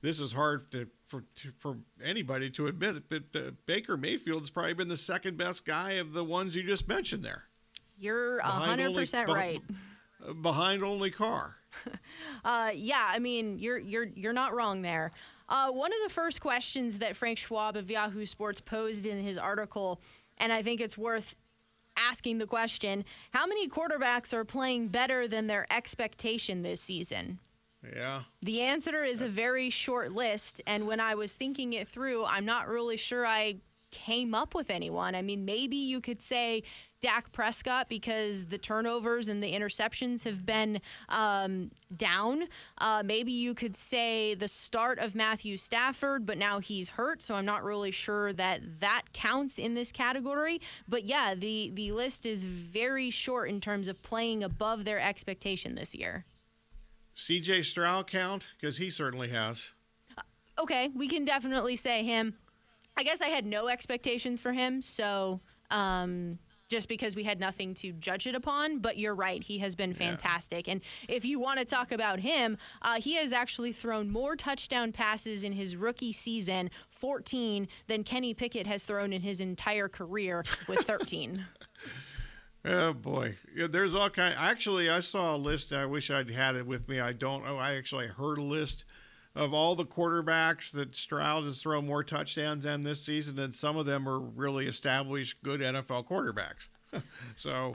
this 0.00 0.20
is 0.20 0.32
hard 0.32 0.70
to 0.70 0.86
for 1.10 1.24
for 1.58 1.76
anybody 2.02 2.48
to 2.50 2.68
admit 2.68 2.96
it, 2.96 3.02
but 3.08 3.38
uh, 3.38 3.50
Baker 3.66 3.96
Mayfield's 3.96 4.48
probably 4.48 4.74
been 4.74 4.88
the 4.88 4.96
second 4.96 5.36
best 5.36 5.66
guy 5.66 5.92
of 5.94 6.12
the 6.12 6.24
ones 6.24 6.54
you 6.54 6.62
just 6.62 6.88
mentioned 6.88 7.24
there. 7.24 7.44
You're 7.98 8.40
hundred 8.40 8.94
percent 8.94 9.28
right. 9.28 9.60
Behind 10.40 10.82
only 10.82 11.10
Carr. 11.10 11.56
uh, 12.44 12.70
yeah, 12.74 13.08
I 13.08 13.18
mean 13.18 13.58
you're 13.58 13.78
you're 13.78 14.06
you're 14.14 14.32
not 14.32 14.54
wrong 14.54 14.82
there. 14.82 15.10
Uh, 15.48 15.70
one 15.70 15.92
of 15.92 15.98
the 16.04 16.14
first 16.14 16.40
questions 16.40 17.00
that 17.00 17.16
Frank 17.16 17.36
Schwab 17.36 17.76
of 17.76 17.90
Yahoo 17.90 18.24
Sports 18.24 18.60
posed 18.60 19.04
in 19.04 19.22
his 19.22 19.36
article, 19.36 20.00
and 20.38 20.52
I 20.52 20.62
think 20.62 20.80
it's 20.80 20.96
worth 20.96 21.34
asking 21.96 22.38
the 22.38 22.46
question: 22.46 23.04
How 23.32 23.46
many 23.46 23.68
quarterbacks 23.68 24.32
are 24.32 24.44
playing 24.44 24.88
better 24.88 25.26
than 25.26 25.48
their 25.48 25.66
expectation 25.72 26.62
this 26.62 26.80
season? 26.80 27.40
Yeah. 27.82 28.22
The 28.42 28.62
answer 28.62 29.04
is 29.04 29.22
a 29.22 29.28
very 29.28 29.70
short 29.70 30.12
list. 30.12 30.60
And 30.66 30.86
when 30.86 31.00
I 31.00 31.14
was 31.14 31.34
thinking 31.34 31.72
it 31.72 31.88
through, 31.88 32.24
I'm 32.24 32.44
not 32.44 32.68
really 32.68 32.96
sure 32.96 33.26
I 33.26 33.56
came 33.90 34.34
up 34.34 34.54
with 34.54 34.70
anyone. 34.70 35.14
I 35.14 35.22
mean, 35.22 35.44
maybe 35.44 35.76
you 35.76 36.00
could 36.00 36.22
say 36.22 36.62
Dak 37.00 37.32
Prescott 37.32 37.88
because 37.88 38.46
the 38.46 38.58
turnovers 38.58 39.28
and 39.28 39.42
the 39.42 39.52
interceptions 39.52 40.24
have 40.24 40.44
been 40.44 40.80
um, 41.08 41.70
down. 41.96 42.44
Uh, 42.78 43.02
maybe 43.04 43.32
you 43.32 43.54
could 43.54 43.76
say 43.76 44.34
the 44.34 44.48
start 44.48 44.98
of 44.98 45.14
Matthew 45.14 45.56
Stafford, 45.56 46.26
but 46.26 46.38
now 46.38 46.60
he's 46.60 46.90
hurt, 46.90 47.22
so 47.22 47.34
I'm 47.34 47.46
not 47.46 47.64
really 47.64 47.90
sure 47.90 48.32
that 48.34 48.80
that 48.80 49.12
counts 49.12 49.58
in 49.58 49.74
this 49.74 49.92
category. 49.92 50.60
But 50.86 51.04
yeah, 51.04 51.34
the 51.34 51.70
the 51.74 51.92
list 51.92 52.26
is 52.26 52.44
very 52.44 53.10
short 53.10 53.48
in 53.48 53.60
terms 53.60 53.88
of 53.88 54.02
playing 54.02 54.42
above 54.42 54.84
their 54.84 55.00
expectation 55.00 55.74
this 55.74 55.94
year. 55.94 56.26
CJ 57.16 57.64
Stroud 57.64 58.06
count? 58.06 58.48
Because 58.58 58.78
he 58.78 58.90
certainly 58.90 59.28
has. 59.28 59.70
okay, 60.58 60.88
we 60.94 61.08
can 61.08 61.24
definitely 61.24 61.76
say 61.76 62.04
him. 62.04 62.34
I 62.96 63.02
guess 63.02 63.20
I 63.20 63.28
had 63.28 63.46
no 63.46 63.68
expectations 63.68 64.40
for 64.40 64.52
him, 64.52 64.82
so 64.82 65.40
um, 65.70 66.38
just 66.68 66.88
because 66.88 67.16
we 67.16 67.24
had 67.24 67.40
nothing 67.40 67.74
to 67.74 67.92
judge 67.92 68.26
it 68.26 68.34
upon. 68.34 68.78
But 68.78 68.98
you're 68.98 69.14
right, 69.14 69.42
he 69.42 69.58
has 69.58 69.74
been 69.74 69.92
fantastic. 69.92 70.66
Yeah. 70.66 70.74
And 70.74 70.80
if 71.08 71.24
you 71.24 71.38
want 71.38 71.58
to 71.58 71.64
talk 71.64 71.92
about 71.92 72.20
him, 72.20 72.58
uh, 72.82 73.00
he 73.00 73.14
has 73.14 73.32
actually 73.32 73.72
thrown 73.72 74.10
more 74.10 74.36
touchdown 74.36 74.92
passes 74.92 75.44
in 75.44 75.52
his 75.52 75.76
rookie 75.76 76.12
season, 76.12 76.70
14, 76.90 77.68
than 77.86 78.04
Kenny 78.04 78.34
Pickett 78.34 78.66
has 78.66 78.84
thrown 78.84 79.12
in 79.12 79.22
his 79.22 79.40
entire 79.40 79.88
career 79.88 80.44
with 80.68 80.80
13. 80.86 81.46
Oh 82.64 82.92
boy, 82.92 83.36
yeah, 83.54 83.68
there's 83.68 83.94
all 83.94 84.10
kind. 84.10 84.34
Actually, 84.36 84.90
I 84.90 85.00
saw 85.00 85.34
a 85.34 85.38
list. 85.38 85.72
I 85.72 85.86
wish 85.86 86.10
I'd 86.10 86.30
had 86.30 86.56
it 86.56 86.66
with 86.66 86.88
me. 86.88 87.00
I 87.00 87.12
don't. 87.12 87.46
Oh, 87.46 87.56
I 87.56 87.74
actually 87.74 88.08
heard 88.08 88.36
a 88.36 88.42
list 88.42 88.84
of 89.34 89.54
all 89.54 89.74
the 89.74 89.84
quarterbacks 89.84 90.70
that 90.72 90.94
Stroud 90.94 91.44
has 91.44 91.62
thrown 91.62 91.86
more 91.86 92.04
touchdowns 92.04 92.66
in 92.66 92.82
this 92.82 93.02
season, 93.02 93.38
and 93.38 93.54
some 93.54 93.76
of 93.76 93.86
them 93.86 94.08
are 94.08 94.18
really 94.18 94.66
established, 94.66 95.42
good 95.42 95.60
NFL 95.60 96.06
quarterbacks. 96.06 96.68
so 97.36 97.74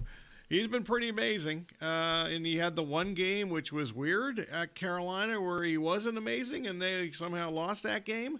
he's 0.49 0.67
been 0.67 0.83
pretty 0.83 1.09
amazing. 1.09 1.65
Uh, 1.81 2.27
and 2.29 2.45
he 2.45 2.57
had 2.57 2.75
the 2.75 2.83
one 2.83 3.13
game 3.13 3.49
which 3.49 3.71
was 3.71 3.93
weird 3.93 4.39
at 4.51 4.75
Carolina 4.75 5.41
where 5.41 5.63
he 5.63 5.77
wasn't 5.77 6.17
amazing, 6.17 6.67
and 6.67 6.81
they 6.81 7.11
somehow 7.11 7.49
lost 7.49 7.83
that 7.83 8.05
game. 8.05 8.39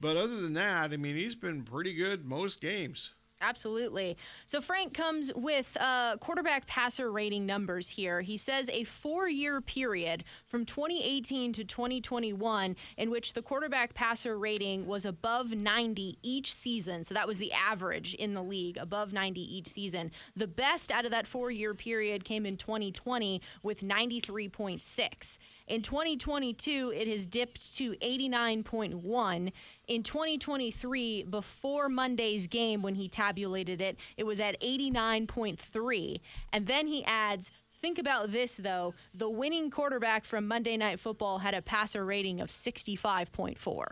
But 0.00 0.16
other 0.16 0.40
than 0.40 0.52
that, 0.54 0.92
I 0.92 0.96
mean, 0.96 1.16
he's 1.16 1.34
been 1.34 1.62
pretty 1.62 1.94
good 1.94 2.26
most 2.26 2.60
games. 2.60 3.12
Absolutely. 3.42 4.16
So 4.46 4.62
Frank 4.62 4.94
comes 4.94 5.30
with 5.34 5.76
uh, 5.78 6.16
quarterback 6.16 6.66
passer 6.66 7.10
rating 7.10 7.44
numbers 7.44 7.90
here. 7.90 8.22
He 8.22 8.38
says 8.38 8.70
a 8.70 8.84
four 8.84 9.28
year 9.28 9.60
period 9.60 10.24
from 10.46 10.64
2018 10.64 11.52
to 11.52 11.64
2021 11.64 12.76
in 12.96 13.10
which 13.10 13.34
the 13.34 13.42
quarterback 13.42 13.92
passer 13.92 14.38
rating 14.38 14.86
was 14.86 15.04
above 15.04 15.52
90 15.52 16.18
each 16.22 16.52
season. 16.52 17.04
So 17.04 17.12
that 17.12 17.28
was 17.28 17.38
the 17.38 17.52
average 17.52 18.14
in 18.14 18.32
the 18.32 18.42
league, 18.42 18.78
above 18.78 19.12
90 19.12 19.40
each 19.40 19.68
season. 19.68 20.12
The 20.34 20.46
best 20.46 20.90
out 20.90 21.04
of 21.04 21.10
that 21.10 21.26
four 21.26 21.50
year 21.50 21.74
period 21.74 22.24
came 22.24 22.46
in 22.46 22.56
2020 22.56 23.42
with 23.62 23.82
93.6. 23.82 25.38
In 25.66 25.82
2022, 25.82 26.92
it 26.94 27.08
has 27.08 27.26
dipped 27.26 27.76
to 27.76 27.92
89.1. 27.94 29.52
In 29.88 30.02
2023, 30.02 31.24
before 31.24 31.88
Monday's 31.88 32.46
game, 32.46 32.82
when 32.82 32.94
he 32.94 33.08
tabulated 33.08 33.80
it, 33.80 33.96
it 34.16 34.24
was 34.24 34.40
at 34.40 34.60
89.3. 34.60 36.20
And 36.52 36.66
then 36.66 36.86
he 36.86 37.04
adds, 37.04 37.50
Think 37.82 37.98
about 37.98 38.32
this, 38.32 38.56
though. 38.56 38.94
The 39.14 39.28
winning 39.28 39.70
quarterback 39.70 40.24
from 40.24 40.48
Monday 40.48 40.76
Night 40.76 40.98
Football 40.98 41.38
had 41.38 41.52
a 41.54 41.60
passer 41.60 42.04
rating 42.04 42.40
of 42.40 42.48
65.4. 42.48 43.84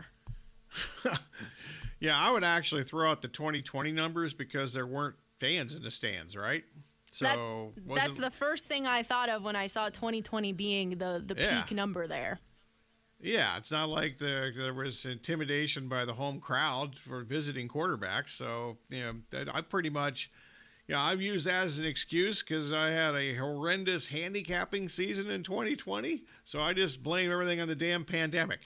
yeah, 1.99 2.17
I 2.17 2.31
would 2.31 2.43
actually 2.43 2.83
throw 2.83 3.09
out 3.09 3.21
the 3.21 3.27
2020 3.27 3.91
numbers 3.91 4.33
because 4.33 4.73
there 4.73 4.87
weren't 4.87 5.15
fans 5.39 5.75
in 5.75 5.83
the 5.83 5.91
stands, 5.91 6.35
right? 6.35 6.63
So 7.15 7.71
that, 7.77 7.95
that's 7.95 8.17
the 8.17 8.29
first 8.29 8.67
thing 8.67 8.85
I 8.85 9.01
thought 9.01 9.29
of 9.29 9.41
when 9.41 9.55
I 9.55 9.67
saw 9.67 9.87
2020 9.87 10.51
being 10.51 10.89
the 10.97 11.23
the 11.25 11.35
yeah. 11.37 11.61
peak 11.61 11.73
number 11.73 12.07
there. 12.07 12.41
Yeah, 13.21 13.55
it's 13.55 13.71
not 13.71 13.87
like 13.87 14.17
the, 14.17 14.51
there 14.53 14.73
was 14.73 15.05
intimidation 15.05 15.87
by 15.87 16.03
the 16.03 16.13
home 16.13 16.41
crowd 16.41 16.97
for 16.97 17.23
visiting 17.23 17.69
quarterbacks. 17.69 18.31
So 18.31 18.77
you 18.89 18.99
know, 19.31 19.45
I 19.53 19.61
pretty 19.61 19.89
much, 19.89 20.29
yeah, 20.89 21.01
I've 21.01 21.21
used 21.21 21.47
that 21.47 21.63
as 21.63 21.79
an 21.79 21.85
excuse 21.85 22.43
because 22.43 22.73
I 22.73 22.89
had 22.89 23.15
a 23.15 23.33
horrendous 23.33 24.07
handicapping 24.07 24.89
season 24.89 25.29
in 25.29 25.41
2020. 25.41 26.25
So 26.43 26.61
I 26.61 26.73
just 26.73 27.01
blame 27.01 27.31
everything 27.31 27.61
on 27.61 27.69
the 27.69 27.75
damn 27.75 28.03
pandemic. 28.03 28.59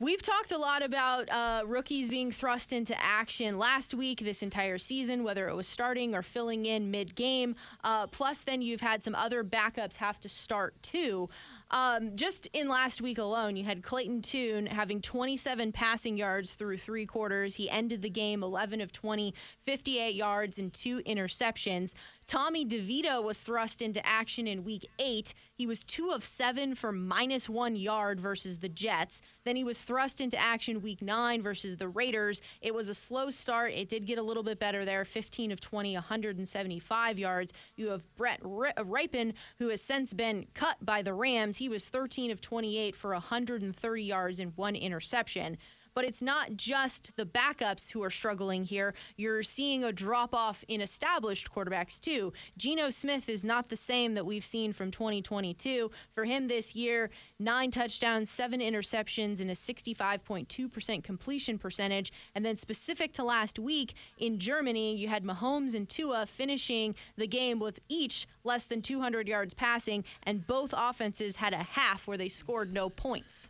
We've 0.00 0.22
talked 0.22 0.52
a 0.52 0.58
lot 0.58 0.84
about 0.84 1.28
uh, 1.28 1.62
rookies 1.66 2.08
being 2.08 2.30
thrust 2.30 2.72
into 2.72 2.94
action 3.02 3.58
last 3.58 3.94
week, 3.94 4.20
this 4.20 4.44
entire 4.44 4.78
season, 4.78 5.24
whether 5.24 5.48
it 5.48 5.56
was 5.56 5.66
starting 5.66 6.14
or 6.14 6.22
filling 6.22 6.66
in 6.66 6.92
mid 6.92 7.16
game. 7.16 7.56
Uh, 7.82 8.06
plus, 8.06 8.42
then 8.44 8.62
you've 8.62 8.80
had 8.80 9.02
some 9.02 9.16
other 9.16 9.42
backups 9.42 9.96
have 9.96 10.20
to 10.20 10.28
start 10.28 10.80
too. 10.84 11.28
Um, 11.72 12.14
just 12.14 12.46
in 12.52 12.68
last 12.68 13.02
week 13.02 13.18
alone, 13.18 13.56
you 13.56 13.64
had 13.64 13.82
Clayton 13.82 14.22
Tune 14.22 14.66
having 14.66 15.02
27 15.02 15.72
passing 15.72 16.16
yards 16.16 16.54
through 16.54 16.78
three 16.78 17.04
quarters. 17.04 17.56
He 17.56 17.68
ended 17.68 18.00
the 18.00 18.08
game 18.08 18.44
11 18.44 18.80
of 18.80 18.92
20, 18.92 19.34
58 19.62 20.14
yards, 20.14 20.58
and 20.60 20.72
two 20.72 21.02
interceptions. 21.02 21.94
Tommy 22.28 22.66
DeVito 22.66 23.22
was 23.22 23.40
thrust 23.40 23.80
into 23.80 24.06
action 24.06 24.46
in 24.46 24.62
week 24.62 24.86
eight. 24.98 25.32
He 25.54 25.66
was 25.66 25.82
two 25.82 26.10
of 26.10 26.26
seven 26.26 26.74
for 26.74 26.92
minus 26.92 27.48
one 27.48 27.74
yard 27.74 28.20
versus 28.20 28.58
the 28.58 28.68
Jets. 28.68 29.22
Then 29.46 29.56
he 29.56 29.64
was 29.64 29.80
thrust 29.80 30.20
into 30.20 30.38
action 30.38 30.82
week 30.82 31.00
nine 31.00 31.40
versus 31.40 31.78
the 31.78 31.88
Raiders. 31.88 32.42
It 32.60 32.74
was 32.74 32.90
a 32.90 32.94
slow 32.94 33.30
start. 33.30 33.72
It 33.72 33.88
did 33.88 34.04
get 34.04 34.18
a 34.18 34.22
little 34.22 34.42
bit 34.42 34.58
better 34.58 34.84
there 34.84 35.06
15 35.06 35.52
of 35.52 35.60
20, 35.60 35.94
175 35.94 37.18
yards. 37.18 37.54
You 37.76 37.88
have 37.88 38.04
Brett 38.14 38.42
Rypien, 38.42 39.30
uh, 39.30 39.32
who 39.58 39.68
has 39.68 39.80
since 39.80 40.12
been 40.12 40.48
cut 40.52 40.84
by 40.84 41.00
the 41.00 41.14
Rams. 41.14 41.56
He 41.56 41.70
was 41.70 41.88
13 41.88 42.30
of 42.30 42.42
28 42.42 42.94
for 42.94 43.12
130 43.12 44.02
yards 44.02 44.38
and 44.38 44.52
one 44.54 44.76
interception. 44.76 45.56
But 45.98 46.04
it's 46.04 46.22
not 46.22 46.56
just 46.56 47.16
the 47.16 47.26
backups 47.26 47.90
who 47.90 48.04
are 48.04 48.08
struggling 48.08 48.62
here. 48.62 48.94
You're 49.16 49.42
seeing 49.42 49.82
a 49.82 49.90
drop 49.90 50.32
off 50.32 50.64
in 50.68 50.80
established 50.80 51.50
quarterbacks 51.50 51.98
too. 51.98 52.32
Geno 52.56 52.88
Smith 52.90 53.28
is 53.28 53.44
not 53.44 53.68
the 53.68 53.74
same 53.74 54.14
that 54.14 54.24
we've 54.24 54.44
seen 54.44 54.72
from 54.72 54.92
2022. 54.92 55.90
For 56.14 56.24
him 56.24 56.46
this 56.46 56.76
year, 56.76 57.10
nine 57.40 57.72
touchdowns, 57.72 58.30
seven 58.30 58.60
interceptions, 58.60 59.40
and 59.40 59.50
a 59.50 59.54
65.2% 59.54 61.02
completion 61.02 61.58
percentage. 61.58 62.12
And 62.32 62.44
then 62.44 62.54
specific 62.54 63.12
to 63.14 63.24
last 63.24 63.58
week 63.58 63.94
in 64.18 64.38
Germany, 64.38 64.94
you 64.94 65.08
had 65.08 65.24
Mahomes 65.24 65.74
and 65.74 65.88
Tua 65.88 66.26
finishing 66.26 66.94
the 67.16 67.26
game 67.26 67.58
with 67.58 67.80
each 67.88 68.28
less 68.44 68.66
than 68.66 68.82
200 68.82 69.26
yards 69.26 69.52
passing, 69.52 70.04
and 70.22 70.46
both 70.46 70.72
offenses 70.76 71.34
had 71.34 71.52
a 71.52 71.64
half 71.64 72.06
where 72.06 72.16
they 72.16 72.28
scored 72.28 72.72
no 72.72 72.88
points. 72.88 73.48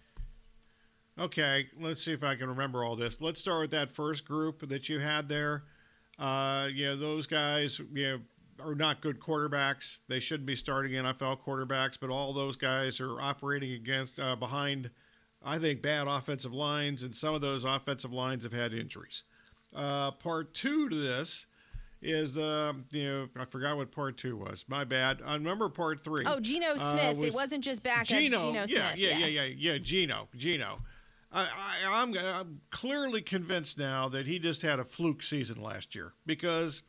Okay, 1.19 1.67
let's 1.81 2.03
see 2.03 2.13
if 2.13 2.23
I 2.23 2.37
can 2.37 2.49
remember 2.49 2.85
all 2.85 2.95
this. 2.95 3.21
Let's 3.21 3.41
start 3.41 3.61
with 3.63 3.71
that 3.73 3.91
first 3.91 4.25
group 4.25 4.69
that 4.69 4.89
you 4.89 5.01
had 5.01 5.29
there. 5.29 5.65
Uh, 6.19 6.69
yeah, 6.73 6.95
those 6.95 7.27
guys, 7.27 7.81
you 7.93 8.03
know, 8.09 8.19
are 8.65 8.75
not 8.75 9.01
good 9.01 9.19
quarterbacks. 9.19 10.01
They 10.09 10.21
shouldn't 10.21 10.47
be 10.47 10.55
starting 10.55 10.93
NFL 10.93 11.41
quarterbacks, 11.41 11.99
but 12.01 12.11
all 12.11 12.33
those 12.33 12.57
guys 12.57 13.01
are 13.01 13.21
operating 13.21 13.73
against 13.73 14.21
uh, 14.21 14.37
behind, 14.37 14.91
I 15.43 15.59
think, 15.59 15.83
bad 15.83 16.07
offensive 16.07 16.53
lines, 16.53 17.03
and 17.03 17.15
some 17.15 17.35
of 17.35 17.41
those 17.41 17.65
offensive 17.65 18.13
lines 18.13 18.45
have 18.45 18.53
had 18.53 18.73
injuries. 18.73 19.25
Uh, 19.75 20.13
part 20.13 20.55
two 20.55 20.89
to 20.89 20.97
this 20.97 21.47
is 22.01 22.39
uh, 22.39 22.73
you 22.91 23.05
know 23.05 23.29
I 23.37 23.45
forgot 23.45 23.77
what 23.77 23.91
part 23.91 24.17
two 24.17 24.37
was. 24.37 24.65
My 24.69 24.85
bad. 24.85 25.21
I 25.25 25.35
remember 25.35 25.69
part 25.69 26.05
three. 26.05 26.25
Oh, 26.27 26.39
Geno 26.41 26.75
uh, 26.75 26.79
Smith. 26.79 27.17
was 27.17 27.27
it 27.27 27.35
wasn't 27.35 27.65
just 27.65 27.83
backups. 27.83 28.07
Geno, 28.07 28.39
Geno 28.39 28.53
yeah, 28.53 28.67
Smith. 28.67 28.97
yeah, 28.97 29.19
yeah, 29.19 29.27
yeah, 29.27 29.43
yeah, 29.45 29.79
Geno, 29.79 30.29
Geno. 30.37 30.79
I, 31.31 31.43
I, 31.43 32.03
I'm, 32.03 32.17
I'm 32.17 32.61
clearly 32.71 33.21
convinced 33.21 33.79
now 33.79 34.09
that 34.09 34.27
he 34.27 34.39
just 34.39 34.63
had 34.63 34.79
a 34.79 34.85
fluke 34.85 35.23
season 35.23 35.61
last 35.61 35.95
year 35.95 36.15
because 36.25 36.83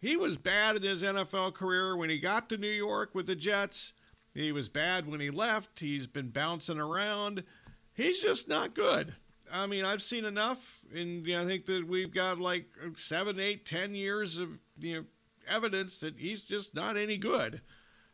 he 0.00 0.16
was 0.16 0.36
bad 0.36 0.76
in 0.76 0.82
his 0.82 1.02
NFL 1.02 1.54
career 1.54 1.96
when 1.96 2.10
he 2.10 2.18
got 2.18 2.48
to 2.48 2.56
New 2.56 2.66
York 2.68 3.14
with 3.14 3.26
the 3.26 3.36
Jets. 3.36 3.92
He 4.34 4.52
was 4.52 4.68
bad 4.68 5.06
when 5.06 5.20
he 5.20 5.30
left. 5.30 5.80
He's 5.80 6.06
been 6.06 6.30
bouncing 6.30 6.78
around. 6.78 7.44
He's 7.92 8.20
just 8.20 8.48
not 8.48 8.74
good. 8.74 9.14
I 9.52 9.66
mean, 9.66 9.84
I've 9.84 10.02
seen 10.02 10.24
enough, 10.24 10.80
and 10.92 11.26
you 11.26 11.34
know, 11.34 11.42
I 11.42 11.46
think 11.46 11.66
that 11.66 11.86
we've 11.86 12.12
got 12.12 12.40
like 12.40 12.66
seven, 12.96 13.38
eight, 13.38 13.66
ten 13.66 13.94
years 13.94 14.38
of 14.38 14.48
you 14.80 14.94
know 14.94 15.04
evidence 15.48 16.00
that 16.00 16.18
he's 16.18 16.42
just 16.42 16.74
not 16.74 16.96
any 16.96 17.18
good. 17.18 17.60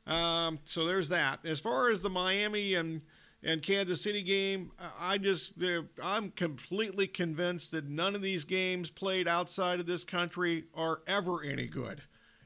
Um, 0.07 0.59
so 0.65 0.87
there's 0.87 1.09
that. 1.11 1.41
As 1.45 1.61
far 1.61 1.91
as 1.91 2.03
the 2.03 2.11
Miami 2.11 2.75
and 2.75 3.03
and 3.43 3.63
Kansas 3.63 4.03
City 4.03 4.23
game, 4.23 4.71
I 4.99 5.19
just 5.19 5.55
I'm 6.03 6.31
completely 6.33 7.07
convinced 7.07 7.71
that 7.73 7.89
none 7.89 8.15
of 8.15 8.23
these 8.23 8.45
games 8.45 8.91
played 8.91 9.27
outside 9.27 9.81
of 9.81 9.87
this 9.87 10.05
country 10.05 10.65
are 10.75 11.01
ever 11.07 11.43
any 11.43 11.67
good. 11.67 12.03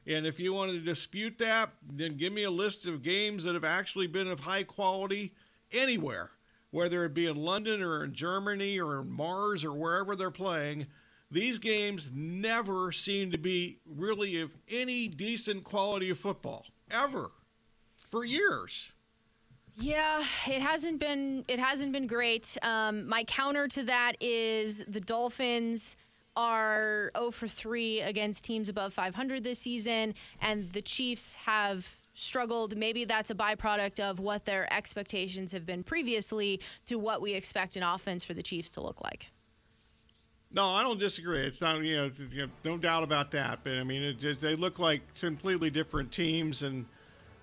And 0.07 0.25
if 0.25 0.39
you 0.39 0.53
want 0.53 0.71
to 0.71 0.79
dispute 0.79 1.39
that, 1.39 1.71
then 1.91 2.15
give 2.15 2.31
me 2.31 2.43
a 2.43 2.51
list 2.51 2.85
of 2.85 3.01
games 3.01 3.43
that 3.43 3.55
have 3.55 3.63
actually 3.63 4.07
been 4.07 4.27
of 4.27 4.41
high 4.41 4.63
quality 4.63 5.33
anywhere, 5.73 6.31
whether 6.71 7.03
it 7.05 7.13
be 7.13 7.25
in 7.25 7.37
London 7.37 7.81
or 7.81 8.03
in 8.03 8.13
Germany 8.13 8.79
or 8.79 9.01
in 9.01 9.09
Mars 9.09 9.63
or 9.63 9.73
wherever 9.73 10.15
they're 10.15 10.31
playing. 10.31 10.85
These 11.31 11.57
games 11.57 12.11
never 12.13 12.91
seem 12.91 13.31
to 13.31 13.37
be 13.37 13.79
really 13.85 14.39
of 14.41 14.51
any 14.69 15.07
decent 15.07 15.63
quality 15.63 16.11
of 16.11 16.19
football, 16.19 16.67
ever, 16.91 17.31
for 18.11 18.23
years. 18.23 18.89
Yeah, 19.77 20.23
it 20.47 20.61
hasn't 20.61 20.99
been 20.99 21.43
it 21.47 21.59
hasn't 21.59 21.91
been 21.91 22.07
great. 22.07 22.57
Um, 22.61 23.07
my 23.07 23.23
counter 23.23 23.67
to 23.69 23.83
that 23.83 24.13
is 24.21 24.83
the 24.87 25.01
Dolphins 25.01 25.97
are 26.37 27.11
0 27.17 27.31
for 27.31 27.47
3 27.47 28.01
against 28.01 28.43
teams 28.43 28.69
above 28.69 28.93
500 28.93 29.43
this 29.43 29.59
season, 29.59 30.15
and 30.41 30.71
the 30.73 30.81
Chiefs 30.81 31.35
have 31.35 31.97
struggled. 32.13 32.75
Maybe 32.77 33.05
that's 33.05 33.29
a 33.29 33.35
byproduct 33.35 33.99
of 33.99 34.19
what 34.19 34.45
their 34.45 34.71
expectations 34.73 35.51
have 35.51 35.65
been 35.65 35.83
previously 35.83 36.61
to 36.85 36.97
what 36.97 37.21
we 37.21 37.33
expect 37.33 37.75
an 37.75 37.83
offense 37.83 38.23
for 38.23 38.33
the 38.33 38.43
Chiefs 38.43 38.71
to 38.71 38.81
look 38.81 39.01
like. 39.01 39.29
No, 40.51 40.69
I 40.69 40.83
don't 40.83 40.99
disagree. 40.99 41.41
It's 41.41 41.59
not, 41.59 41.81
you 41.83 41.97
know, 41.97 42.11
you 42.31 42.43
know 42.43 42.51
no 42.63 42.77
doubt 42.77 43.03
about 43.03 43.31
that. 43.31 43.59
But 43.63 43.73
I 43.73 43.83
mean, 43.83 44.01
it 44.03 44.39
they 44.39 44.55
look 44.55 44.79
like 44.79 45.01
completely 45.19 45.69
different 45.69 46.13
teams, 46.13 46.63
and 46.63 46.85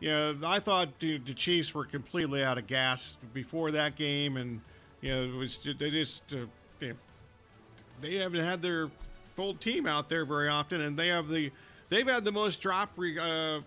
you 0.02 0.10
know, 0.10 0.36
I 0.44 0.58
thought 0.58 0.98
the, 0.98 1.18
the 1.18 1.32
Chiefs 1.32 1.72
were 1.72 1.84
completely 1.84 2.42
out 2.42 2.58
of 2.58 2.66
gas 2.66 3.18
before 3.32 3.70
that 3.70 3.94
game, 3.94 4.36
and 4.36 4.60
you 5.00 5.14
know, 5.14 5.22
it 5.22 5.36
was 5.36 5.60
they 5.78 5.90
just 5.90 6.24
uh, 6.34 6.38
they, 6.80 6.92
they 8.00 8.16
haven't 8.16 8.44
had 8.44 8.60
their 8.60 8.90
full 9.36 9.54
team 9.54 9.86
out 9.86 10.08
there 10.08 10.24
very 10.24 10.48
often, 10.48 10.80
and 10.80 10.98
they 10.98 11.06
have 11.06 11.28
the 11.28 11.52
they've 11.88 12.08
had 12.08 12.24
the 12.24 12.32
most 12.32 12.60
drop 12.60 12.98
uh, 12.98 13.60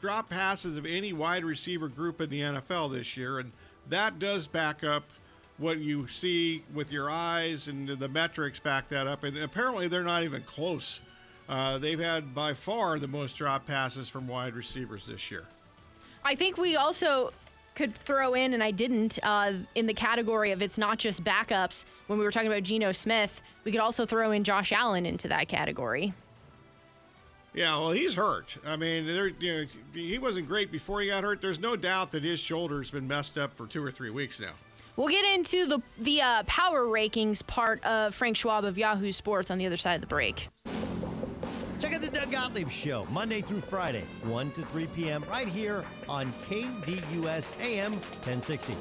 drop 0.00 0.28
passes 0.28 0.76
of 0.76 0.86
any 0.86 1.12
wide 1.12 1.44
receiver 1.44 1.86
group 1.86 2.20
in 2.20 2.30
the 2.30 2.40
NFL 2.40 2.92
this 2.92 3.16
year, 3.16 3.38
and 3.38 3.52
that 3.88 4.18
does 4.18 4.48
back 4.48 4.82
up 4.82 5.04
what 5.58 5.78
you 5.78 6.08
see 6.08 6.64
with 6.74 6.90
your 6.90 7.08
eyes, 7.10 7.68
and 7.68 7.88
the 7.88 8.08
metrics 8.08 8.58
back 8.58 8.88
that 8.88 9.06
up. 9.06 9.22
And 9.22 9.38
apparently, 9.38 9.86
they're 9.86 10.02
not 10.02 10.24
even 10.24 10.42
close. 10.42 10.98
Uh, 11.48 11.78
they've 11.78 12.00
had 12.00 12.34
by 12.34 12.54
far 12.54 12.98
the 12.98 13.06
most 13.06 13.36
drop 13.36 13.66
passes 13.66 14.08
from 14.08 14.26
wide 14.26 14.56
receivers 14.56 15.06
this 15.06 15.30
year. 15.30 15.44
I 16.26 16.34
think 16.34 16.58
we 16.58 16.74
also 16.74 17.32
could 17.76 17.94
throw 17.94 18.34
in, 18.34 18.52
and 18.52 18.60
I 18.60 18.72
didn't, 18.72 19.20
uh, 19.22 19.52
in 19.76 19.86
the 19.86 19.94
category 19.94 20.50
of 20.50 20.60
it's 20.60 20.76
not 20.76 20.98
just 20.98 21.22
backups. 21.22 21.84
When 22.08 22.18
we 22.18 22.24
were 22.24 22.32
talking 22.32 22.48
about 22.48 22.64
Geno 22.64 22.90
Smith, 22.90 23.40
we 23.62 23.70
could 23.70 23.80
also 23.80 24.06
throw 24.06 24.32
in 24.32 24.42
Josh 24.42 24.72
Allen 24.72 25.06
into 25.06 25.28
that 25.28 25.46
category. 25.46 26.14
Yeah, 27.54 27.78
well, 27.78 27.92
he's 27.92 28.12
hurt. 28.12 28.58
I 28.66 28.76
mean, 28.76 29.04
you 29.04 29.52
know, 29.52 29.66
he 29.94 30.18
wasn't 30.18 30.48
great 30.48 30.72
before 30.72 31.00
he 31.00 31.06
got 31.08 31.22
hurt. 31.22 31.40
There's 31.40 31.60
no 31.60 31.76
doubt 31.76 32.10
that 32.10 32.24
his 32.24 32.40
shoulder's 32.40 32.90
been 32.90 33.06
messed 33.06 33.38
up 33.38 33.56
for 33.56 33.68
two 33.68 33.82
or 33.82 33.92
three 33.92 34.10
weeks 34.10 34.40
now. 34.40 34.52
We'll 34.96 35.08
get 35.08 35.24
into 35.34 35.66
the 35.66 35.80
the 35.98 36.22
uh, 36.22 36.42
power 36.46 36.86
rankings 36.86 37.46
part 37.46 37.84
of 37.84 38.14
Frank 38.14 38.36
Schwab 38.36 38.64
of 38.64 38.76
Yahoo 38.76 39.12
Sports 39.12 39.50
on 39.50 39.58
the 39.58 39.66
other 39.66 39.76
side 39.76 39.94
of 39.94 40.00
the 40.00 40.06
break. 40.06 40.48
Check 41.78 41.92
out 41.92 42.00
the 42.00 42.08
Doug 42.08 42.30
Gottlieb 42.30 42.70
Show, 42.70 43.06
Monday 43.10 43.42
through 43.42 43.60
Friday, 43.60 44.04
1 44.22 44.50
to 44.52 44.62
3 44.62 44.86
p.m., 44.88 45.22
right 45.30 45.46
here 45.46 45.84
on 46.08 46.32
KDUS 46.48 47.52
AM 47.60 47.92
1060. 48.24 48.74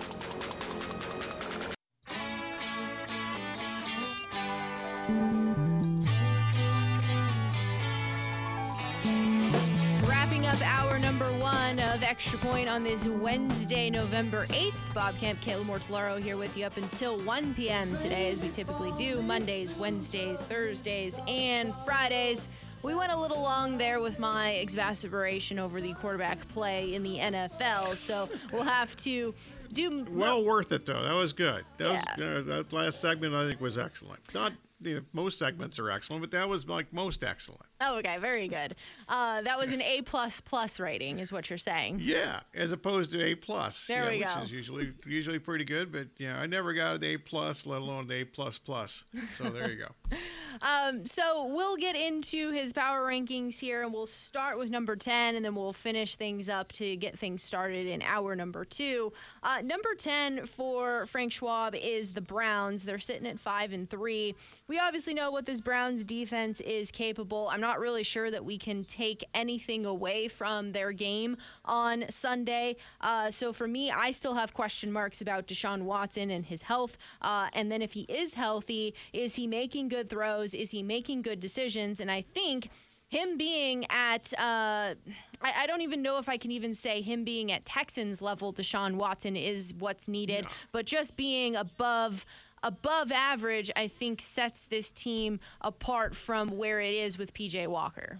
Wrapping 10.07 10.45
up 10.45 10.61
hour 10.61 10.97
number 10.97 11.29
one 11.33 11.79
of 11.79 12.01
Extra 12.01 12.39
Point 12.39 12.69
on 12.69 12.85
this 12.85 13.09
Wednesday, 13.09 13.89
November 13.89 14.45
8th. 14.47 14.93
Bob 14.93 15.17
Kemp, 15.17 15.41
Kayla 15.41 15.65
Mortellaro 15.65 16.17
here 16.17 16.37
with 16.37 16.55
you 16.55 16.65
up 16.65 16.77
until 16.77 17.19
1 17.19 17.55
p.m. 17.55 17.97
today, 17.97 18.31
as 18.31 18.39
we 18.39 18.47
typically 18.47 18.93
do 18.93 19.21
Mondays, 19.21 19.75
Wednesdays, 19.75 20.45
Thursdays, 20.45 21.19
and 21.27 21.73
Fridays. 21.83 22.47
We 22.85 22.93
went 22.93 23.11
a 23.11 23.17
little 23.17 23.41
long 23.41 23.79
there 23.79 23.99
with 23.99 24.19
my 24.19 24.51
exasperation 24.57 25.57
over 25.57 25.81
the 25.81 25.93
quarterback 25.93 26.47
play 26.49 26.93
in 26.93 27.01
the 27.01 27.17
NFL, 27.17 27.95
so 27.95 28.29
we'll 28.53 28.61
have 28.61 28.95
to 28.97 29.33
do. 29.73 30.05
Well 30.07 30.43
worth 30.43 30.71
it 30.71 30.85
though. 30.85 31.01
That 31.01 31.15
was 31.15 31.33
good. 31.33 31.65
That 31.77 31.87
yeah. 31.87 32.35
was 32.37 32.47
uh, 32.47 32.57
that 32.57 32.71
last 32.71 33.01
segment. 33.01 33.33
I 33.33 33.47
think 33.47 33.59
was 33.59 33.79
excellent. 33.79 34.19
Not 34.35 34.53
the 34.79 35.01
most 35.13 35.39
segments 35.39 35.79
are 35.79 35.89
excellent, 35.89 36.21
but 36.21 36.29
that 36.31 36.47
was 36.47 36.67
like 36.67 36.93
most 36.93 37.23
excellent. 37.23 37.65
Oh, 37.81 37.97
okay, 37.97 38.17
very 38.19 38.47
good. 38.47 38.75
Uh, 39.09 39.41
that 39.41 39.59
was 39.59 39.73
an 39.73 39.81
A 39.81 40.01
plus 40.01 40.39
plus 40.39 40.79
rating, 40.79 41.19
is 41.19 41.33
what 41.33 41.49
you're 41.49 41.57
saying. 41.57 41.99
Yeah, 42.01 42.39
as 42.53 42.71
opposed 42.71 43.11
to 43.11 43.21
A 43.21 43.35
plus. 43.35 43.85
There 43.87 44.03
yeah, 44.03 44.09
we 44.09 44.17
which 44.17 44.27
go. 44.27 44.35
Which 44.35 44.43
is 44.45 44.51
usually 44.51 44.93
usually 45.05 45.39
pretty 45.39 45.65
good, 45.65 45.91
but 45.91 46.07
yeah, 46.17 46.39
I 46.39 46.45
never 46.45 46.73
got 46.73 46.95
an 46.95 47.03
A 47.03 47.17
plus, 47.17 47.65
let 47.65 47.81
alone 47.81 48.05
an 48.05 48.11
A 48.13 48.23
plus 48.23 48.57
plus. 48.57 49.03
So 49.31 49.49
there 49.49 49.69
you 49.69 49.77
go. 49.77 50.17
um, 50.61 51.05
so 51.05 51.47
we'll 51.53 51.75
get 51.75 51.97
into 51.97 52.51
his 52.51 52.71
power 52.71 53.05
rankings 53.05 53.59
here, 53.59 53.83
and 53.83 53.93
we'll 53.93 54.05
start 54.05 54.57
with 54.57 54.69
number 54.69 54.95
ten, 54.95 55.35
and 55.35 55.43
then 55.43 55.53
we'll 55.53 55.73
finish 55.73 56.15
things 56.15 56.47
up 56.47 56.71
to 56.73 56.95
get 56.95 57.19
things 57.19 57.43
started 57.43 57.87
in 57.87 58.01
hour 58.01 58.37
number 58.37 58.63
two. 58.63 59.11
Uh, 59.43 59.59
number 59.61 59.95
ten 59.95 60.45
for 60.45 61.07
Frank 61.07 61.33
Schwab 61.33 61.75
is 61.75 62.13
the 62.13 62.21
Browns. 62.21 62.85
They're 62.85 62.99
sitting 62.99 63.27
at 63.27 63.37
five 63.37 63.73
and 63.73 63.89
three. 63.89 64.33
We 64.69 64.79
obviously 64.79 65.13
know 65.13 65.29
what 65.29 65.45
this 65.45 65.59
Browns 65.59 66.05
defense 66.05 66.61
is 66.61 66.89
capable. 66.89 67.49
I'm 67.51 67.64
not 67.65 67.79
really 67.79 68.03
sure 68.03 68.29
that 68.29 68.45
we 68.45 68.57
can 68.57 68.83
take 68.83 69.23
anything 69.33 69.85
away 69.85 70.27
from 70.27 70.69
their 70.69 70.91
game 70.91 71.35
on 71.65 72.05
Sunday. 72.09 72.75
Uh, 73.01 73.31
so 73.31 73.51
for 73.51 73.67
me, 73.67 73.89
I 73.89 74.11
still 74.11 74.35
have 74.35 74.53
question 74.53 74.91
marks 74.91 75.19
about 75.19 75.47
Deshaun 75.47 75.81
Watson 75.81 76.29
and 76.29 76.45
his 76.45 76.61
health. 76.61 76.95
Uh, 77.21 77.47
and 77.53 77.71
then 77.71 77.81
if 77.81 77.93
he 77.93 78.01
is 78.01 78.35
healthy, 78.35 78.93
is 79.13 79.35
he 79.35 79.47
making 79.47 79.87
good 79.87 80.09
throws? 80.09 80.53
Is 80.53 80.69
he 80.69 80.83
making 80.83 81.23
good 81.23 81.39
decisions? 81.39 81.99
And 81.99 82.11
I 82.11 82.21
think 82.21 82.69
him 83.07 83.37
being 83.37 83.85
at, 83.89 84.31
uh, 84.37 84.93
I, 85.41 85.53
I, 85.59 85.67
don't 85.67 85.81
even 85.81 86.01
know 86.01 86.17
if 86.17 86.27
I 86.27 86.37
can 86.37 86.51
even 86.51 86.73
say 86.73 87.01
him 87.01 87.23
being 87.23 87.51
at 87.51 87.65
Texans 87.65 88.21
level, 88.21 88.53
Deshaun 88.53 88.95
Watson 88.95 89.35
is 89.35 89.73
what's 89.77 90.07
needed, 90.07 90.43
no. 90.43 90.49
but 90.71 90.85
just 90.85 91.15
being 91.15 91.55
above 91.55 92.25
above 92.65 93.11
average, 93.11 93.71
I 93.75 93.87
think 93.87 94.19
sets 94.19 94.65
this 94.65 94.91
team 94.91 95.39
apart 95.61 96.15
from 96.15 96.57
where 96.57 96.81
it 96.81 96.93
is 96.93 97.17
with 97.17 97.33
PJ 97.33 97.67
Walker. 97.67 98.19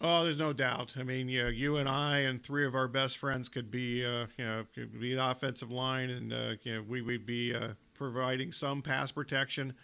Oh, 0.00 0.24
there's 0.24 0.38
no 0.38 0.52
doubt. 0.52 0.94
I 0.98 1.04
mean, 1.04 1.28
you, 1.28 1.44
know, 1.44 1.48
you 1.48 1.76
and 1.76 1.88
I 1.88 2.20
and 2.20 2.42
three 2.42 2.66
of 2.66 2.74
our 2.74 2.88
best 2.88 3.18
friends 3.18 3.48
could 3.48 3.70
be, 3.70 4.04
uh, 4.04 4.26
you 4.36 4.44
know, 4.44 4.66
could 4.74 4.98
be 5.00 5.14
the 5.14 5.30
offensive 5.30 5.70
line, 5.70 6.10
and 6.10 6.32
uh, 6.32 6.52
you 6.62 6.74
know, 6.74 6.82
we 6.82 7.00
would 7.00 7.24
be 7.24 7.54
uh, 7.54 7.68
providing 7.94 8.52
some 8.52 8.82
pass 8.82 9.12
protection. 9.12 9.74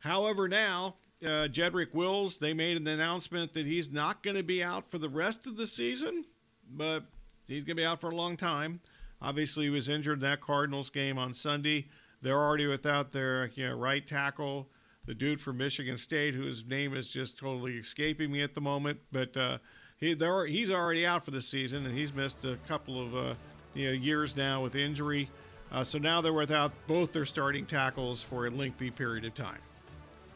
However, 0.00 0.48
now 0.48 0.96
uh, 1.22 1.48
Jedrick 1.48 1.94
Wills, 1.94 2.36
they 2.36 2.52
made 2.52 2.76
an 2.76 2.86
announcement 2.86 3.54
that 3.54 3.64
he's 3.66 3.90
not 3.90 4.22
going 4.22 4.36
to 4.36 4.42
be 4.42 4.62
out 4.62 4.90
for 4.90 4.98
the 4.98 5.08
rest 5.08 5.46
of 5.46 5.56
the 5.56 5.66
season, 5.66 6.24
but 6.70 7.04
he's 7.46 7.64
going 7.64 7.76
to 7.76 7.82
be 7.82 7.86
out 7.86 8.00
for 8.00 8.10
a 8.10 8.16
long 8.16 8.36
time. 8.36 8.80
Obviously, 9.22 9.64
he 9.64 9.70
was 9.70 9.88
injured 9.88 10.18
in 10.18 10.28
that 10.28 10.40
Cardinals 10.40 10.90
game 10.90 11.16
on 11.16 11.32
Sunday. 11.32 11.86
They're 12.22 12.38
already 12.38 12.66
without 12.66 13.12
their 13.12 13.50
you 13.54 13.68
know, 13.68 13.74
right 13.74 14.06
tackle, 14.06 14.68
the 15.06 15.14
dude 15.14 15.40
from 15.40 15.58
Michigan 15.58 15.96
State, 15.96 16.34
whose 16.34 16.64
name 16.64 16.96
is 16.96 17.10
just 17.10 17.36
totally 17.36 17.76
escaping 17.76 18.30
me 18.30 18.42
at 18.42 18.54
the 18.54 18.60
moment. 18.60 19.00
But 19.10 19.36
uh, 19.36 19.58
he, 19.98 20.14
he's 20.48 20.70
already 20.70 21.04
out 21.04 21.24
for 21.24 21.32
the 21.32 21.42
season, 21.42 21.84
and 21.84 21.94
he's 21.94 22.14
missed 22.14 22.44
a 22.44 22.56
couple 22.68 23.04
of 23.04 23.16
uh, 23.16 23.34
you 23.74 23.86
know, 23.86 23.92
years 23.92 24.36
now 24.36 24.62
with 24.62 24.76
injury. 24.76 25.28
Uh, 25.72 25.82
so 25.82 25.98
now 25.98 26.20
they're 26.20 26.32
without 26.32 26.72
both 26.86 27.12
their 27.12 27.24
starting 27.24 27.66
tackles 27.66 28.22
for 28.22 28.46
a 28.46 28.50
lengthy 28.50 28.90
period 28.90 29.24
of 29.24 29.34
time. 29.34 29.58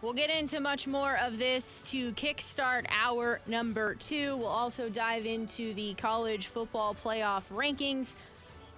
We'll 0.03 0.13
get 0.13 0.31
into 0.31 0.61
much 0.61 0.87
more 0.87 1.19
of 1.23 1.39
this 1.39 1.83
to 1.91 2.13
kickstart 2.13 2.87
our 2.91 3.41
number 3.47 3.95
two. 3.95 4.37
We'll 4.37 4.47
also 4.47 4.89
dive 4.89 5.27
into 5.27 5.75
the 5.75 5.95
college 5.95 6.49
football 6.49 6.95
playoff 6.95 7.45
rankings. 7.51 8.15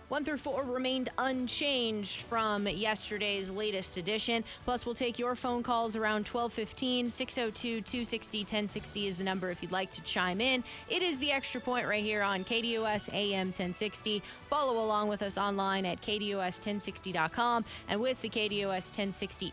One 0.09 0.24
through 0.24 0.38
four 0.38 0.62
remained 0.62 1.11
unchanged 1.18 2.22
from 2.22 2.66
yesterday's 2.66 3.50
latest 3.50 3.96
edition. 3.96 4.44
Plus, 4.64 4.86
we'll 4.86 4.94
take 4.94 5.18
your 5.18 5.34
phone 5.34 5.62
calls 5.62 5.96
around 5.96 6.26
1215. 6.26 7.11
602 7.11 7.80
260 7.82 8.38
1060 8.40 9.06
is 9.06 9.18
the 9.18 9.24
number 9.24 9.50
if 9.50 9.62
you'd 9.62 9.72
like 9.72 9.90
to 9.90 10.02
chime 10.02 10.40
in. 10.40 10.64
It 10.88 11.02
is 11.02 11.18
the 11.18 11.32
extra 11.32 11.61
point 11.61 11.86
right 11.86 12.02
here 12.02 12.22
on 12.22 12.44
KDUS 12.44 13.12
AM 13.12 13.48
1060. 13.48 14.22
Follow 14.48 14.84
along 14.84 15.09
with 15.09 15.22
us 15.22 15.36
online 15.36 15.84
at 15.84 16.00
KDUS1060.com 16.00 17.64
and 17.88 18.00
with 18.00 18.20
the 18.22 18.28
KDUS 18.28 18.66
1060 18.66 19.52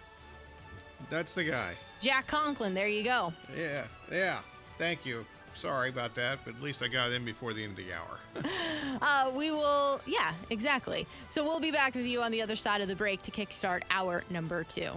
that's 1.09 1.33
the 1.33 1.43
guy. 1.43 1.75
Jack 1.99 2.27
Conklin. 2.27 2.73
There 2.73 2.87
you 2.87 3.03
go. 3.03 3.33
Yeah, 3.55 3.85
yeah. 4.11 4.39
Thank 4.77 5.05
you. 5.05 5.25
Sorry 5.55 5.89
about 5.89 6.15
that, 6.15 6.39
but 6.45 6.55
at 6.55 6.61
least 6.61 6.83
I 6.83 6.87
got 6.87 7.11
in 7.11 7.23
before 7.25 7.53
the 7.53 7.63
end 7.63 7.77
of 7.79 7.85
the 7.85 7.93
hour. 7.93 8.19
uh, 9.01 9.31
we 9.33 9.51
will, 9.51 10.01
yeah, 10.05 10.33
exactly. 10.49 11.07
So 11.29 11.43
we'll 11.43 11.59
be 11.59 11.71
back 11.71 11.95
with 11.95 12.05
you 12.05 12.21
on 12.21 12.31
the 12.31 12.41
other 12.41 12.55
side 12.55 12.81
of 12.81 12.87
the 12.87 12.95
break 12.95 13.21
to 13.23 13.31
kickstart 13.31 13.83
our 13.89 14.23
number 14.29 14.63
two. 14.63 14.91